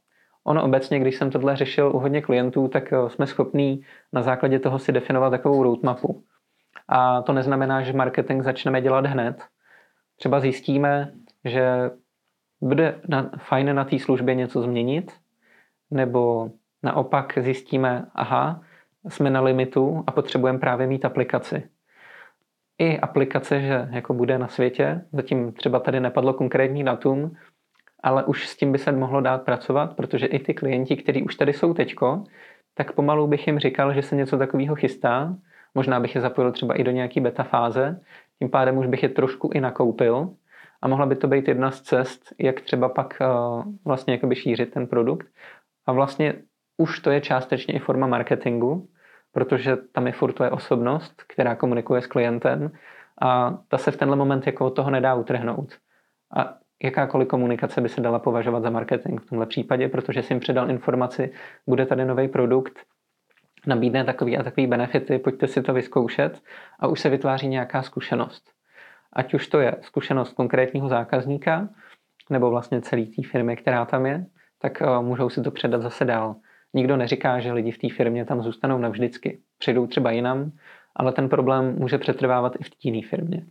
Ono 0.44 0.64
obecně, 0.64 1.00
když 1.00 1.16
jsem 1.16 1.30
tohle 1.30 1.56
řešil 1.56 1.92
u 1.94 1.98
hodně 1.98 2.22
klientů, 2.22 2.68
tak 2.68 2.92
jsme 3.08 3.26
schopní 3.26 3.84
na 4.12 4.22
základě 4.22 4.58
toho 4.58 4.78
si 4.78 4.92
definovat 4.92 5.30
takovou 5.30 5.62
roadmapu. 5.62 6.24
A 6.88 7.22
to 7.22 7.32
neznamená, 7.32 7.82
že 7.82 7.92
marketing 7.92 8.42
začneme 8.42 8.80
dělat 8.80 9.06
hned. 9.06 9.42
Třeba 10.16 10.40
zjistíme, 10.40 11.12
že 11.44 11.90
bude 12.60 13.00
na, 13.08 13.30
fajn 13.38 13.74
na 13.74 13.84
té 13.84 13.98
službě 13.98 14.34
něco 14.34 14.62
změnit, 14.62 15.12
nebo 15.90 16.50
naopak 16.82 17.38
zjistíme, 17.40 18.06
aha, 18.14 18.60
jsme 19.08 19.30
na 19.30 19.40
limitu 19.40 20.04
a 20.06 20.12
potřebujeme 20.12 20.58
právě 20.58 20.86
mít 20.86 21.04
aplikaci. 21.04 21.62
I 22.78 22.98
aplikace, 22.98 23.60
že 23.60 23.88
jako 23.90 24.14
bude 24.14 24.38
na 24.38 24.48
světě, 24.48 25.04
zatím 25.12 25.52
třeba 25.52 25.80
tady 25.80 26.00
nepadlo 26.00 26.34
konkrétní 26.34 26.84
datum, 26.84 27.36
ale 28.02 28.24
už 28.24 28.48
s 28.48 28.56
tím 28.56 28.72
by 28.72 28.78
se 28.78 28.92
mohlo 28.92 29.20
dát 29.20 29.42
pracovat, 29.42 29.96
protože 29.96 30.26
i 30.26 30.38
ty 30.38 30.54
klienti, 30.54 30.96
kteří 30.96 31.22
už 31.22 31.34
tady 31.34 31.52
jsou 31.52 31.74
teďko, 31.74 32.24
tak 32.74 32.92
pomalu 32.92 33.26
bych 33.26 33.46
jim 33.46 33.58
říkal, 33.58 33.94
že 33.94 34.02
se 34.02 34.16
něco 34.16 34.38
takového 34.38 34.74
chystá 34.74 35.36
Možná 35.74 36.00
bych 36.00 36.14
je 36.14 36.20
zapojil 36.20 36.52
třeba 36.52 36.74
i 36.74 36.84
do 36.84 36.90
nějaké 36.90 37.20
beta 37.20 37.42
fáze, 37.42 38.00
tím 38.38 38.50
pádem 38.50 38.78
už 38.78 38.86
bych 38.86 39.02
je 39.02 39.08
trošku 39.08 39.50
i 39.54 39.60
nakoupil 39.60 40.30
a 40.82 40.88
mohla 40.88 41.06
by 41.06 41.16
to 41.16 41.28
být 41.28 41.48
jedna 41.48 41.70
z 41.70 41.80
cest, 41.80 42.32
jak 42.38 42.60
třeba 42.60 42.88
pak 42.88 43.18
uh, 43.20 43.64
vlastně 43.84 44.14
jakoby 44.14 44.36
šířit 44.36 44.70
ten 44.70 44.86
produkt. 44.86 45.26
A 45.90 45.92
vlastně 45.92 46.34
už 46.76 47.00
to 47.00 47.10
je 47.10 47.20
částečně 47.20 47.74
i 47.74 47.78
forma 47.78 48.06
marketingu, 48.06 48.88
protože 49.32 49.76
tam 49.76 50.06
je 50.06 50.12
furt 50.12 50.32
tvoje 50.32 50.50
osobnost, 50.50 51.22
která 51.28 51.54
komunikuje 51.54 52.02
s 52.02 52.06
klientem 52.06 52.70
a 53.22 53.58
ta 53.68 53.78
se 53.78 53.90
v 53.90 53.96
tenhle 53.96 54.16
moment 54.16 54.46
jako 54.46 54.66
od 54.66 54.70
toho 54.70 54.90
nedá 54.90 55.14
utrhnout. 55.14 55.78
A 56.36 56.54
jakákoliv 56.82 57.28
komunikace 57.28 57.80
by 57.80 57.88
se 57.88 58.00
dala 58.00 58.18
považovat 58.18 58.62
za 58.62 58.70
marketing 58.70 59.20
v 59.20 59.26
tomhle 59.26 59.46
případě, 59.46 59.88
protože 59.88 60.22
jsi 60.22 60.32
jim 60.32 60.40
předal 60.40 60.70
informaci, 60.70 61.32
bude 61.66 61.86
tady 61.86 62.04
nový 62.04 62.28
produkt, 62.28 62.80
nabídne 63.66 64.04
takový 64.04 64.38
a 64.38 64.42
takový 64.42 64.66
benefity, 64.66 65.18
pojďte 65.18 65.46
si 65.46 65.62
to 65.62 65.72
vyzkoušet 65.72 66.42
a 66.80 66.86
už 66.86 67.00
se 67.00 67.08
vytváří 67.08 67.48
nějaká 67.48 67.82
zkušenost. 67.82 68.50
Ať 69.12 69.34
už 69.34 69.48
to 69.48 69.60
je 69.60 69.76
zkušenost 69.80 70.32
konkrétního 70.32 70.88
zákazníka, 70.88 71.68
nebo 72.30 72.50
vlastně 72.50 72.80
celé 72.80 73.06
té 73.06 73.22
firmy, 73.30 73.56
která 73.56 73.84
tam 73.84 74.06
je, 74.06 74.26
tak 74.62 74.80
uh, 74.80 75.02
můžou 75.02 75.30
si 75.30 75.42
to 75.42 75.50
předat 75.50 75.82
zase 75.82 76.04
dál. 76.04 76.36
Nikdo 76.74 76.96
neříká, 76.96 77.40
že 77.40 77.52
lidi 77.52 77.70
v 77.70 77.78
té 77.78 77.88
firmě 77.96 78.24
tam 78.24 78.42
zůstanou 78.42 78.78
navždycky. 78.78 79.40
Přijdou 79.58 79.86
třeba 79.86 80.10
jinam, 80.10 80.52
ale 80.96 81.12
ten 81.12 81.28
problém 81.28 81.78
může 81.78 81.98
přetrvávat 81.98 82.56
i 82.60 82.64
v 82.64 82.70
té 82.70 82.76
jiné 82.82 83.08
firmě. 83.08 83.46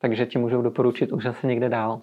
Takže 0.00 0.26
ti 0.26 0.38
můžou 0.38 0.62
doporučit 0.62 1.12
už 1.12 1.24
zase 1.24 1.46
někde 1.46 1.68
dál. 1.68 2.02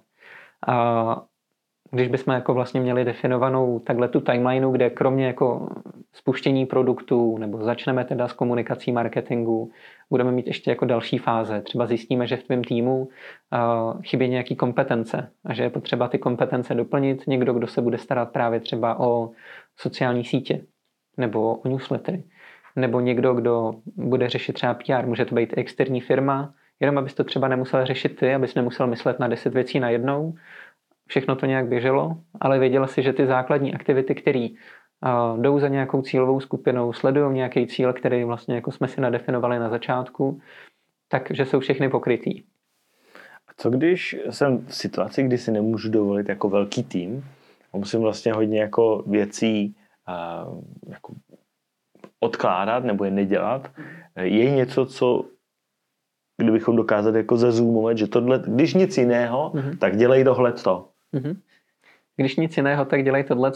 Když 1.92 2.08
bychom 2.08 2.34
jako 2.34 2.54
vlastně 2.54 2.82
měli 2.82 3.06
definovanou 3.06 3.80
takhle 3.80 4.08
tu 4.08 4.22
timelineu, 4.22 4.72
kde 4.72 4.90
kromě 4.90 5.26
jako 5.26 5.70
spuštění 6.14 6.66
produktů 6.66 7.38
nebo 7.38 7.64
začneme 7.64 8.06
teda 8.06 8.28
s 8.28 8.34
komunikací 8.34 8.92
marketingu, 8.92 9.72
budeme 10.10 10.32
mít 10.32 10.48
ještě 10.48 10.72
jako 10.72 10.86
další 10.86 11.18
fáze. 11.18 11.62
Třeba 11.62 11.86
zjistíme, 11.86 12.28
že 12.28 12.38
v 12.38 12.44
tvém 12.44 12.64
týmu 12.64 13.02
uh, 13.02 14.02
chybí 14.02 14.28
nějaký 14.30 14.56
kompetence 14.56 15.32
a 15.46 15.54
že 15.54 15.64
je 15.64 15.70
potřeba 15.70 16.08
ty 16.08 16.18
kompetence 16.18 16.76
doplnit. 16.76 17.28
Někdo, 17.28 17.54
kdo 17.54 17.68
se 17.68 17.82
bude 17.82 17.98
starat 17.98 18.32
právě 18.32 18.60
třeba 18.60 19.00
o 19.00 19.30
sociální 19.78 20.26
sítě 20.26 20.62
nebo 21.18 21.56
o 21.56 21.70
newslettery. 21.70 22.24
Nebo 22.76 23.00
někdo, 23.00 23.34
kdo 23.34 23.74
bude 23.86 24.30
řešit 24.30 24.54
třeba 24.54 24.74
PR, 24.74 25.06
může 25.06 25.26
to 25.26 25.36
být 25.36 25.54
externí 25.58 26.02
firma, 26.02 26.54
jenom 26.80 26.98
abys 26.98 27.14
to 27.14 27.24
třeba 27.24 27.48
nemusel 27.48 27.86
řešit 27.86 28.20
ty, 28.20 28.34
abys 28.34 28.56
nemusel 28.56 28.88
myslet 28.88 29.20
na 29.20 29.28
deset 29.28 29.54
věcí 29.54 29.80
najednou, 29.80 30.34
všechno 31.12 31.36
to 31.36 31.46
nějak 31.46 31.68
běželo, 31.68 32.18
ale 32.42 32.60
věděla 32.60 32.88
si, 32.88 33.04
že 33.04 33.14
ty 33.14 33.28
základní 33.28 33.74
aktivity, 33.74 34.16
které 34.16 34.48
uh, 34.50 35.42
jdou 35.42 35.60
za 35.60 35.68
nějakou 35.68 36.02
cílovou 36.02 36.40
skupinou, 36.40 36.94
sledují 36.94 37.36
nějaký 37.36 37.68
cíl, 37.68 37.94
který 37.94 38.24
vlastně 38.24 38.56
jako 38.56 38.72
jsme 38.72 38.88
si 38.88 39.02
nadefinovali 39.02 39.60
na 39.60 39.70
začátku, 39.70 40.40
takže 41.08 41.46
jsou 41.46 41.60
všechny 41.60 41.90
pokrytý. 41.90 42.44
A 43.48 43.52
co 43.58 43.70
když 43.70 44.16
jsem 44.30 44.66
v 44.66 44.76
situaci, 44.76 45.24
kdy 45.24 45.38
si 45.38 45.52
nemůžu 45.52 45.92
dovolit 45.92 46.30
jako 46.30 46.50
velký 46.50 46.84
tým 46.84 47.24
a 47.74 47.78
musím 47.78 48.00
vlastně 48.00 48.34
hodně 48.34 48.62
jako 48.62 49.04
věcí 49.08 49.76
uh, 50.08 50.64
jako 50.88 51.14
odkládat 52.20 52.84
nebo 52.84 53.04
je 53.04 53.12
nedělat, 53.12 53.72
je 54.16 54.52
něco, 54.52 54.86
co 54.86 55.26
kdybychom 56.38 56.76
dokázali 56.76 57.18
jako 57.18 57.38
zezoomovat, 57.38 57.98
že 57.98 58.08
tohle, 58.08 58.44
když 58.48 58.74
nic 58.74 58.98
jiného, 58.98 59.52
mm-hmm. 59.56 59.78
tak 59.78 59.98
dělej 59.98 60.24
tohle 60.24 60.52
to. 60.52 60.91
Mm-hmm. 61.14 61.38
Když 62.16 62.36
nic 62.36 62.58
jiného, 62.58 62.86
tak 62.86 63.04
dělej 63.04 63.24
tohle. 63.24 63.52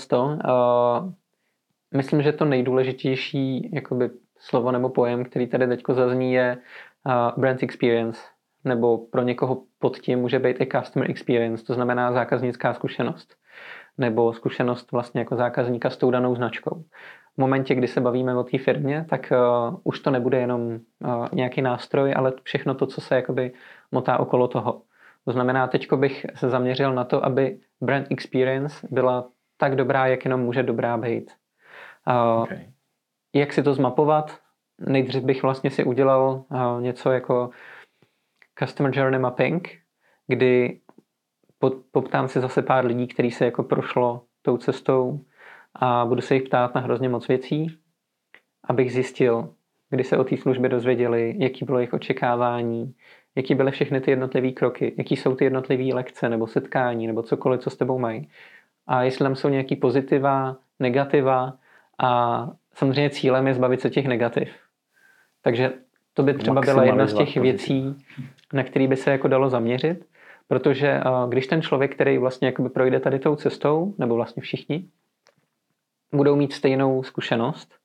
Myslím, 1.94 2.22
že 2.22 2.32
to 2.32 2.46
nejdůležitější 2.46 3.70
jakoby, 3.74 4.10
slovo 4.40 4.72
nebo 4.72 4.90
pojem, 4.90 5.26
který 5.26 5.48
tady 5.48 5.68
teď 5.68 5.84
zazní, 5.92 6.34
je 6.34 6.58
brand 7.38 7.64
experience, 7.64 8.22
nebo 8.64 8.98
pro 8.98 9.22
někoho 9.22 9.64
pod 9.80 9.98
tím 9.98 10.20
může 10.20 10.40
být 10.40 10.62
i 10.62 10.68
customer 10.68 11.12
experience, 11.12 11.66
to 11.66 11.74
znamená 11.74 12.12
zákaznická 12.12 12.74
zkušenost, 12.74 13.36
nebo 13.98 14.34
zkušenost 14.34 14.92
vlastně 14.92 15.22
jako 15.22 15.36
zákazníka 15.36 15.90
s 15.90 15.98
tou 15.98 16.12
danou 16.12 16.36
značkou. 16.36 16.84
V 17.36 17.38
momentě, 17.38 17.76
kdy 17.76 17.88
se 17.88 18.02
bavíme 18.02 18.36
o 18.36 18.44
té 18.44 18.58
firmě, 18.58 19.06
tak 19.10 19.34
uh, 19.72 19.80
už 19.84 20.00
to 20.00 20.12
nebude 20.12 20.40
jenom 20.40 20.62
uh, 20.62 21.28
nějaký 21.34 21.62
nástroj, 21.62 22.14
ale 22.16 22.34
všechno 22.44 22.76
to, 22.76 22.88
co 22.88 23.02
se 23.02 23.16
jakoby 23.16 23.52
motá 23.92 24.20
okolo 24.20 24.48
toho. 24.48 24.82
To 25.26 25.32
znamená, 25.32 25.68
teď 25.68 25.94
bych 25.94 26.26
se 26.36 26.50
zaměřil 26.50 26.94
na 26.94 27.04
to, 27.04 27.26
aby 27.26 27.60
brand 27.82 28.08
experience 28.12 28.88
byla 28.92 29.30
tak 29.58 29.76
dobrá, 29.76 30.08
jak 30.08 30.26
jenom 30.26 30.42
může 30.42 30.64
dobrá 30.64 30.98
být. 30.98 31.32
Okay. 32.42 32.70
Jak 33.34 33.54
si 33.54 33.64
to 33.64 33.74
zmapovat? 33.74 34.40
Nejdřív 34.80 35.24
bych 35.24 35.44
vlastně 35.44 35.72
si 35.72 35.84
udělal 35.84 36.46
něco 36.80 37.12
jako 37.12 37.50
Customer 38.60 38.98
Journey 38.98 39.20
Mapping, 39.20 39.70
kdy 40.28 40.80
poptám 41.92 42.28
si 42.28 42.40
zase 42.40 42.62
pár 42.62 42.86
lidí, 42.86 43.08
kteří 43.08 43.32
se 43.32 43.46
jako 43.46 43.64
prošlo 43.64 44.24
tou 44.42 44.58
cestou 44.58 45.20
a 45.76 46.06
budu 46.06 46.22
se 46.22 46.34
jich 46.34 46.44
ptát 46.44 46.76
na 46.76 46.82
hrozně 46.82 47.10
moc 47.10 47.28
věcí, 47.28 47.78
abych 48.64 48.94
zjistil, 48.94 49.54
kdy 49.90 50.04
se 50.04 50.18
o 50.18 50.24
té 50.24 50.38
službě 50.38 50.70
dozvěděli, 50.70 51.36
jaký 51.38 51.66
bylo 51.66 51.78
jejich 51.78 51.94
očekávání, 51.94 52.96
jaký 53.36 53.56
byly 53.56 53.72
všechny 53.72 54.02
ty 54.02 54.12
jednotlivé 54.12 54.52
kroky, 54.52 54.94
jaký 54.98 55.16
jsou 55.16 55.36
ty 55.36 55.44
jednotlivé 55.44 55.96
lekce 55.96 56.30
nebo 56.30 56.48
setkání 56.48 57.08
nebo 57.08 57.24
cokoliv, 57.24 57.62
co 57.62 57.70
s 57.70 57.78
tebou 57.78 58.00
mají. 58.00 58.30
A 58.88 59.04
jestli 59.04 59.24
tam 59.24 59.36
jsou 59.36 59.50
nějaký 59.50 59.76
pozitiva, 59.76 60.58
negativa 60.80 61.54
a 62.00 62.50
samozřejmě 62.74 63.10
cílem 63.10 63.48
je 63.48 63.54
zbavit 63.54 63.82
se 63.82 63.90
těch 63.90 64.08
negativ. 64.08 64.50
Takže 65.42 65.74
to 66.14 66.24
by 66.24 66.34
třeba 66.34 66.62
byla 66.62 66.84
jedna 66.84 67.08
z 67.08 67.14
těch 67.14 67.38
věcí, 67.38 67.96
na 68.54 68.64
který 68.64 68.88
by 68.88 68.96
se 68.96 69.12
jako 69.12 69.28
dalo 69.28 69.50
zaměřit, 69.50 70.06
protože 70.48 71.02
když 71.30 71.48
ten 71.48 71.62
člověk, 71.62 71.96
který 71.96 72.18
vlastně 72.18 72.48
jakoby 72.48 72.70
projde 72.70 73.00
tady 73.00 73.20
tou 73.20 73.36
cestou, 73.36 73.94
nebo 73.98 74.16
vlastně 74.16 74.42
všichni, 74.42 74.90
budou 76.14 76.36
mít 76.36 76.54
stejnou 76.54 77.04
zkušenost 77.04 77.76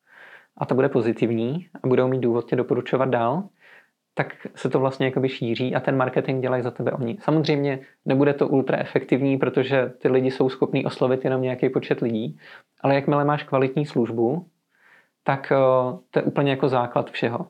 a 0.57 0.67
ta 0.67 0.75
bude 0.75 0.89
pozitivní 0.89 1.69
a 1.83 1.89
budou 1.89 2.09
mít 2.09 2.21
důvod 2.21 2.49
tě 2.49 2.57
doporučovat 2.57 3.09
dál, 3.09 3.43
tak 4.21 4.47
se 4.55 4.71
to 4.71 4.81
vlastně 4.81 5.07
jakoby 5.07 5.29
šíří 5.29 5.75
a 5.75 5.81
ten 5.81 5.97
marketing 5.97 6.43
dělají 6.43 6.63
za 6.63 6.71
tebe 6.71 6.93
oni. 6.93 7.19
Samozřejmě 7.21 7.79
nebude 8.05 8.35
to 8.35 8.49
ultra 8.49 8.79
efektivní, 8.79 9.39
protože 9.39 9.93
ty 9.99 10.09
lidi 10.09 10.31
jsou 10.31 10.49
schopní 10.49 10.87
oslovit 10.87 11.25
jenom 11.25 11.43
nějaký 11.43 11.69
počet 11.69 12.01
lidí, 12.01 12.39
ale 12.81 12.95
jakmile 12.95 13.25
máš 13.25 13.43
kvalitní 13.43 13.87
službu, 13.87 14.47
tak 15.25 15.53
eh, 15.53 15.57
to 16.11 16.19
je 16.19 16.23
úplně 16.23 16.51
jako 16.51 16.69
základ 16.69 17.11
všeho. 17.11 17.47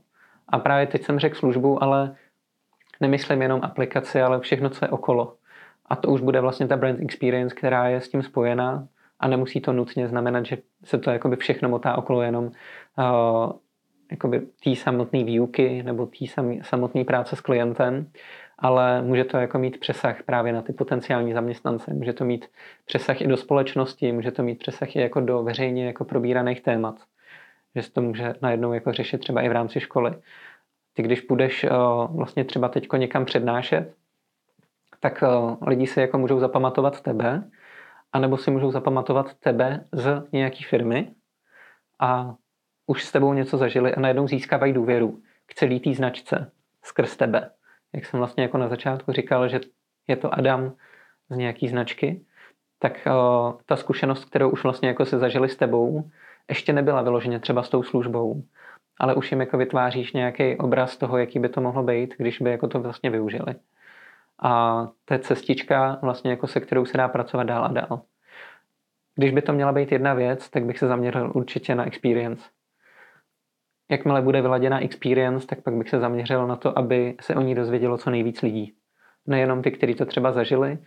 A 0.48 0.58
právě 0.58 0.86
teď 0.86 1.02
jsem 1.02 1.18
řekl 1.18 1.36
službu, 1.36 1.82
ale 1.82 2.16
nemyslím 3.00 3.42
jenom 3.42 3.60
aplikaci, 3.62 4.22
ale 4.22 4.40
všechno, 4.40 4.70
co 4.70 4.84
je 4.84 4.88
okolo. 4.88 5.36
A 5.86 5.96
to 5.96 6.08
už 6.08 6.20
bude 6.20 6.40
vlastně 6.40 6.68
ta 6.68 6.76
brand 6.76 7.00
experience, 7.00 7.54
která 7.54 7.88
je 7.88 8.00
s 8.00 8.08
tím 8.08 8.22
spojená 8.22 8.86
a 9.20 9.28
nemusí 9.28 9.60
to 9.60 9.72
nutně 9.72 10.08
znamenat, 10.08 10.46
že 10.46 10.58
se 10.84 10.98
to 10.98 11.10
jakoby 11.10 11.36
všechno 11.36 11.68
motá 11.68 11.98
okolo 11.98 12.22
jenom 12.22 12.44
uh, 12.44 13.52
jakoby 14.10 14.40
té 14.64 14.76
samotné 14.76 15.24
výuky 15.24 15.82
nebo 15.82 16.06
té 16.06 16.44
samotné 16.62 17.04
práce 17.04 17.36
s 17.36 17.40
klientem, 17.40 18.10
ale 18.58 19.02
může 19.02 19.24
to 19.24 19.36
jako 19.36 19.58
mít 19.58 19.80
přesah 19.80 20.22
právě 20.22 20.52
na 20.52 20.62
ty 20.62 20.72
potenciální 20.72 21.32
zaměstnance, 21.32 21.94
může 21.94 22.12
to 22.12 22.24
mít 22.24 22.46
přesah 22.84 23.20
i 23.20 23.26
do 23.26 23.36
společnosti, 23.36 24.12
může 24.12 24.30
to 24.30 24.42
mít 24.42 24.58
přesah 24.58 24.96
i 24.96 25.00
jako 25.00 25.20
do 25.20 25.42
veřejně 25.42 25.86
jako 25.86 26.04
probíraných 26.04 26.60
témat, 26.60 26.94
že 27.76 27.82
se 27.82 27.92
to 27.92 28.02
může 28.02 28.34
najednou 28.42 28.72
jako 28.72 28.92
řešit 28.92 29.18
třeba 29.18 29.42
i 29.42 29.48
v 29.48 29.52
rámci 29.52 29.80
školy. 29.80 30.14
Ty 30.92 31.02
když 31.02 31.20
půjdeš 31.20 31.64
uh, 31.64 32.16
vlastně 32.16 32.44
třeba 32.44 32.68
teďko 32.68 32.96
někam 32.96 33.24
přednášet, 33.24 33.94
tak 35.00 35.22
uh, 35.22 35.56
lidi 35.68 35.86
si 35.86 36.00
jako 36.00 36.18
můžou 36.18 36.38
zapamatovat 36.38 37.00
tebe, 37.00 37.44
anebo 38.12 38.36
si 38.36 38.50
můžou 38.50 38.70
zapamatovat 38.70 39.34
tebe 39.34 39.84
z 39.92 40.22
nějaký 40.32 40.64
firmy 40.64 41.10
a 42.00 42.34
už 42.90 43.04
s 43.04 43.12
tebou 43.12 43.32
něco 43.32 43.58
zažili 43.58 43.94
a 43.94 44.00
najednou 44.00 44.28
získávají 44.28 44.72
důvěru 44.72 45.22
k 45.46 45.54
celý 45.54 45.80
té 45.80 45.94
značce 45.94 46.52
skrz 46.82 47.16
tebe. 47.16 47.50
Jak 47.92 48.04
jsem 48.04 48.18
vlastně 48.18 48.42
jako 48.42 48.58
na 48.58 48.68
začátku 48.68 49.12
říkal, 49.12 49.48
že 49.48 49.60
je 50.08 50.16
to 50.16 50.34
Adam 50.34 50.72
z 51.28 51.36
nějaký 51.36 51.68
značky, 51.68 52.24
tak 52.78 52.92
uh, 53.06 53.60
ta 53.66 53.76
zkušenost, 53.76 54.24
kterou 54.24 54.50
už 54.50 54.62
vlastně 54.62 54.88
jako 54.88 55.04
se 55.04 55.18
zažili 55.18 55.48
s 55.48 55.56
tebou, 55.56 56.10
ještě 56.48 56.72
nebyla 56.72 57.02
vyloženě 57.02 57.38
třeba 57.38 57.62
s 57.62 57.68
tou 57.68 57.82
službou, 57.82 58.42
ale 58.98 59.14
už 59.14 59.30
jim 59.30 59.40
jako 59.40 59.58
vytváříš 59.58 60.12
nějaký 60.12 60.56
obraz 60.58 60.96
toho, 60.96 61.18
jaký 61.18 61.38
by 61.38 61.48
to 61.48 61.60
mohlo 61.60 61.82
být, 61.82 62.14
když 62.18 62.40
by 62.40 62.50
jako 62.50 62.68
to 62.68 62.80
vlastně 62.80 63.10
využili. 63.10 63.54
A 64.42 64.82
to 65.04 65.14
je 65.14 65.18
cestička, 65.18 65.98
vlastně 66.02 66.30
jako 66.30 66.46
se 66.46 66.60
kterou 66.60 66.84
se 66.84 66.98
dá 66.98 67.08
pracovat 67.08 67.44
dál 67.44 67.64
a 67.64 67.68
dál. 67.68 68.02
Když 69.14 69.30
by 69.30 69.42
to 69.42 69.52
měla 69.52 69.72
být 69.72 69.92
jedna 69.92 70.14
věc, 70.14 70.50
tak 70.50 70.64
bych 70.64 70.78
se 70.78 70.86
zaměřil 70.86 71.32
určitě 71.34 71.74
na 71.74 71.86
experience 71.86 72.44
jakmile 73.90 74.22
bude 74.22 74.42
vyladěná 74.42 74.80
experience, 74.80 75.46
tak 75.46 75.60
pak 75.60 75.74
bych 75.74 75.90
se 75.90 76.00
zaměřil 76.00 76.46
na 76.46 76.56
to, 76.56 76.78
aby 76.78 77.16
se 77.20 77.34
o 77.34 77.40
ní 77.40 77.54
dozvědělo 77.54 77.98
co 77.98 78.10
nejvíc 78.10 78.42
lidí. 78.42 78.74
Nejenom 79.26 79.62
ty, 79.62 79.70
kteří 79.70 79.94
to 79.94 80.06
třeba 80.06 80.32
zažili, 80.32 80.78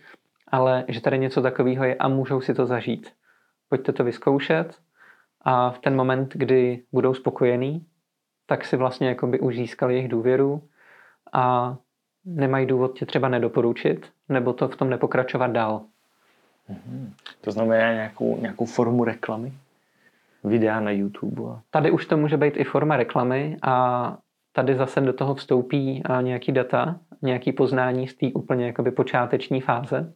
ale 0.48 0.84
že 0.88 1.00
tady 1.00 1.18
něco 1.18 1.42
takového 1.42 1.84
je 1.84 1.94
a 1.94 2.08
můžou 2.08 2.40
si 2.40 2.54
to 2.54 2.66
zažít. 2.66 3.12
Pojďte 3.68 3.92
to 3.92 4.04
vyzkoušet 4.04 4.78
a 5.40 5.70
v 5.70 5.78
ten 5.78 5.96
moment, 5.96 6.32
kdy 6.34 6.82
budou 6.92 7.14
spokojení, 7.14 7.86
tak 8.46 8.64
si 8.64 8.76
vlastně 8.76 9.08
jakoby 9.08 9.40
už 9.40 9.56
získali 9.56 9.94
jejich 9.94 10.08
důvěru 10.08 10.62
a 11.32 11.76
nemají 12.24 12.66
důvod 12.66 12.98
tě 12.98 13.06
třeba 13.06 13.28
nedoporučit 13.28 14.10
nebo 14.28 14.52
to 14.52 14.68
v 14.68 14.76
tom 14.76 14.90
nepokračovat 14.90 15.50
dál. 15.50 15.82
Mm-hmm. 16.70 17.12
To 17.40 17.50
znamená 17.50 17.92
nějakou, 17.92 18.40
nějakou 18.40 18.64
formu 18.64 19.04
reklamy? 19.04 19.52
Videa 20.44 20.80
na 20.80 20.90
YouTube. 20.90 21.42
Tady 21.70 21.90
už 21.90 22.06
to 22.06 22.16
může 22.16 22.36
být 22.36 22.56
i 22.56 22.64
forma 22.64 22.96
reklamy 22.96 23.56
a 23.62 24.16
tady 24.52 24.74
zase 24.74 25.00
do 25.00 25.12
toho 25.12 25.34
vstoupí 25.34 26.02
nějaký 26.20 26.52
data, 26.52 27.00
nějaký 27.22 27.52
poznání 27.52 28.08
z 28.08 28.14
té 28.14 28.26
úplně 28.34 28.66
jakoby 28.66 28.90
počáteční 28.90 29.60
fáze, 29.60 30.14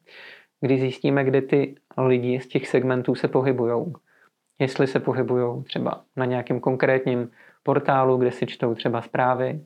kdy 0.61 0.79
zjistíme, 0.79 1.25
kde 1.25 1.43
ty 1.43 1.75
lidi 1.99 2.41
z 2.41 2.47
těch 2.47 2.69
segmentů 2.69 3.15
se 3.15 3.29
pohybují. 3.29 3.93
Jestli 4.59 4.87
se 4.87 5.01
pohybují 5.01 5.65
třeba 5.65 6.03
na 6.17 6.25
nějakém 6.25 6.61
konkrétním 6.61 7.31
portálu, 7.63 8.17
kde 8.17 8.33
si 8.33 8.47
čtou 8.47 8.75
třeba 8.75 9.03
zprávy, 9.03 9.61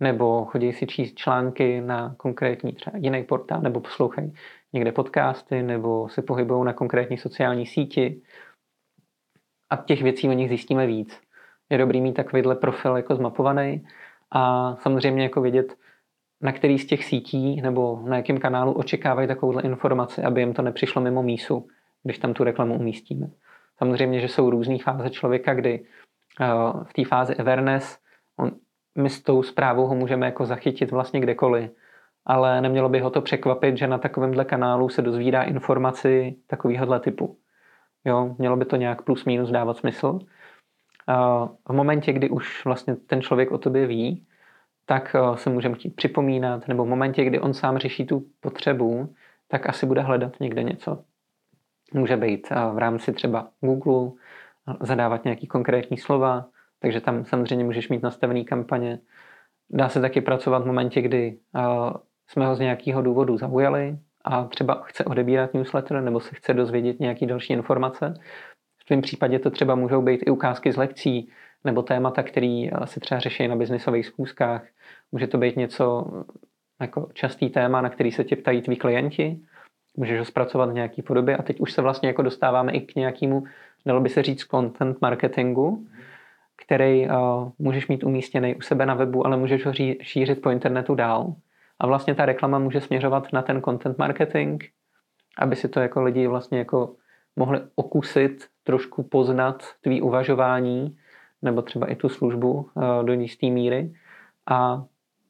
nebo 0.00 0.44
chodí 0.44 0.72
si 0.72 0.86
číst 0.86 1.14
články 1.14 1.80
na 1.80 2.14
konkrétní 2.16 2.72
třeba 2.72 2.98
jiný 2.98 3.24
portál, 3.24 3.60
nebo 3.60 3.80
poslouchají 3.80 4.32
někde 4.72 4.92
podcasty, 4.92 5.62
nebo 5.62 6.08
se 6.08 6.22
pohybují 6.22 6.64
na 6.64 6.72
konkrétní 6.72 7.18
sociální 7.18 7.66
síti. 7.66 8.22
A 9.72 9.76
těch 9.76 10.02
věcí 10.02 10.28
o 10.28 10.32
nich 10.32 10.48
zjistíme 10.48 10.86
víc. 10.86 11.20
Je 11.70 11.78
dobrý 11.78 12.00
mít 12.00 12.12
takovýhle 12.12 12.54
profil 12.54 12.96
jako 12.96 13.14
zmapovaný 13.14 13.86
a 14.30 14.74
samozřejmě 14.76 15.22
jako 15.22 15.40
vědět, 15.40 15.76
na 16.40 16.52
který 16.52 16.78
z 16.78 16.86
těch 16.86 17.04
sítí 17.04 17.60
nebo 17.60 18.02
na 18.08 18.16
jakém 18.16 18.38
kanálu 18.38 18.72
očekávají 18.72 19.28
takovouhle 19.28 19.62
informaci, 19.62 20.22
aby 20.22 20.40
jim 20.40 20.54
to 20.54 20.62
nepřišlo 20.62 21.02
mimo 21.02 21.22
mísu, 21.22 21.68
když 22.02 22.18
tam 22.18 22.34
tu 22.34 22.44
reklamu 22.44 22.74
umístíme. 22.74 23.30
Samozřejmě, 23.78 24.20
že 24.20 24.28
jsou 24.28 24.50
různé 24.50 24.78
fáze 24.78 25.10
člověka, 25.10 25.54
kdy 25.54 25.80
uh, 25.80 26.84
v 26.84 26.92
té 26.92 27.04
fázi 27.04 27.36
awareness 27.36 27.98
on, 28.36 28.50
my 28.98 29.10
s 29.10 29.22
tou 29.22 29.42
zprávou 29.42 29.86
ho 29.86 29.94
můžeme 29.94 30.26
jako 30.26 30.46
zachytit 30.46 30.90
vlastně 30.90 31.20
kdekoliv, 31.20 31.70
ale 32.24 32.60
nemělo 32.60 32.88
by 32.88 33.00
ho 33.00 33.10
to 33.10 33.20
překvapit, 33.20 33.76
že 33.76 33.86
na 33.86 33.98
takovémhle 33.98 34.44
kanálu 34.44 34.88
se 34.88 35.02
dozvídá 35.02 35.42
informaci 35.42 36.36
takovéhohle 36.46 37.00
typu. 37.00 37.41
Jo, 38.04 38.34
mělo 38.38 38.56
by 38.56 38.64
to 38.64 38.76
nějak 38.76 39.02
plus 39.02 39.24
minus 39.24 39.50
dávat 39.50 39.76
smysl. 39.76 40.18
V 41.68 41.72
momentě, 41.72 42.12
kdy 42.12 42.30
už 42.30 42.64
vlastně 42.64 42.96
ten 42.96 43.22
člověk 43.22 43.50
o 43.50 43.58
tobě 43.58 43.86
ví, 43.86 44.26
tak 44.86 45.16
uh, 45.20 45.36
se 45.36 45.50
můžeme 45.50 45.74
chtít 45.74 45.96
připomínat, 45.96 46.68
nebo 46.68 46.84
v 46.84 46.88
momentě, 46.88 47.24
kdy 47.24 47.40
on 47.40 47.54
sám 47.54 47.78
řeší 47.78 48.06
tu 48.06 48.26
potřebu, 48.40 49.14
tak 49.48 49.68
asi 49.68 49.86
bude 49.86 50.00
hledat 50.00 50.40
někde 50.40 50.62
něco. 50.62 51.04
Může 51.94 52.16
být 52.16 52.50
v 52.50 52.78
rámci 52.78 53.12
třeba 53.12 53.48
Google, 53.60 54.10
zadávat 54.80 55.24
nějaký 55.24 55.46
konkrétní 55.46 55.98
slova, 55.98 56.46
takže 56.78 57.00
tam 57.00 57.24
samozřejmě 57.24 57.64
můžeš 57.64 57.88
mít 57.88 58.02
nastavený 58.02 58.44
kampaně. 58.44 58.98
Dá 59.70 59.88
se 59.88 60.00
taky 60.00 60.20
pracovat 60.20 60.62
v 60.62 60.66
momentě, 60.66 61.02
kdy 61.02 61.38
jsme 62.26 62.46
ho 62.46 62.54
z 62.54 62.60
nějakého 62.60 63.02
důvodu 63.02 63.36
zaujali 63.36 63.98
a 64.24 64.44
třeba 64.44 64.82
chce 64.84 65.04
odebírat 65.04 65.54
newsletter 65.54 66.00
nebo 66.00 66.20
se 66.20 66.34
chce 66.34 66.54
dozvědět 66.54 67.00
nějaký 67.00 67.26
další 67.26 67.52
informace. 67.52 68.14
V 68.78 68.84
tom 68.84 69.02
případě 69.02 69.38
to 69.38 69.50
třeba 69.50 69.74
můžou 69.74 70.02
být 70.02 70.22
i 70.26 70.30
ukázky 70.30 70.72
z 70.72 70.76
lekcí 70.76 71.30
nebo 71.64 71.82
témata, 71.82 72.22
které 72.22 72.68
se 72.84 73.00
třeba 73.00 73.20
řeší 73.20 73.48
na 73.48 73.56
biznisových 73.56 74.06
zkouškách. 74.06 74.66
Může 75.12 75.26
to 75.26 75.38
být 75.38 75.56
něco 75.56 76.06
jako 76.80 77.08
častý 77.12 77.50
téma, 77.50 77.80
na 77.80 77.88
který 77.88 78.12
se 78.12 78.24
tě 78.24 78.36
ptají 78.36 78.62
tví 78.62 78.76
klienti 78.76 79.40
můžeš 79.96 80.18
ho 80.18 80.24
zpracovat 80.24 80.70
v 80.70 80.74
nějaké 80.74 81.02
podobě 81.02 81.36
a 81.36 81.42
teď 81.42 81.60
už 81.60 81.72
se 81.72 81.82
vlastně 81.82 82.08
jako 82.08 82.22
dostáváme 82.22 82.72
i 82.72 82.80
k 82.80 82.94
nějakému, 82.94 83.44
dalo 83.86 84.00
by 84.00 84.08
se 84.08 84.22
říct, 84.22 84.44
content 84.44 85.00
marketingu, 85.00 85.86
který 86.64 87.08
uh, 87.08 87.14
můžeš 87.58 87.88
mít 87.88 88.04
umístěný 88.04 88.54
u 88.54 88.60
sebe 88.60 88.86
na 88.86 88.94
webu, 88.94 89.26
ale 89.26 89.36
můžeš 89.36 89.66
ho 89.66 89.72
ří, 89.72 89.98
šířit 90.02 90.42
po 90.42 90.50
internetu 90.50 90.94
dál. 90.94 91.34
A 91.82 91.86
vlastně 91.86 92.14
ta 92.14 92.26
reklama 92.26 92.58
může 92.58 92.80
směřovat 92.80 93.32
na 93.32 93.42
ten 93.42 93.62
content 93.62 93.98
marketing, 93.98 94.62
aby 95.38 95.56
si 95.56 95.68
to 95.68 95.80
jako 95.80 96.02
lidi 96.02 96.26
vlastně 96.26 96.58
jako 96.58 96.96
mohli 97.36 97.60
okusit, 97.74 98.46
trošku 98.62 99.02
poznat 99.02 99.64
tvý 99.80 100.02
uvažování, 100.02 100.98
nebo 101.42 101.62
třeba 101.62 101.86
i 101.86 101.96
tu 101.96 102.08
službu 102.08 102.52
uh, 102.52 103.04
do 103.04 103.12
jisté 103.12 103.46
míry. 103.46 103.94
A 104.50 104.84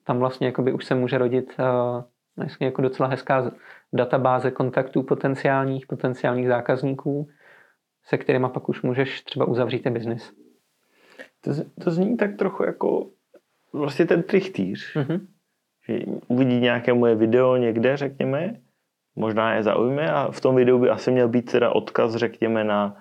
tam 0.05 0.19
vlastně 0.19 0.47
jakoby 0.47 0.73
už 0.73 0.85
se 0.85 0.95
může 0.95 1.19
rodit 1.19 1.55
uh, 1.59 2.47
jako 2.61 2.83
docela 2.83 3.09
hezká 3.09 3.53
databáze 3.93 4.51
kontaktů 4.51 5.03
potenciálních, 5.03 5.87
potenciálních 5.87 6.49
zákazníků, 6.49 7.29
se 8.05 8.19
kterými 8.19 8.49
pak 8.49 8.69
už 8.69 8.83
můžeš 8.83 9.23
třeba 9.23 9.45
uzavřít 9.45 9.83
ten 9.83 9.95
biznis. 9.95 10.33
To, 11.41 11.51
to 11.85 11.91
zní 11.91 12.17
tak 12.17 12.37
trochu 12.37 12.65
jako 12.65 13.11
vlastně 13.73 14.07
ten 14.07 14.23
trichtýř. 14.23 14.97
Mm-hmm. 14.97 15.27
Že 15.89 15.99
uvidí 16.29 16.61
nějaké 16.61 16.95
moje 16.95 17.15
video 17.15 17.57
někde, 17.57 17.97
řekněme, 17.97 18.57
možná 19.17 19.55
je 19.55 19.63
zaujme 19.63 20.13
a 20.13 20.31
v 20.31 20.41
tom 20.41 20.57
videu 20.57 20.79
by 20.79 20.91
asi 20.91 21.11
měl 21.11 21.29
být 21.29 21.53
teda 21.53 21.71
odkaz, 21.71 22.15
řekněme, 22.15 22.65
na 22.65 22.97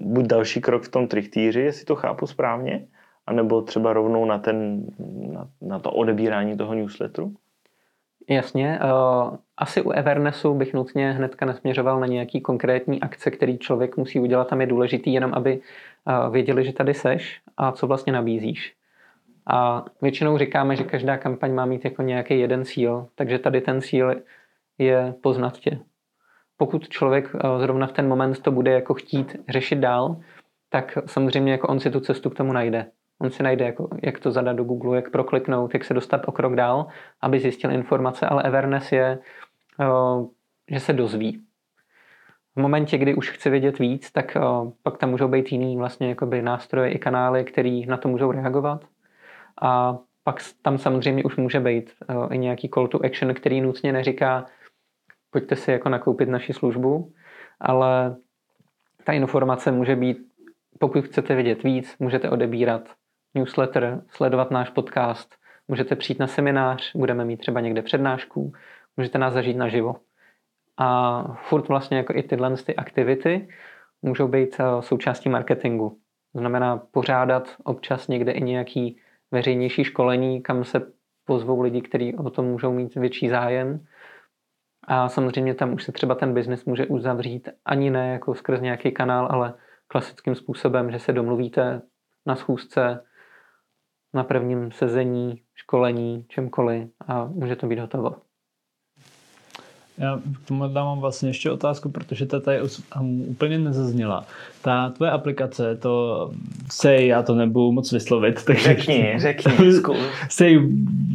buď 0.00 0.24
další 0.24 0.60
krok 0.60 0.82
v 0.82 0.90
tom 0.90 1.08
trichtýři, 1.08 1.60
jestli 1.60 1.84
to 1.84 1.96
chápu 1.96 2.26
správně, 2.26 2.86
anebo 3.26 3.62
třeba 3.62 3.92
rovnou 3.92 4.24
na, 4.24 4.38
ten, 4.38 4.86
na, 5.32 5.48
na 5.60 5.78
to 5.78 5.90
odebírání 5.90 6.56
toho 6.56 6.74
newsletteru? 6.74 7.34
Jasně. 8.28 8.78
Uh, 8.82 9.36
asi 9.56 9.82
u 9.82 9.90
Evernessu 9.90 10.54
bych 10.54 10.74
nutně 10.74 11.12
hnedka 11.12 11.46
nesměřoval 11.46 12.00
na 12.00 12.06
nějaký 12.06 12.40
konkrétní 12.40 13.00
akce, 13.00 13.30
který 13.30 13.58
člověk 13.58 13.96
musí 13.96 14.20
udělat. 14.20 14.48
Tam 14.48 14.60
je 14.60 14.66
důležitý 14.66 15.12
jenom, 15.12 15.34
aby 15.34 15.60
uh, 15.60 16.32
věděli, 16.32 16.64
že 16.64 16.72
tady 16.72 16.94
seš 16.94 17.40
a 17.56 17.72
co 17.72 17.86
vlastně 17.86 18.12
nabízíš. 18.12 18.74
A 19.46 19.84
většinou 20.02 20.38
říkáme, 20.38 20.76
že 20.76 20.84
každá 20.84 21.16
kampaň 21.16 21.54
má 21.54 21.66
mít 21.66 21.84
jako 21.84 22.02
nějaký 22.02 22.40
jeden 22.40 22.64
cíl, 22.64 23.06
takže 23.14 23.38
tady 23.38 23.60
ten 23.60 23.80
cíl 23.80 24.14
je 24.78 25.14
poznat 25.22 25.58
tě. 25.58 25.78
Pokud 26.56 26.88
člověk 26.88 27.34
uh, 27.34 27.40
zrovna 27.60 27.86
v 27.86 27.92
ten 27.92 28.08
moment 28.08 28.42
to 28.42 28.52
bude 28.52 28.70
jako 28.72 28.94
chtít 28.94 29.36
řešit 29.48 29.78
dál, 29.78 30.20
tak 30.70 30.98
samozřejmě 31.06 31.52
jako 31.52 31.68
on 31.68 31.80
si 31.80 31.90
tu 31.90 32.00
cestu 32.00 32.30
k 32.30 32.34
tomu 32.34 32.52
najde. 32.52 32.86
On 33.18 33.30
si 33.30 33.42
najde, 33.42 33.64
jako, 33.64 33.88
jak 34.02 34.18
to 34.18 34.30
zadat 34.30 34.56
do 34.56 34.64
Google, 34.64 34.96
jak 34.96 35.10
prokliknout, 35.10 35.74
jak 35.74 35.84
se 35.84 35.94
dostat 35.94 36.22
o 36.26 36.32
krok 36.32 36.54
dál, 36.54 36.86
aby 37.20 37.40
zjistil 37.40 37.72
informace, 37.72 38.26
ale 38.26 38.42
Everness 38.42 38.92
je, 38.92 39.18
že 40.70 40.80
se 40.80 40.92
dozví. 40.92 41.42
V 42.56 42.60
momentě, 42.60 42.98
kdy 42.98 43.14
už 43.14 43.30
chce 43.30 43.50
vědět 43.50 43.78
víc, 43.78 44.12
tak 44.12 44.36
pak 44.82 44.98
tam 44.98 45.10
můžou 45.10 45.28
být 45.28 45.52
jiný 45.52 45.76
vlastně 45.76 46.08
jakoby 46.08 46.42
nástroje 46.42 46.90
i 46.90 46.98
kanály, 46.98 47.44
který 47.44 47.86
na 47.86 47.96
to 47.96 48.08
můžou 48.08 48.32
reagovat. 48.32 48.84
A 49.62 49.98
pak 50.24 50.36
tam 50.62 50.78
samozřejmě 50.78 51.24
už 51.24 51.36
může 51.36 51.60
být 51.60 51.90
i 52.30 52.38
nějaký 52.38 52.68
call 52.68 52.88
to 52.88 53.04
action, 53.04 53.34
který 53.34 53.60
nutně 53.60 53.92
neříká, 53.92 54.46
pojďte 55.30 55.56
si 55.56 55.70
jako 55.72 55.88
nakoupit 55.88 56.28
naši 56.28 56.52
službu, 56.52 57.12
ale 57.60 58.16
ta 59.04 59.12
informace 59.12 59.72
může 59.72 59.96
být, 59.96 60.18
pokud 60.78 61.04
chcete 61.04 61.34
vědět 61.34 61.62
víc, 61.62 61.96
můžete 61.98 62.30
odebírat 62.30 62.88
newsletter, 63.34 64.02
sledovat 64.08 64.50
náš 64.50 64.70
podcast, 64.70 65.34
můžete 65.68 65.96
přijít 65.96 66.18
na 66.18 66.26
seminář, 66.26 66.96
budeme 66.96 67.24
mít 67.24 67.36
třeba 67.36 67.60
někde 67.60 67.82
přednášku, 67.82 68.52
můžete 68.96 69.18
nás 69.18 69.34
zažít 69.34 69.56
naživo. 69.56 69.96
A 70.76 71.22
furt 71.34 71.68
vlastně 71.68 71.96
jako 71.96 72.12
i 72.16 72.22
tyhle 72.22 72.56
ty 72.56 72.76
aktivity 72.76 73.48
můžou 74.02 74.28
být 74.28 74.56
eh, 74.60 74.64
součástí 74.82 75.28
marketingu. 75.28 75.98
To 76.32 76.38
znamená 76.38 76.76
pořádat 76.76 77.48
občas 77.64 78.08
někde 78.08 78.32
i 78.32 78.42
nějaký 78.42 79.00
veřejnější 79.34 79.84
školení, 79.84 80.42
kam 80.42 80.64
se 80.64 80.92
pozvou 81.24 81.60
lidi, 81.60 81.80
kteří 81.80 82.16
o 82.16 82.30
tom 82.30 82.46
můžou 82.46 82.72
mít 82.72 82.94
větší 82.94 83.28
zájem. 83.28 83.86
A 84.88 85.08
samozřejmě 85.08 85.54
tam 85.54 85.72
už 85.72 85.84
se 85.84 85.92
třeba 85.92 86.14
ten 86.14 86.34
biznis 86.34 86.64
může 86.64 86.86
uzavřít 86.86 87.48
ani 87.64 87.90
ne 87.90 88.12
jako 88.12 88.34
skrz 88.34 88.60
nějaký 88.60 88.92
kanál, 88.92 89.28
ale 89.30 89.54
klasickým 89.86 90.34
způsobem, 90.34 90.90
že 90.90 90.98
se 90.98 91.12
domluvíte 91.12 91.82
na 92.26 92.36
schůzce, 92.36 93.04
na 94.14 94.24
prvním 94.24 94.72
sezení, 94.72 95.42
školení, 95.54 96.24
čemkoliv 96.28 96.88
a 97.08 97.24
může 97.24 97.56
to 97.56 97.66
být 97.66 97.78
hotovo. 97.78 98.23
Já 99.98 100.20
k 100.44 100.48
tomu 100.48 100.68
dám 100.68 101.00
vlastně 101.00 101.28
ještě 101.28 101.50
otázku, 101.50 101.88
protože 101.88 102.26
ta 102.26 102.40
tady 102.40 102.58
úplně 103.26 103.58
nezazněla. 103.58 104.24
Ta 104.62 104.90
tvoje 104.90 105.10
aplikace, 105.10 105.76
to 105.76 106.30
Say, 106.70 107.06
já 107.06 107.22
to 107.22 107.34
nebudu 107.34 107.72
moc 107.72 107.92
vyslovit. 107.92 108.44
Takže 108.46 108.62
řekni, 108.62 109.14
řekni. 109.18 109.52
Say 110.28 110.58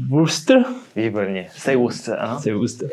Worcester? 0.09 0.63
Výborně. 0.95 1.47
Say 1.51 1.75
Worcester, 1.75 2.19
ano. 2.19 2.39
Say 2.39 2.53
Worcester. 2.53 2.89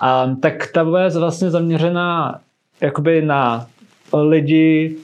A, 0.00 0.26
tak 0.42 0.72
ta 0.72 0.84
bude 0.84 1.08
vlastně 1.18 1.50
zaměřená 1.50 2.40
jakoby 2.80 3.22
na 3.22 3.66
lidi, 4.12 4.96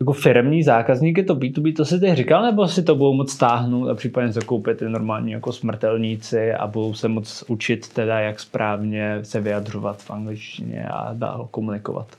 jako 0.00 0.12
firmní 0.12 0.62
zákazníky 0.62 1.22
to 1.22 1.34
B2B, 1.34 1.76
to 1.76 1.84
si 1.84 2.00
teď 2.00 2.14
říkal, 2.14 2.42
nebo 2.42 2.68
si 2.68 2.82
to 2.82 2.94
budou 2.94 3.12
moc 3.12 3.32
stáhnout 3.32 3.88
a 3.88 3.94
případně 3.94 4.32
zakoupit 4.32 4.78
ty 4.78 4.88
normální 4.88 5.32
jako 5.32 5.52
smrtelníci 5.52 6.52
a 6.52 6.66
budou 6.66 6.94
se 6.94 7.08
moc 7.08 7.44
učit 7.48 7.88
teda, 7.94 8.20
jak 8.20 8.40
správně 8.40 9.18
se 9.22 9.40
vyjadřovat 9.40 10.02
v 10.02 10.10
angličtině 10.10 10.84
a 10.84 11.12
dál 11.12 11.48
komunikovat? 11.50 12.16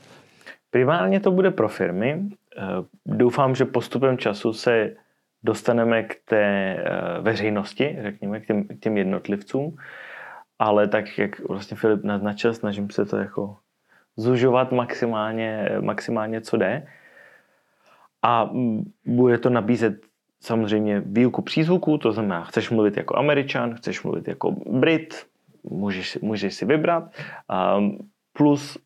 Primárně 0.70 1.20
to 1.20 1.30
bude 1.30 1.50
pro 1.50 1.68
firmy. 1.68 2.22
Eh, 2.58 2.62
doufám, 3.06 3.54
že 3.54 3.64
postupem 3.64 4.18
času 4.18 4.52
se 4.52 4.90
dostaneme 5.42 6.02
k 6.02 6.16
té 6.24 6.44
eh, 6.44 7.20
veřejnosti, 7.20 7.98
řekněme, 8.02 8.40
k 8.40 8.46
těm, 8.46 8.64
k 8.64 8.80
těm 8.80 8.96
jednotlivcům, 8.96 9.76
ale 10.58 10.88
tak, 10.88 11.18
jak 11.18 11.48
vlastně 11.48 11.76
Filip 11.76 12.04
naznačil, 12.04 12.54
snažím 12.54 12.90
se 12.90 13.04
to 13.04 13.16
jako 13.16 13.56
zužovat 14.16 14.72
maximálně, 14.72 15.68
maximálně 15.80 16.40
co 16.40 16.56
jde 16.56 16.86
a 18.22 18.50
bude 19.06 19.38
to 19.38 19.50
nabízet 19.50 19.94
samozřejmě 20.40 21.02
výuku 21.06 21.42
přízvuků, 21.42 21.98
to 21.98 22.12
znamená, 22.12 22.44
chceš 22.44 22.70
mluvit 22.70 22.96
jako 22.96 23.16
Američan, 23.16 23.74
chceš 23.74 24.02
mluvit 24.02 24.28
jako 24.28 24.50
Brit, 24.50 25.26
můžeš, 25.64 26.18
můžeš 26.22 26.54
si 26.54 26.66
vybrat, 26.66 27.04
plus, 28.32 28.78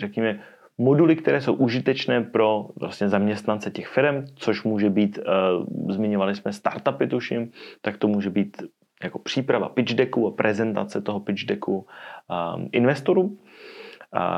řekněme, 0.00 0.40
moduly, 0.78 1.16
které 1.16 1.40
jsou 1.40 1.54
užitečné 1.54 2.20
pro 2.20 2.66
vlastně 2.76 3.08
zaměstnance 3.08 3.70
těch 3.70 3.88
firm, 3.88 4.24
což 4.36 4.64
může 4.64 4.90
být, 4.90 5.18
uh, 5.18 5.92
zmiňovali 5.94 6.34
jsme 6.34 6.52
startupy 6.52 7.06
tuším, 7.06 7.50
tak 7.80 7.96
to 7.96 8.08
může 8.08 8.30
být 8.30 8.62
jako 9.02 9.18
příprava 9.18 9.68
pitch 9.68 9.94
decku 9.94 10.26
a 10.26 10.30
prezentace 10.30 11.00
toho 11.00 11.20
pitch 11.20 11.44
decku 11.44 11.76
um, 11.76 12.68
investorům. 12.72 13.38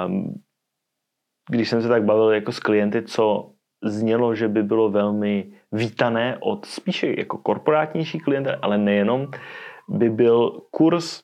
Um, 0.07 0.34
když 1.51 1.68
jsem 1.68 1.82
se 1.82 1.88
tak 1.88 2.05
bavil 2.05 2.30
jako 2.30 2.53
s 2.53 2.61
klienty, 2.61 3.03
co 3.03 3.53
znělo, 3.85 4.35
že 4.35 4.49
by 4.49 4.62
bylo 4.62 4.91
velmi 4.91 5.53
vítané 5.72 6.37
od 6.41 6.66
spíše 6.66 7.14
jako 7.18 7.39
korporátnější 7.39 8.18
klienty, 8.18 8.51
ale 8.51 8.78
nejenom, 8.78 9.28
by 9.89 10.11
byl 10.11 10.62
kurz 10.70 11.22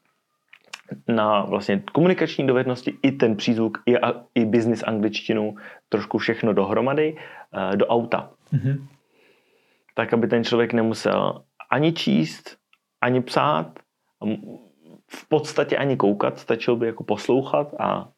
na 1.08 1.44
vlastně 1.44 1.82
komunikační 1.92 2.46
dovednosti 2.46 2.94
i 3.02 3.12
ten 3.12 3.36
přízvuk, 3.36 3.78
i, 3.86 3.94
i 4.34 4.44
business 4.44 4.84
angličtinu, 4.86 5.56
trošku 5.88 6.18
všechno 6.18 6.52
dohromady 6.52 7.16
uh, 7.16 7.76
do 7.76 7.86
auta. 7.86 8.30
Mm-hmm. 8.52 8.86
Tak, 9.94 10.12
aby 10.12 10.26
ten 10.28 10.44
člověk 10.44 10.72
nemusel 10.72 11.42
ani 11.70 11.92
číst, 11.92 12.56
ani 13.00 13.22
psát, 13.22 13.78
v 15.10 15.28
podstatě 15.28 15.76
ani 15.76 15.96
koukat, 15.96 16.38
stačilo 16.38 16.76
by 16.76 16.86
jako 16.86 17.04
poslouchat 17.04 17.74
a 17.78 18.08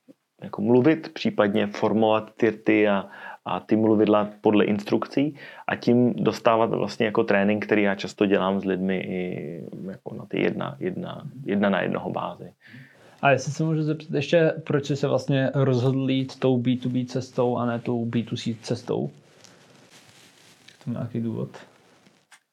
jako 0.42 0.62
mluvit, 0.62 1.14
případně 1.14 1.66
formovat 1.66 2.32
ty 2.64 2.88
a, 2.88 3.08
a 3.48 3.60
ty 3.60 3.76
mluvidla 3.76 4.30
podle 4.40 4.64
instrukcí 4.64 5.34
a 5.66 5.76
tím 5.76 6.14
dostávat 6.14 6.70
vlastně 6.70 7.06
jako 7.06 7.24
trénink, 7.24 7.66
který 7.66 7.82
já 7.82 7.94
často 7.94 8.26
dělám 8.26 8.60
s 8.60 8.64
lidmi 8.64 8.96
i 8.96 9.62
jako 9.90 10.14
na 10.14 10.26
ty 10.26 10.42
jedna, 10.42 10.76
jedna, 10.80 11.22
jedna 11.44 11.70
na 11.70 11.80
jednoho 11.80 12.10
bázi. 12.10 12.52
A 13.22 13.30
jestli 13.30 13.52
se 13.52 13.64
můžu 13.64 13.82
zeptat 13.82 14.14
ještě, 14.14 14.52
proč 14.64 14.86
jsi 14.86 14.96
se 14.96 15.08
vlastně 15.08 15.50
rozhodl 15.54 16.10
jít 16.10 16.38
tou 16.38 16.62
B2B 16.62 17.06
cestou 17.06 17.56
a 17.56 17.66
ne 17.66 17.78
tou 17.78 18.06
B2C 18.06 18.56
cestou? 18.62 19.10
To 20.84 20.90
nějaký 20.90 21.20
důvod? 21.20 21.50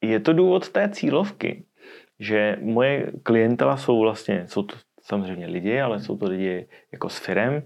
Je 0.02 0.20
to 0.20 0.34
důvod 0.34 0.70
té 0.70 0.90
cílovky, 0.90 1.64
že 2.20 2.58
moje 2.62 3.12
klientela 3.24 3.78
jsou 3.78 4.00
vlastně, 4.00 4.46
jsou 4.48 4.64
to 4.64 4.76
samozřejmě 5.02 5.48
lidi, 5.48 5.82
ale 5.82 6.00
jsou 6.00 6.18
to 6.18 6.26
lidi 6.26 6.68
jako 6.92 7.10
s 7.10 7.18
firem 7.18 7.64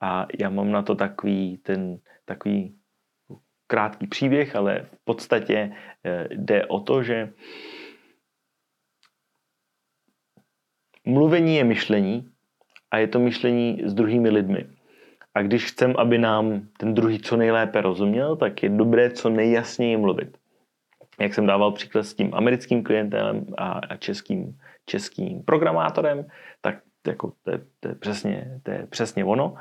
a 0.00 0.26
já 0.38 0.50
mám 0.50 0.70
na 0.70 0.82
to 0.82 0.94
takový 0.94 1.58
ten 1.62 1.98
takový 2.30 2.78
krátký 3.66 4.06
příběh, 4.06 4.56
ale 4.56 4.86
v 4.94 5.04
podstatě 5.04 5.74
eh, 6.04 6.28
jde 6.30 6.66
o 6.66 6.80
to, 6.80 7.02
že 7.02 7.32
mluvení 11.06 11.56
je 11.56 11.64
myšlení 11.64 12.30
a 12.90 12.98
je 12.98 13.08
to 13.08 13.18
myšlení 13.18 13.82
s 13.84 13.94
druhými 13.94 14.30
lidmi. 14.30 14.66
A 15.34 15.42
když 15.42 15.74
chcem, 15.74 15.94
aby 15.98 16.18
nám 16.18 16.70
ten 16.78 16.94
druhý 16.94 17.18
co 17.18 17.36
nejlépe 17.36 17.80
rozuměl, 17.80 18.36
tak 18.36 18.62
je 18.62 18.68
dobré 18.68 19.10
co 19.10 19.30
nejjasněji 19.30 19.96
mluvit. 19.96 20.38
Jak 21.20 21.34
jsem 21.34 21.46
dával 21.46 21.72
příklad 21.72 22.02
s 22.02 22.14
tím 22.14 22.34
americkým 22.34 22.82
klientem 22.82 23.46
a 23.58 23.96
českým, 23.98 24.58
českým 24.86 25.42
programátorem, 25.42 26.26
tak 26.60 26.82
jako 27.06 27.32
to, 27.42 27.50
je, 27.50 27.60
to, 27.80 27.88
je 27.88 27.94
přesně, 27.94 28.60
to 28.62 28.70
je 28.70 28.86
přesně 28.86 29.24
ono 29.24 29.54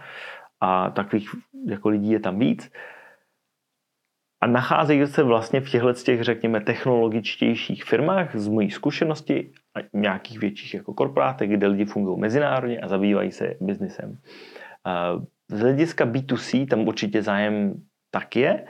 a 0.61 0.89
takových 0.89 1.29
jako 1.65 1.89
lidí 1.89 2.11
je 2.11 2.19
tam 2.19 2.39
víc. 2.39 2.71
A 4.41 4.47
nacházejí 4.47 5.07
se 5.07 5.23
vlastně 5.23 5.61
v 5.61 5.69
těchto 5.69 5.93
těch, 5.93 6.23
řekněme, 6.23 6.61
technologičtějších 6.61 7.83
firmách 7.83 8.35
z 8.35 8.47
mojí 8.47 8.71
zkušenosti 8.71 9.51
a 9.75 9.79
nějakých 9.93 10.39
větších 10.39 10.73
jako 10.73 10.93
korporátech, 10.93 11.49
kde 11.49 11.67
lidi 11.67 11.85
fungují 11.85 12.19
mezinárodně 12.19 12.79
a 12.79 12.87
zabývají 12.87 13.31
se 13.31 13.55
biznisem. 13.61 14.17
Z 15.47 15.59
hlediska 15.59 16.05
B2C 16.05 16.67
tam 16.67 16.87
určitě 16.87 17.23
zájem 17.23 17.85
tak 18.11 18.35
je. 18.35 18.67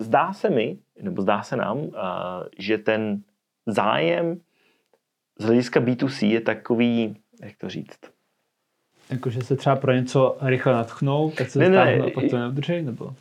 Zdá 0.00 0.32
se 0.32 0.50
mi, 0.50 0.78
nebo 1.02 1.22
zdá 1.22 1.42
se 1.42 1.56
nám, 1.56 1.90
že 2.58 2.78
ten 2.78 3.22
zájem 3.66 4.40
z 5.38 5.44
hlediska 5.44 5.80
B2C 5.80 6.26
je 6.26 6.40
takový, 6.40 7.22
jak 7.42 7.56
to 7.56 7.68
říct, 7.68 8.13
Jakože 9.10 9.42
se 9.42 9.56
třeba 9.56 9.76
pro 9.76 9.92
něco 9.92 10.36
rychle 10.40 10.72
natchnou, 10.72 11.30
tak 11.30 11.50
se 11.50 11.58
ne, 11.58 11.68
ne, 11.68 12.00
a 12.00 12.10
pak 12.10 12.24
to 12.30 12.38
neudržej, 12.38 12.82
nebo? 12.82 13.14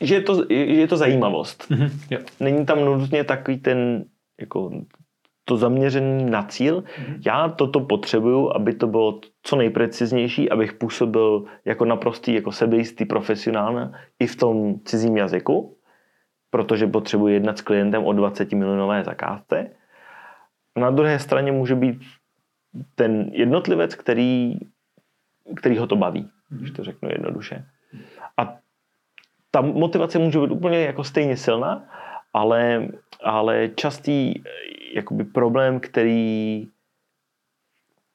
Že 0.00 0.14
je 0.14 0.20
to, 0.20 0.44
je 0.52 0.86
to 0.86 0.96
zajímavost. 0.96 1.70
Mm-hmm, 1.70 1.90
jo. 2.10 2.18
Není 2.40 2.66
tam 2.66 2.84
nutně 2.84 3.24
takový 3.24 3.58
ten, 3.58 4.04
jako 4.40 4.70
to 5.44 5.56
zaměření 5.56 6.30
na 6.30 6.42
cíl. 6.42 6.80
Mm-hmm. 6.80 7.18
Já 7.26 7.48
toto 7.48 7.80
potřebuju, 7.80 8.50
aby 8.54 8.74
to 8.74 8.86
bylo 8.86 9.20
co 9.42 9.56
nejpreciznější, 9.56 10.50
abych 10.50 10.72
působil 10.72 11.44
jako 11.64 11.84
naprostý, 11.84 12.34
jako 12.34 12.52
sebejistý 12.52 13.04
profesionál 13.04 13.90
i 14.18 14.26
v 14.26 14.36
tom 14.36 14.74
cizím 14.84 15.16
jazyku, 15.16 15.76
protože 16.50 16.86
potřebuji 16.86 17.28
jednat 17.28 17.58
s 17.58 17.60
klientem 17.60 18.04
o 18.04 18.12
20 18.12 18.52
milionové 18.52 19.04
zakázce. 19.04 19.70
Na 20.76 20.90
druhé 20.90 21.18
straně 21.18 21.52
může 21.52 21.74
být 21.74 22.00
ten 22.94 23.30
jednotlivec, 23.32 23.94
který 23.94 24.58
který 25.56 25.78
ho 25.78 25.86
to 25.86 25.96
baví, 25.96 26.30
když 26.48 26.70
to 26.70 26.84
řeknu 26.84 27.08
jednoduše. 27.12 27.64
A 28.36 28.58
ta 29.50 29.60
motivace 29.60 30.18
může 30.18 30.38
být 30.38 30.50
úplně 30.50 30.78
jako 30.78 31.04
stejně 31.04 31.36
silná, 31.36 31.88
ale, 32.32 32.88
ale 33.22 33.68
častý 33.68 34.34
jakoby 34.94 35.24
problém, 35.24 35.80
který 35.80 36.68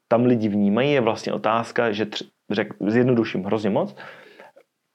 tam 0.08 0.26
lidi 0.26 0.50
vnímají, 0.50 0.92
je 0.92 1.02
vlastně 1.02 1.34
otázka, 1.34 1.92
že 1.92 2.06
tři, 2.06 2.26
řek, 2.50 2.74
zjednoduším 2.88 3.44
hrozně 3.44 3.70
moc, 3.70 3.96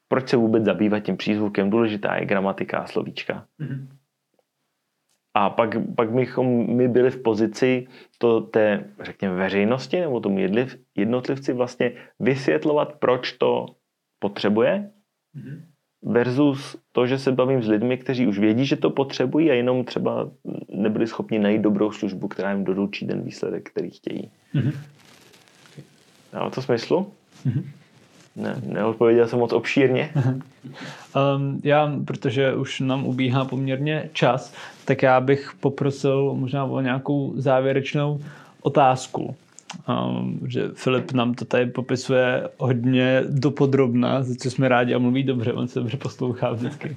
proč 0.08 0.28
se 0.28 0.36
vůbec 0.36 0.64
zabývat 0.64 1.00
tím 1.00 1.16
přízvukem, 1.16 1.70
důležitá 1.70 2.16
je 2.16 2.26
gramatika 2.26 2.78
a 2.78 2.86
slovíčka. 2.86 3.46
Mm-hmm. 3.60 3.86
A 5.36 5.50
pak, 5.50 5.76
pak 5.96 6.10
bychom 6.10 6.76
my 6.76 6.88
byli 6.88 7.10
v 7.10 7.22
pozici 7.22 7.86
to 8.18 8.40
té, 8.40 8.84
řekněme, 9.00 9.34
veřejnosti 9.34 10.00
nebo 10.00 10.20
tomu 10.20 10.38
jedliv, 10.38 10.78
jednotlivci 10.96 11.52
vlastně 11.52 11.92
vysvětlovat, 12.20 12.92
proč 12.92 13.32
to 13.32 13.66
potřebuje 14.18 14.90
mm-hmm. 15.36 15.60
versus 16.02 16.76
to, 16.92 17.06
že 17.06 17.18
se 17.18 17.32
bavím 17.32 17.62
s 17.62 17.68
lidmi, 17.68 17.98
kteří 17.98 18.26
už 18.26 18.38
vědí, 18.38 18.66
že 18.66 18.76
to 18.76 18.90
potřebují 18.90 19.50
a 19.50 19.54
jenom 19.54 19.84
třeba 19.84 20.30
nebyli 20.68 21.06
schopni 21.06 21.38
najít 21.38 21.62
dobrou 21.62 21.92
službu, 21.92 22.28
která 22.28 22.52
jim 22.52 22.64
doručí 22.64 23.06
ten 23.06 23.22
výsledek, 23.22 23.70
který 23.70 23.90
chtějí. 23.90 24.30
Mm-hmm. 24.54 24.72
Dává 26.32 26.50
to 26.50 26.62
smyslu? 26.62 27.12
Mm-hmm. 27.46 27.64
Ne, 28.36 28.62
neodpověděl 28.66 29.28
jsem 29.28 29.38
moc 29.38 29.52
obšírně. 29.52 30.10
um, 30.24 31.60
já, 31.64 31.92
protože 32.04 32.54
už 32.54 32.80
nám 32.80 33.06
ubíhá 33.06 33.44
poměrně 33.44 34.10
čas, 34.12 34.54
tak 34.84 35.02
já 35.02 35.20
bych 35.20 35.52
poprosil 35.60 36.34
možná 36.34 36.64
o 36.64 36.80
nějakou 36.80 37.32
závěrečnou 37.36 38.20
otázku. 38.62 39.36
Um, 39.88 40.40
že 40.46 40.68
Filip 40.74 41.12
nám 41.12 41.34
to 41.34 41.44
tady 41.44 41.66
popisuje 41.66 42.48
hodně 42.58 43.22
dopodrobna, 43.28 44.22
za 44.22 44.34
co 44.34 44.50
jsme 44.50 44.68
rádi 44.68 44.94
a 44.94 44.98
mluví 44.98 45.22
dobře, 45.22 45.52
on 45.52 45.68
se 45.68 45.78
dobře 45.78 45.96
poslouchá 45.96 46.52
vždycky. 46.52 46.96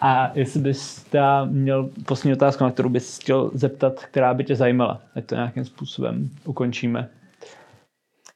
A 0.00 0.30
jestli 0.34 0.60
bys 0.60 1.06
měl 1.44 1.90
poslední 2.06 2.32
otázku, 2.32 2.64
na 2.64 2.70
kterou 2.70 2.88
bys 2.88 3.18
chtěl 3.18 3.50
zeptat, 3.54 4.04
která 4.04 4.34
by 4.34 4.44
tě 4.44 4.56
zajímala, 4.56 5.00
ať 5.14 5.24
to 5.24 5.34
nějakým 5.34 5.64
způsobem 5.64 6.30
ukončíme. 6.44 7.08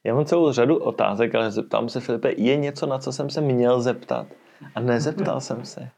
Já 0.09 0.15
mám 0.15 0.25
celou 0.25 0.51
řadu 0.51 0.77
otázek, 0.77 1.35
ale 1.35 1.51
zeptám 1.51 1.89
se, 1.89 1.99
Filipe, 1.99 2.31
je 2.37 2.57
něco, 2.57 2.85
na 2.85 2.97
co 2.97 3.11
jsem 3.11 3.29
se 3.29 3.41
měl 3.41 3.81
zeptat 3.81 4.27
a 4.75 4.79
nezeptal 4.79 5.41
jsem 5.41 5.65
se? 5.65 5.89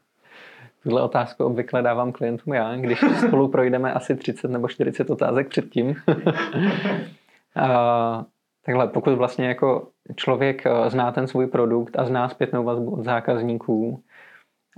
Tuhle 0.82 1.02
otázku 1.02 1.44
obvykle 1.44 1.82
dávám 1.82 2.12
klientům 2.12 2.54
já, 2.54 2.76
když 2.76 3.04
spolu 3.26 3.48
projdeme 3.48 3.92
asi 3.92 4.16
30 4.16 4.50
nebo 4.50 4.68
40 4.68 5.10
otázek 5.10 5.48
předtím. 5.48 5.94
a, 7.56 8.24
takhle, 8.66 8.86
pokud 8.86 9.14
vlastně 9.14 9.48
jako 9.48 9.88
člověk 10.16 10.66
eh, 10.66 10.90
zná 10.90 11.12
ten 11.12 11.26
svůj 11.26 11.46
produkt 11.46 11.98
a 11.98 12.04
zná 12.04 12.28
zpětnou 12.28 12.64
vazbu 12.64 12.90
od 12.90 13.04
zákazníků 13.04 14.02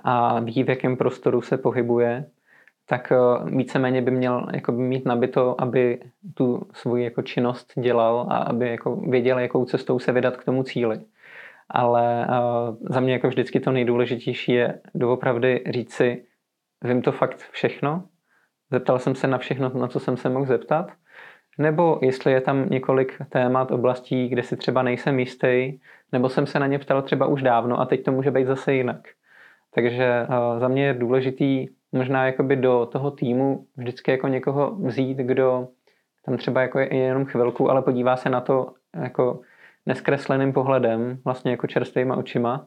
a 0.05 0.41
ví, 0.41 0.63
v 0.63 0.69
jakém 0.69 0.97
prostoru 0.97 1.43
se 1.43 1.57
pohybuje, 1.57 2.25
tak 2.87 3.13
eh, 3.13 3.17
víceméně 3.57 4.03
by 4.03 4.11
měl 4.11 4.47
jako 4.53 4.73
mít 4.73 5.05
nabito, 5.05 5.61
aby 5.61 6.01
tu 6.35 6.63
svoji 6.73 7.05
jako 7.05 7.23
činnost 7.23 7.73
dělal 7.77 8.27
a 8.31 8.37
aby 8.37 8.69
jako 8.69 8.97
věděl, 8.97 9.39
jakou 9.39 9.65
cestou 9.65 9.99
se 9.99 10.13
vydat 10.13 10.37
k 10.37 10.45
tomu 10.45 10.63
cíli. 10.63 11.01
Ale 11.69 12.27
uh, 12.29 12.77
za 12.81 13.01
mě 13.01 13.13
jako 13.13 13.29
vždycky 13.29 13.61
to 13.61 13.73
nejdůležitější 13.73 14.53
je 14.53 14.81
doopravdy 14.95 15.65
říct 15.71 15.93
si, 15.95 16.25
vím 16.85 17.03
to 17.03 17.13
fakt 17.13 17.39
všechno, 17.51 18.05
zeptal 18.71 18.99
jsem 18.99 19.15
se 19.15 19.27
na 19.27 19.39
všechno, 19.39 19.69
na 19.69 19.89
co 19.89 20.01
jsem 20.01 20.17
se 20.17 20.29
mohl 20.29 20.47
zeptat, 20.47 20.93
nebo 21.59 21.99
jestli 22.03 22.33
je 22.33 22.41
tam 22.41 22.69
několik 22.69 23.19
témat, 23.29 23.71
oblastí, 23.71 24.29
kde 24.29 24.43
si 24.43 24.57
třeba 24.57 24.83
nejsem 24.83 25.19
jistý, 25.19 25.79
nebo 26.13 26.29
jsem 26.29 26.47
se 26.47 26.59
na 26.59 26.67
ně 26.67 26.79
ptal 26.79 27.03
třeba 27.03 27.27
už 27.27 27.43
dávno 27.43 27.81
a 27.81 27.87
teď 27.87 28.05
to 28.05 28.13
může 28.13 28.31
být 28.31 28.47
zase 28.47 28.75
jinak. 28.75 29.09
Takže 29.75 30.27
uh, 30.29 30.61
za 30.61 30.69
mě 30.69 30.87
je 30.87 30.95
důležitý 30.95 31.69
možná 31.95 32.27
jakoby 32.27 32.57
do 32.57 32.89
toho 32.93 33.11
týmu 33.11 33.67
vždycky 33.77 34.11
jako 34.11 34.29
někoho 34.29 34.75
vzít, 34.75 35.19
kdo 35.19 35.69
tam 36.25 36.37
třeba 36.37 36.63
jako 36.63 36.79
je 36.79 36.95
jenom 36.95 37.25
chvilku, 37.25 37.71
ale 37.71 37.83
podívá 37.83 38.17
se 38.17 38.31
na 38.31 38.41
to, 38.41 38.73
jako 39.03 39.41
neskresleným 39.87 40.53
pohledem, 40.53 41.19
vlastně 41.25 41.51
jako 41.51 41.67
čerstvýma 41.67 42.17
očima 42.17 42.67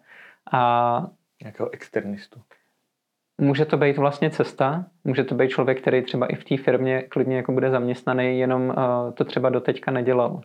a 0.52 1.08
jako 1.44 1.70
externistu. 1.70 2.42
Může 3.38 3.66
to 3.66 3.78
být 3.78 3.98
vlastně 3.98 4.30
cesta, 4.30 4.86
může 5.04 5.24
to 5.24 5.36
být 5.36 5.50
člověk, 5.50 5.82
který 5.82 6.02
třeba 6.02 6.26
i 6.26 6.36
v 6.36 6.44
té 6.44 6.58
firmě 6.58 7.02
klidně 7.02 7.38
jako 7.38 7.52
bude 7.52 7.70
zaměstnaný, 7.70 8.40
jenom 8.40 8.68
uh, 8.70 8.76
to 9.14 9.26
třeba 9.26 9.50
doteďka 9.50 9.92
nedělal 9.92 10.42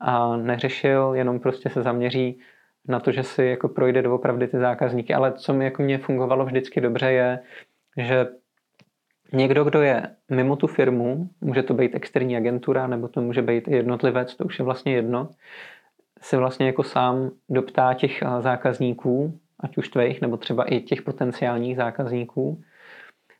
a 0.00 0.36
neřešil, 0.36 1.12
jenom 1.14 1.40
prostě 1.40 1.70
se 1.70 1.82
zaměří 1.82 2.40
na 2.88 3.00
to, 3.00 3.12
že 3.12 3.22
si 3.22 3.44
jako 3.44 3.68
projde 3.68 4.02
doopravdy 4.02 4.48
ty 4.48 4.58
zákazníky. 4.58 5.14
Ale 5.14 5.32
co 5.32 5.54
mi 5.54 5.64
jako 5.64 5.82
mě 5.82 5.98
fungovalo 5.98 6.44
vždycky 6.44 6.80
dobře 6.80 7.12
je, 7.12 7.40
že 8.04 8.26
někdo, 9.32 9.64
kdo 9.64 9.82
je 9.82 10.16
mimo 10.30 10.56
tu 10.56 10.66
firmu, 10.66 11.28
může 11.40 11.62
to 11.62 11.74
být 11.74 11.94
externí 11.94 12.36
agentura, 12.36 12.86
nebo 12.86 13.08
to 13.08 13.20
může 13.20 13.42
být 13.42 13.68
jednotlivec, 13.68 14.36
to 14.36 14.44
už 14.44 14.58
je 14.58 14.64
vlastně 14.64 14.94
jedno, 14.94 15.28
se 16.20 16.36
vlastně 16.36 16.66
jako 16.66 16.82
sám 16.82 17.30
doptá 17.48 17.94
těch 17.94 18.22
zákazníků, 18.40 19.40
ať 19.60 19.78
už 19.78 19.88
tvých, 19.88 20.20
nebo 20.20 20.36
třeba 20.36 20.64
i 20.64 20.80
těch 20.80 21.02
potenciálních 21.02 21.76
zákazníků 21.76 22.62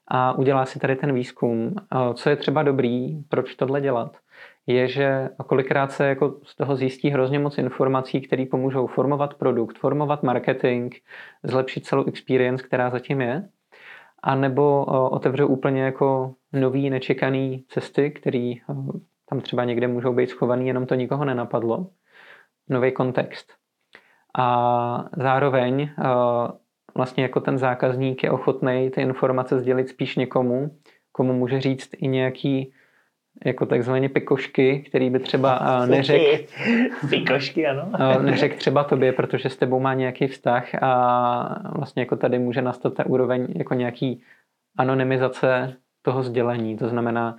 a 0.08 0.38
udělá 0.38 0.66
si 0.66 0.78
tady 0.78 0.96
ten 0.96 1.14
výzkum. 1.14 1.74
Co 2.14 2.30
je 2.30 2.36
třeba 2.36 2.62
dobrý, 2.62 3.22
proč 3.28 3.54
tohle 3.54 3.80
dělat? 3.80 4.16
je, 4.66 4.88
že 4.88 5.28
kolikrát 5.46 5.92
se 5.92 6.06
jako 6.06 6.40
z 6.44 6.56
toho 6.56 6.76
zjistí 6.76 7.10
hrozně 7.10 7.38
moc 7.38 7.58
informací, 7.58 8.20
které 8.20 8.46
pomůžou 8.46 8.86
formovat 8.86 9.34
produkt, 9.34 9.78
formovat 9.78 10.22
marketing, 10.22 10.94
zlepšit 11.42 11.86
celou 11.86 12.04
experience, 12.04 12.64
která 12.64 12.90
zatím 12.90 13.20
je, 13.20 13.48
a 14.22 14.34
nebo 14.34 14.84
otevřou 15.10 15.46
úplně 15.46 15.82
jako 15.82 16.34
nový, 16.52 16.90
nečekaný 16.90 17.64
cesty, 17.68 18.10
které 18.10 18.52
tam 19.28 19.40
třeba 19.40 19.64
někde 19.64 19.88
můžou 19.88 20.12
být 20.12 20.30
schovaný, 20.30 20.66
jenom 20.66 20.86
to 20.86 20.94
nikoho 20.94 21.24
nenapadlo. 21.24 21.86
Nový 22.68 22.92
kontext. 22.92 23.52
A 24.38 25.08
zároveň 25.16 25.90
vlastně 26.94 27.22
jako 27.22 27.40
ten 27.40 27.58
zákazník 27.58 28.22
je 28.22 28.30
ochotný 28.30 28.90
ty 28.94 29.00
informace 29.02 29.60
sdělit 29.60 29.88
spíš 29.88 30.16
někomu, 30.16 30.70
komu 31.12 31.32
může 31.32 31.60
říct 31.60 31.90
i 31.96 32.08
nějaký 32.08 32.72
jako 33.44 33.66
takzvané 33.66 34.08
pikošky, 34.08 34.84
který 34.88 35.10
by 35.10 35.18
třeba 35.18 35.82
neřekl... 35.86 36.44
pikošky, 37.10 37.66
ano. 37.66 38.22
neřekl 38.22 38.56
třeba 38.56 38.84
tobě, 38.84 39.12
protože 39.12 39.48
s 39.48 39.56
tebou 39.56 39.80
má 39.80 39.94
nějaký 39.94 40.26
vztah 40.26 40.82
a 40.82 41.70
vlastně 41.74 42.02
jako 42.02 42.16
tady 42.16 42.38
může 42.38 42.62
nastat 42.62 42.94
ta 42.94 43.06
úroveň 43.06 43.46
jako 43.56 43.74
nějaký 43.74 44.22
anonymizace 44.78 45.76
toho 46.02 46.22
sdělení. 46.22 46.76
To 46.76 46.88
znamená, 46.88 47.36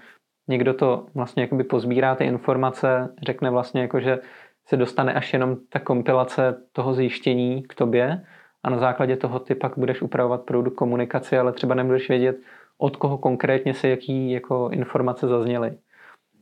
někdo 0.47 0.73
to 0.73 1.05
vlastně 1.15 1.43
jakoby 1.43 1.63
pozbírá 1.63 2.15
ty 2.15 2.25
informace, 2.25 3.13
řekne 3.25 3.49
vlastně 3.49 3.81
jako, 3.81 3.99
že 3.99 4.19
se 4.67 4.77
dostane 4.77 5.13
až 5.13 5.33
jenom 5.33 5.57
ta 5.69 5.79
kompilace 5.79 6.55
toho 6.71 6.93
zjištění 6.93 7.63
k 7.63 7.75
tobě 7.75 8.25
a 8.63 8.69
na 8.69 8.77
základě 8.77 9.17
toho 9.17 9.39
ty 9.39 9.55
pak 9.55 9.77
budeš 9.77 10.01
upravovat 10.01 10.41
produkt 10.41 10.75
komunikaci, 10.75 11.37
ale 11.37 11.51
třeba 11.53 11.75
nebudeš 11.75 12.09
vědět, 12.09 12.37
od 12.77 12.95
koho 12.95 13.17
konkrétně 13.17 13.73
se 13.73 13.87
jaký 13.87 14.31
jako 14.31 14.69
informace 14.73 15.27
zazněly. 15.27 15.77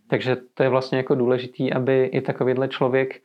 Takže 0.10 0.36
to 0.54 0.64
je 0.64 0.70
vlastně 0.70 0.98
jako 0.98 1.16
důležitý, 1.16 1.74
aby 1.74 2.06
i 2.06 2.22
takovýhle 2.22 2.68
člověk 2.68 3.22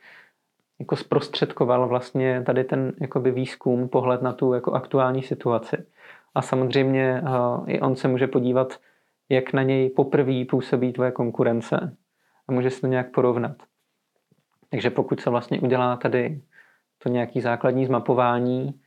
jako 0.79 0.95
zprostředkoval 0.95 1.87
vlastně 1.87 2.43
tady 2.45 2.63
ten 2.63 2.93
jakoby 3.01 3.31
výzkum, 3.31 3.89
pohled 3.89 4.21
na 4.21 4.33
tu 4.33 4.53
jako 4.53 4.71
aktuální 4.71 5.23
situaci. 5.23 5.77
A 6.35 6.41
samozřejmě 6.41 7.21
uh, 7.21 7.69
i 7.69 7.81
on 7.81 7.95
se 7.95 8.07
může 8.07 8.27
podívat, 8.27 8.79
jak 9.29 9.53
na 9.53 9.63
něj 9.63 9.89
poprvé 9.89 10.45
působí 10.49 10.93
tvoje 10.93 11.11
konkurence 11.11 11.97
a 12.47 12.51
může 12.51 12.69
se 12.69 12.81
to 12.81 12.87
nějak 12.87 13.11
porovnat. 13.11 13.57
Takže 14.69 14.89
pokud 14.89 15.19
se 15.19 15.29
vlastně 15.29 15.61
udělá 15.61 15.95
tady 15.95 16.41
to 16.97 17.09
nějaký 17.09 17.41
základní 17.41 17.85
zmapování 17.85 18.79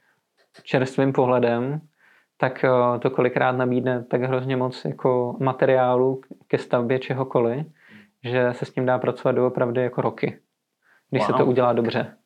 čerstvým 0.62 1.12
pohledem, 1.12 1.80
tak 2.36 2.64
uh, 2.64 2.98
to 3.00 3.10
kolikrát 3.10 3.52
nabídne 3.52 4.04
tak 4.04 4.22
hrozně 4.22 4.56
moc 4.56 4.84
jako 4.84 5.36
materiálu 5.40 6.20
ke 6.46 6.58
stavbě 6.58 6.98
čehokoliv, 6.98 7.66
že 8.28 8.52
se 8.52 8.64
s 8.64 8.70
tím 8.70 8.86
dá 8.86 8.98
pracovat 8.98 9.32
doopravdy 9.32 9.82
jako 9.82 10.00
roky, 10.00 10.38
když 11.10 11.22
wow. 11.22 11.26
se 11.26 11.32
to 11.32 11.46
udělá 11.46 11.72
dobře. 11.72 12.16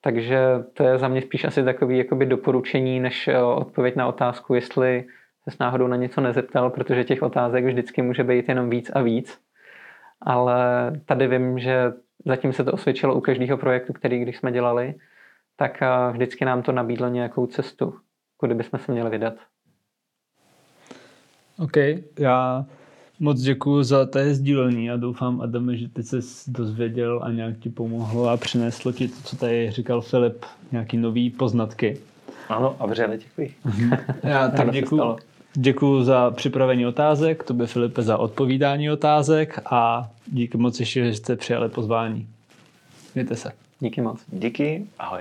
Takže 0.00 0.38
to 0.74 0.82
je 0.82 0.98
za 0.98 1.08
mě 1.08 1.22
spíš 1.22 1.44
asi 1.44 1.64
takový 1.64 1.98
jakoby 1.98 2.26
doporučení, 2.26 3.00
než 3.00 3.28
eh, 3.28 3.42
odpověď 3.42 3.96
na 3.96 4.08
otázku, 4.08 4.54
jestli 4.54 5.06
se 5.44 5.50
s 5.50 5.58
náhodou 5.58 5.86
na 5.86 5.96
něco 5.96 6.20
nezeptal, 6.20 6.70
protože 6.70 7.04
těch 7.04 7.22
otázek 7.22 7.64
vždycky 7.64 8.02
může 8.02 8.24
být 8.24 8.48
jenom 8.48 8.70
víc 8.70 8.90
a 8.90 9.02
víc. 9.02 9.40
Ale 10.20 10.92
tady 11.06 11.28
vím, 11.28 11.58
že 11.58 11.92
zatím 12.26 12.52
se 12.52 12.64
to 12.64 12.72
osvědčilo 12.72 13.14
u 13.14 13.20
každého 13.20 13.58
projektu, 13.58 13.92
který 13.92 14.20
když 14.20 14.36
jsme 14.36 14.52
dělali, 14.52 14.94
tak 15.56 15.82
eh, 15.82 16.12
vždycky 16.12 16.44
nám 16.44 16.62
to 16.62 16.72
nabídlo 16.72 17.08
nějakou 17.08 17.46
cestu, 17.46 17.98
kudy 18.36 18.54
bychom 18.54 18.78
se 18.78 18.92
měli 18.92 19.10
vydat. 19.10 19.34
OK, 21.58 21.76
já 22.18 22.64
Moc 23.22 23.40
děkuji 23.40 23.82
za 23.82 24.06
té 24.06 24.34
sdílení 24.34 24.90
a 24.90 24.96
doufám, 24.96 25.40
Adame, 25.40 25.76
že 25.76 25.88
ty 25.88 26.02
jsi 26.02 26.16
dozvěděl 26.46 27.20
a 27.22 27.30
nějak 27.30 27.58
ti 27.58 27.68
pomohlo 27.68 28.28
a 28.28 28.36
přineslo 28.36 28.92
ti 28.92 29.08
to, 29.08 29.14
co 29.24 29.36
tady 29.36 29.70
říkal 29.70 30.00
Filip, 30.00 30.44
nějaký 30.72 30.96
nový 30.96 31.30
poznatky. 31.30 31.98
Ano, 32.48 32.76
a 32.78 32.86
vřele 32.86 33.18
děkuji. 33.18 33.54
Já 34.22 34.48
tak 34.56 34.70
děkuji. 34.70 35.16
Děkuji 35.54 36.04
za 36.04 36.30
připravení 36.30 36.86
otázek, 36.86 37.44
tobě 37.44 37.66
Filipe 37.66 38.02
za 38.02 38.18
odpovídání 38.18 38.90
otázek 38.90 39.60
a 39.70 40.10
díky 40.26 40.58
moc 40.58 40.80
ještě, 40.80 41.04
že 41.04 41.14
jste 41.14 41.36
přijali 41.36 41.68
pozvání. 41.68 42.28
Mějte 43.14 43.36
se. 43.36 43.52
Díky 43.80 44.00
moc. 44.00 44.20
Díky, 44.28 44.86
ahoj. 44.98 45.20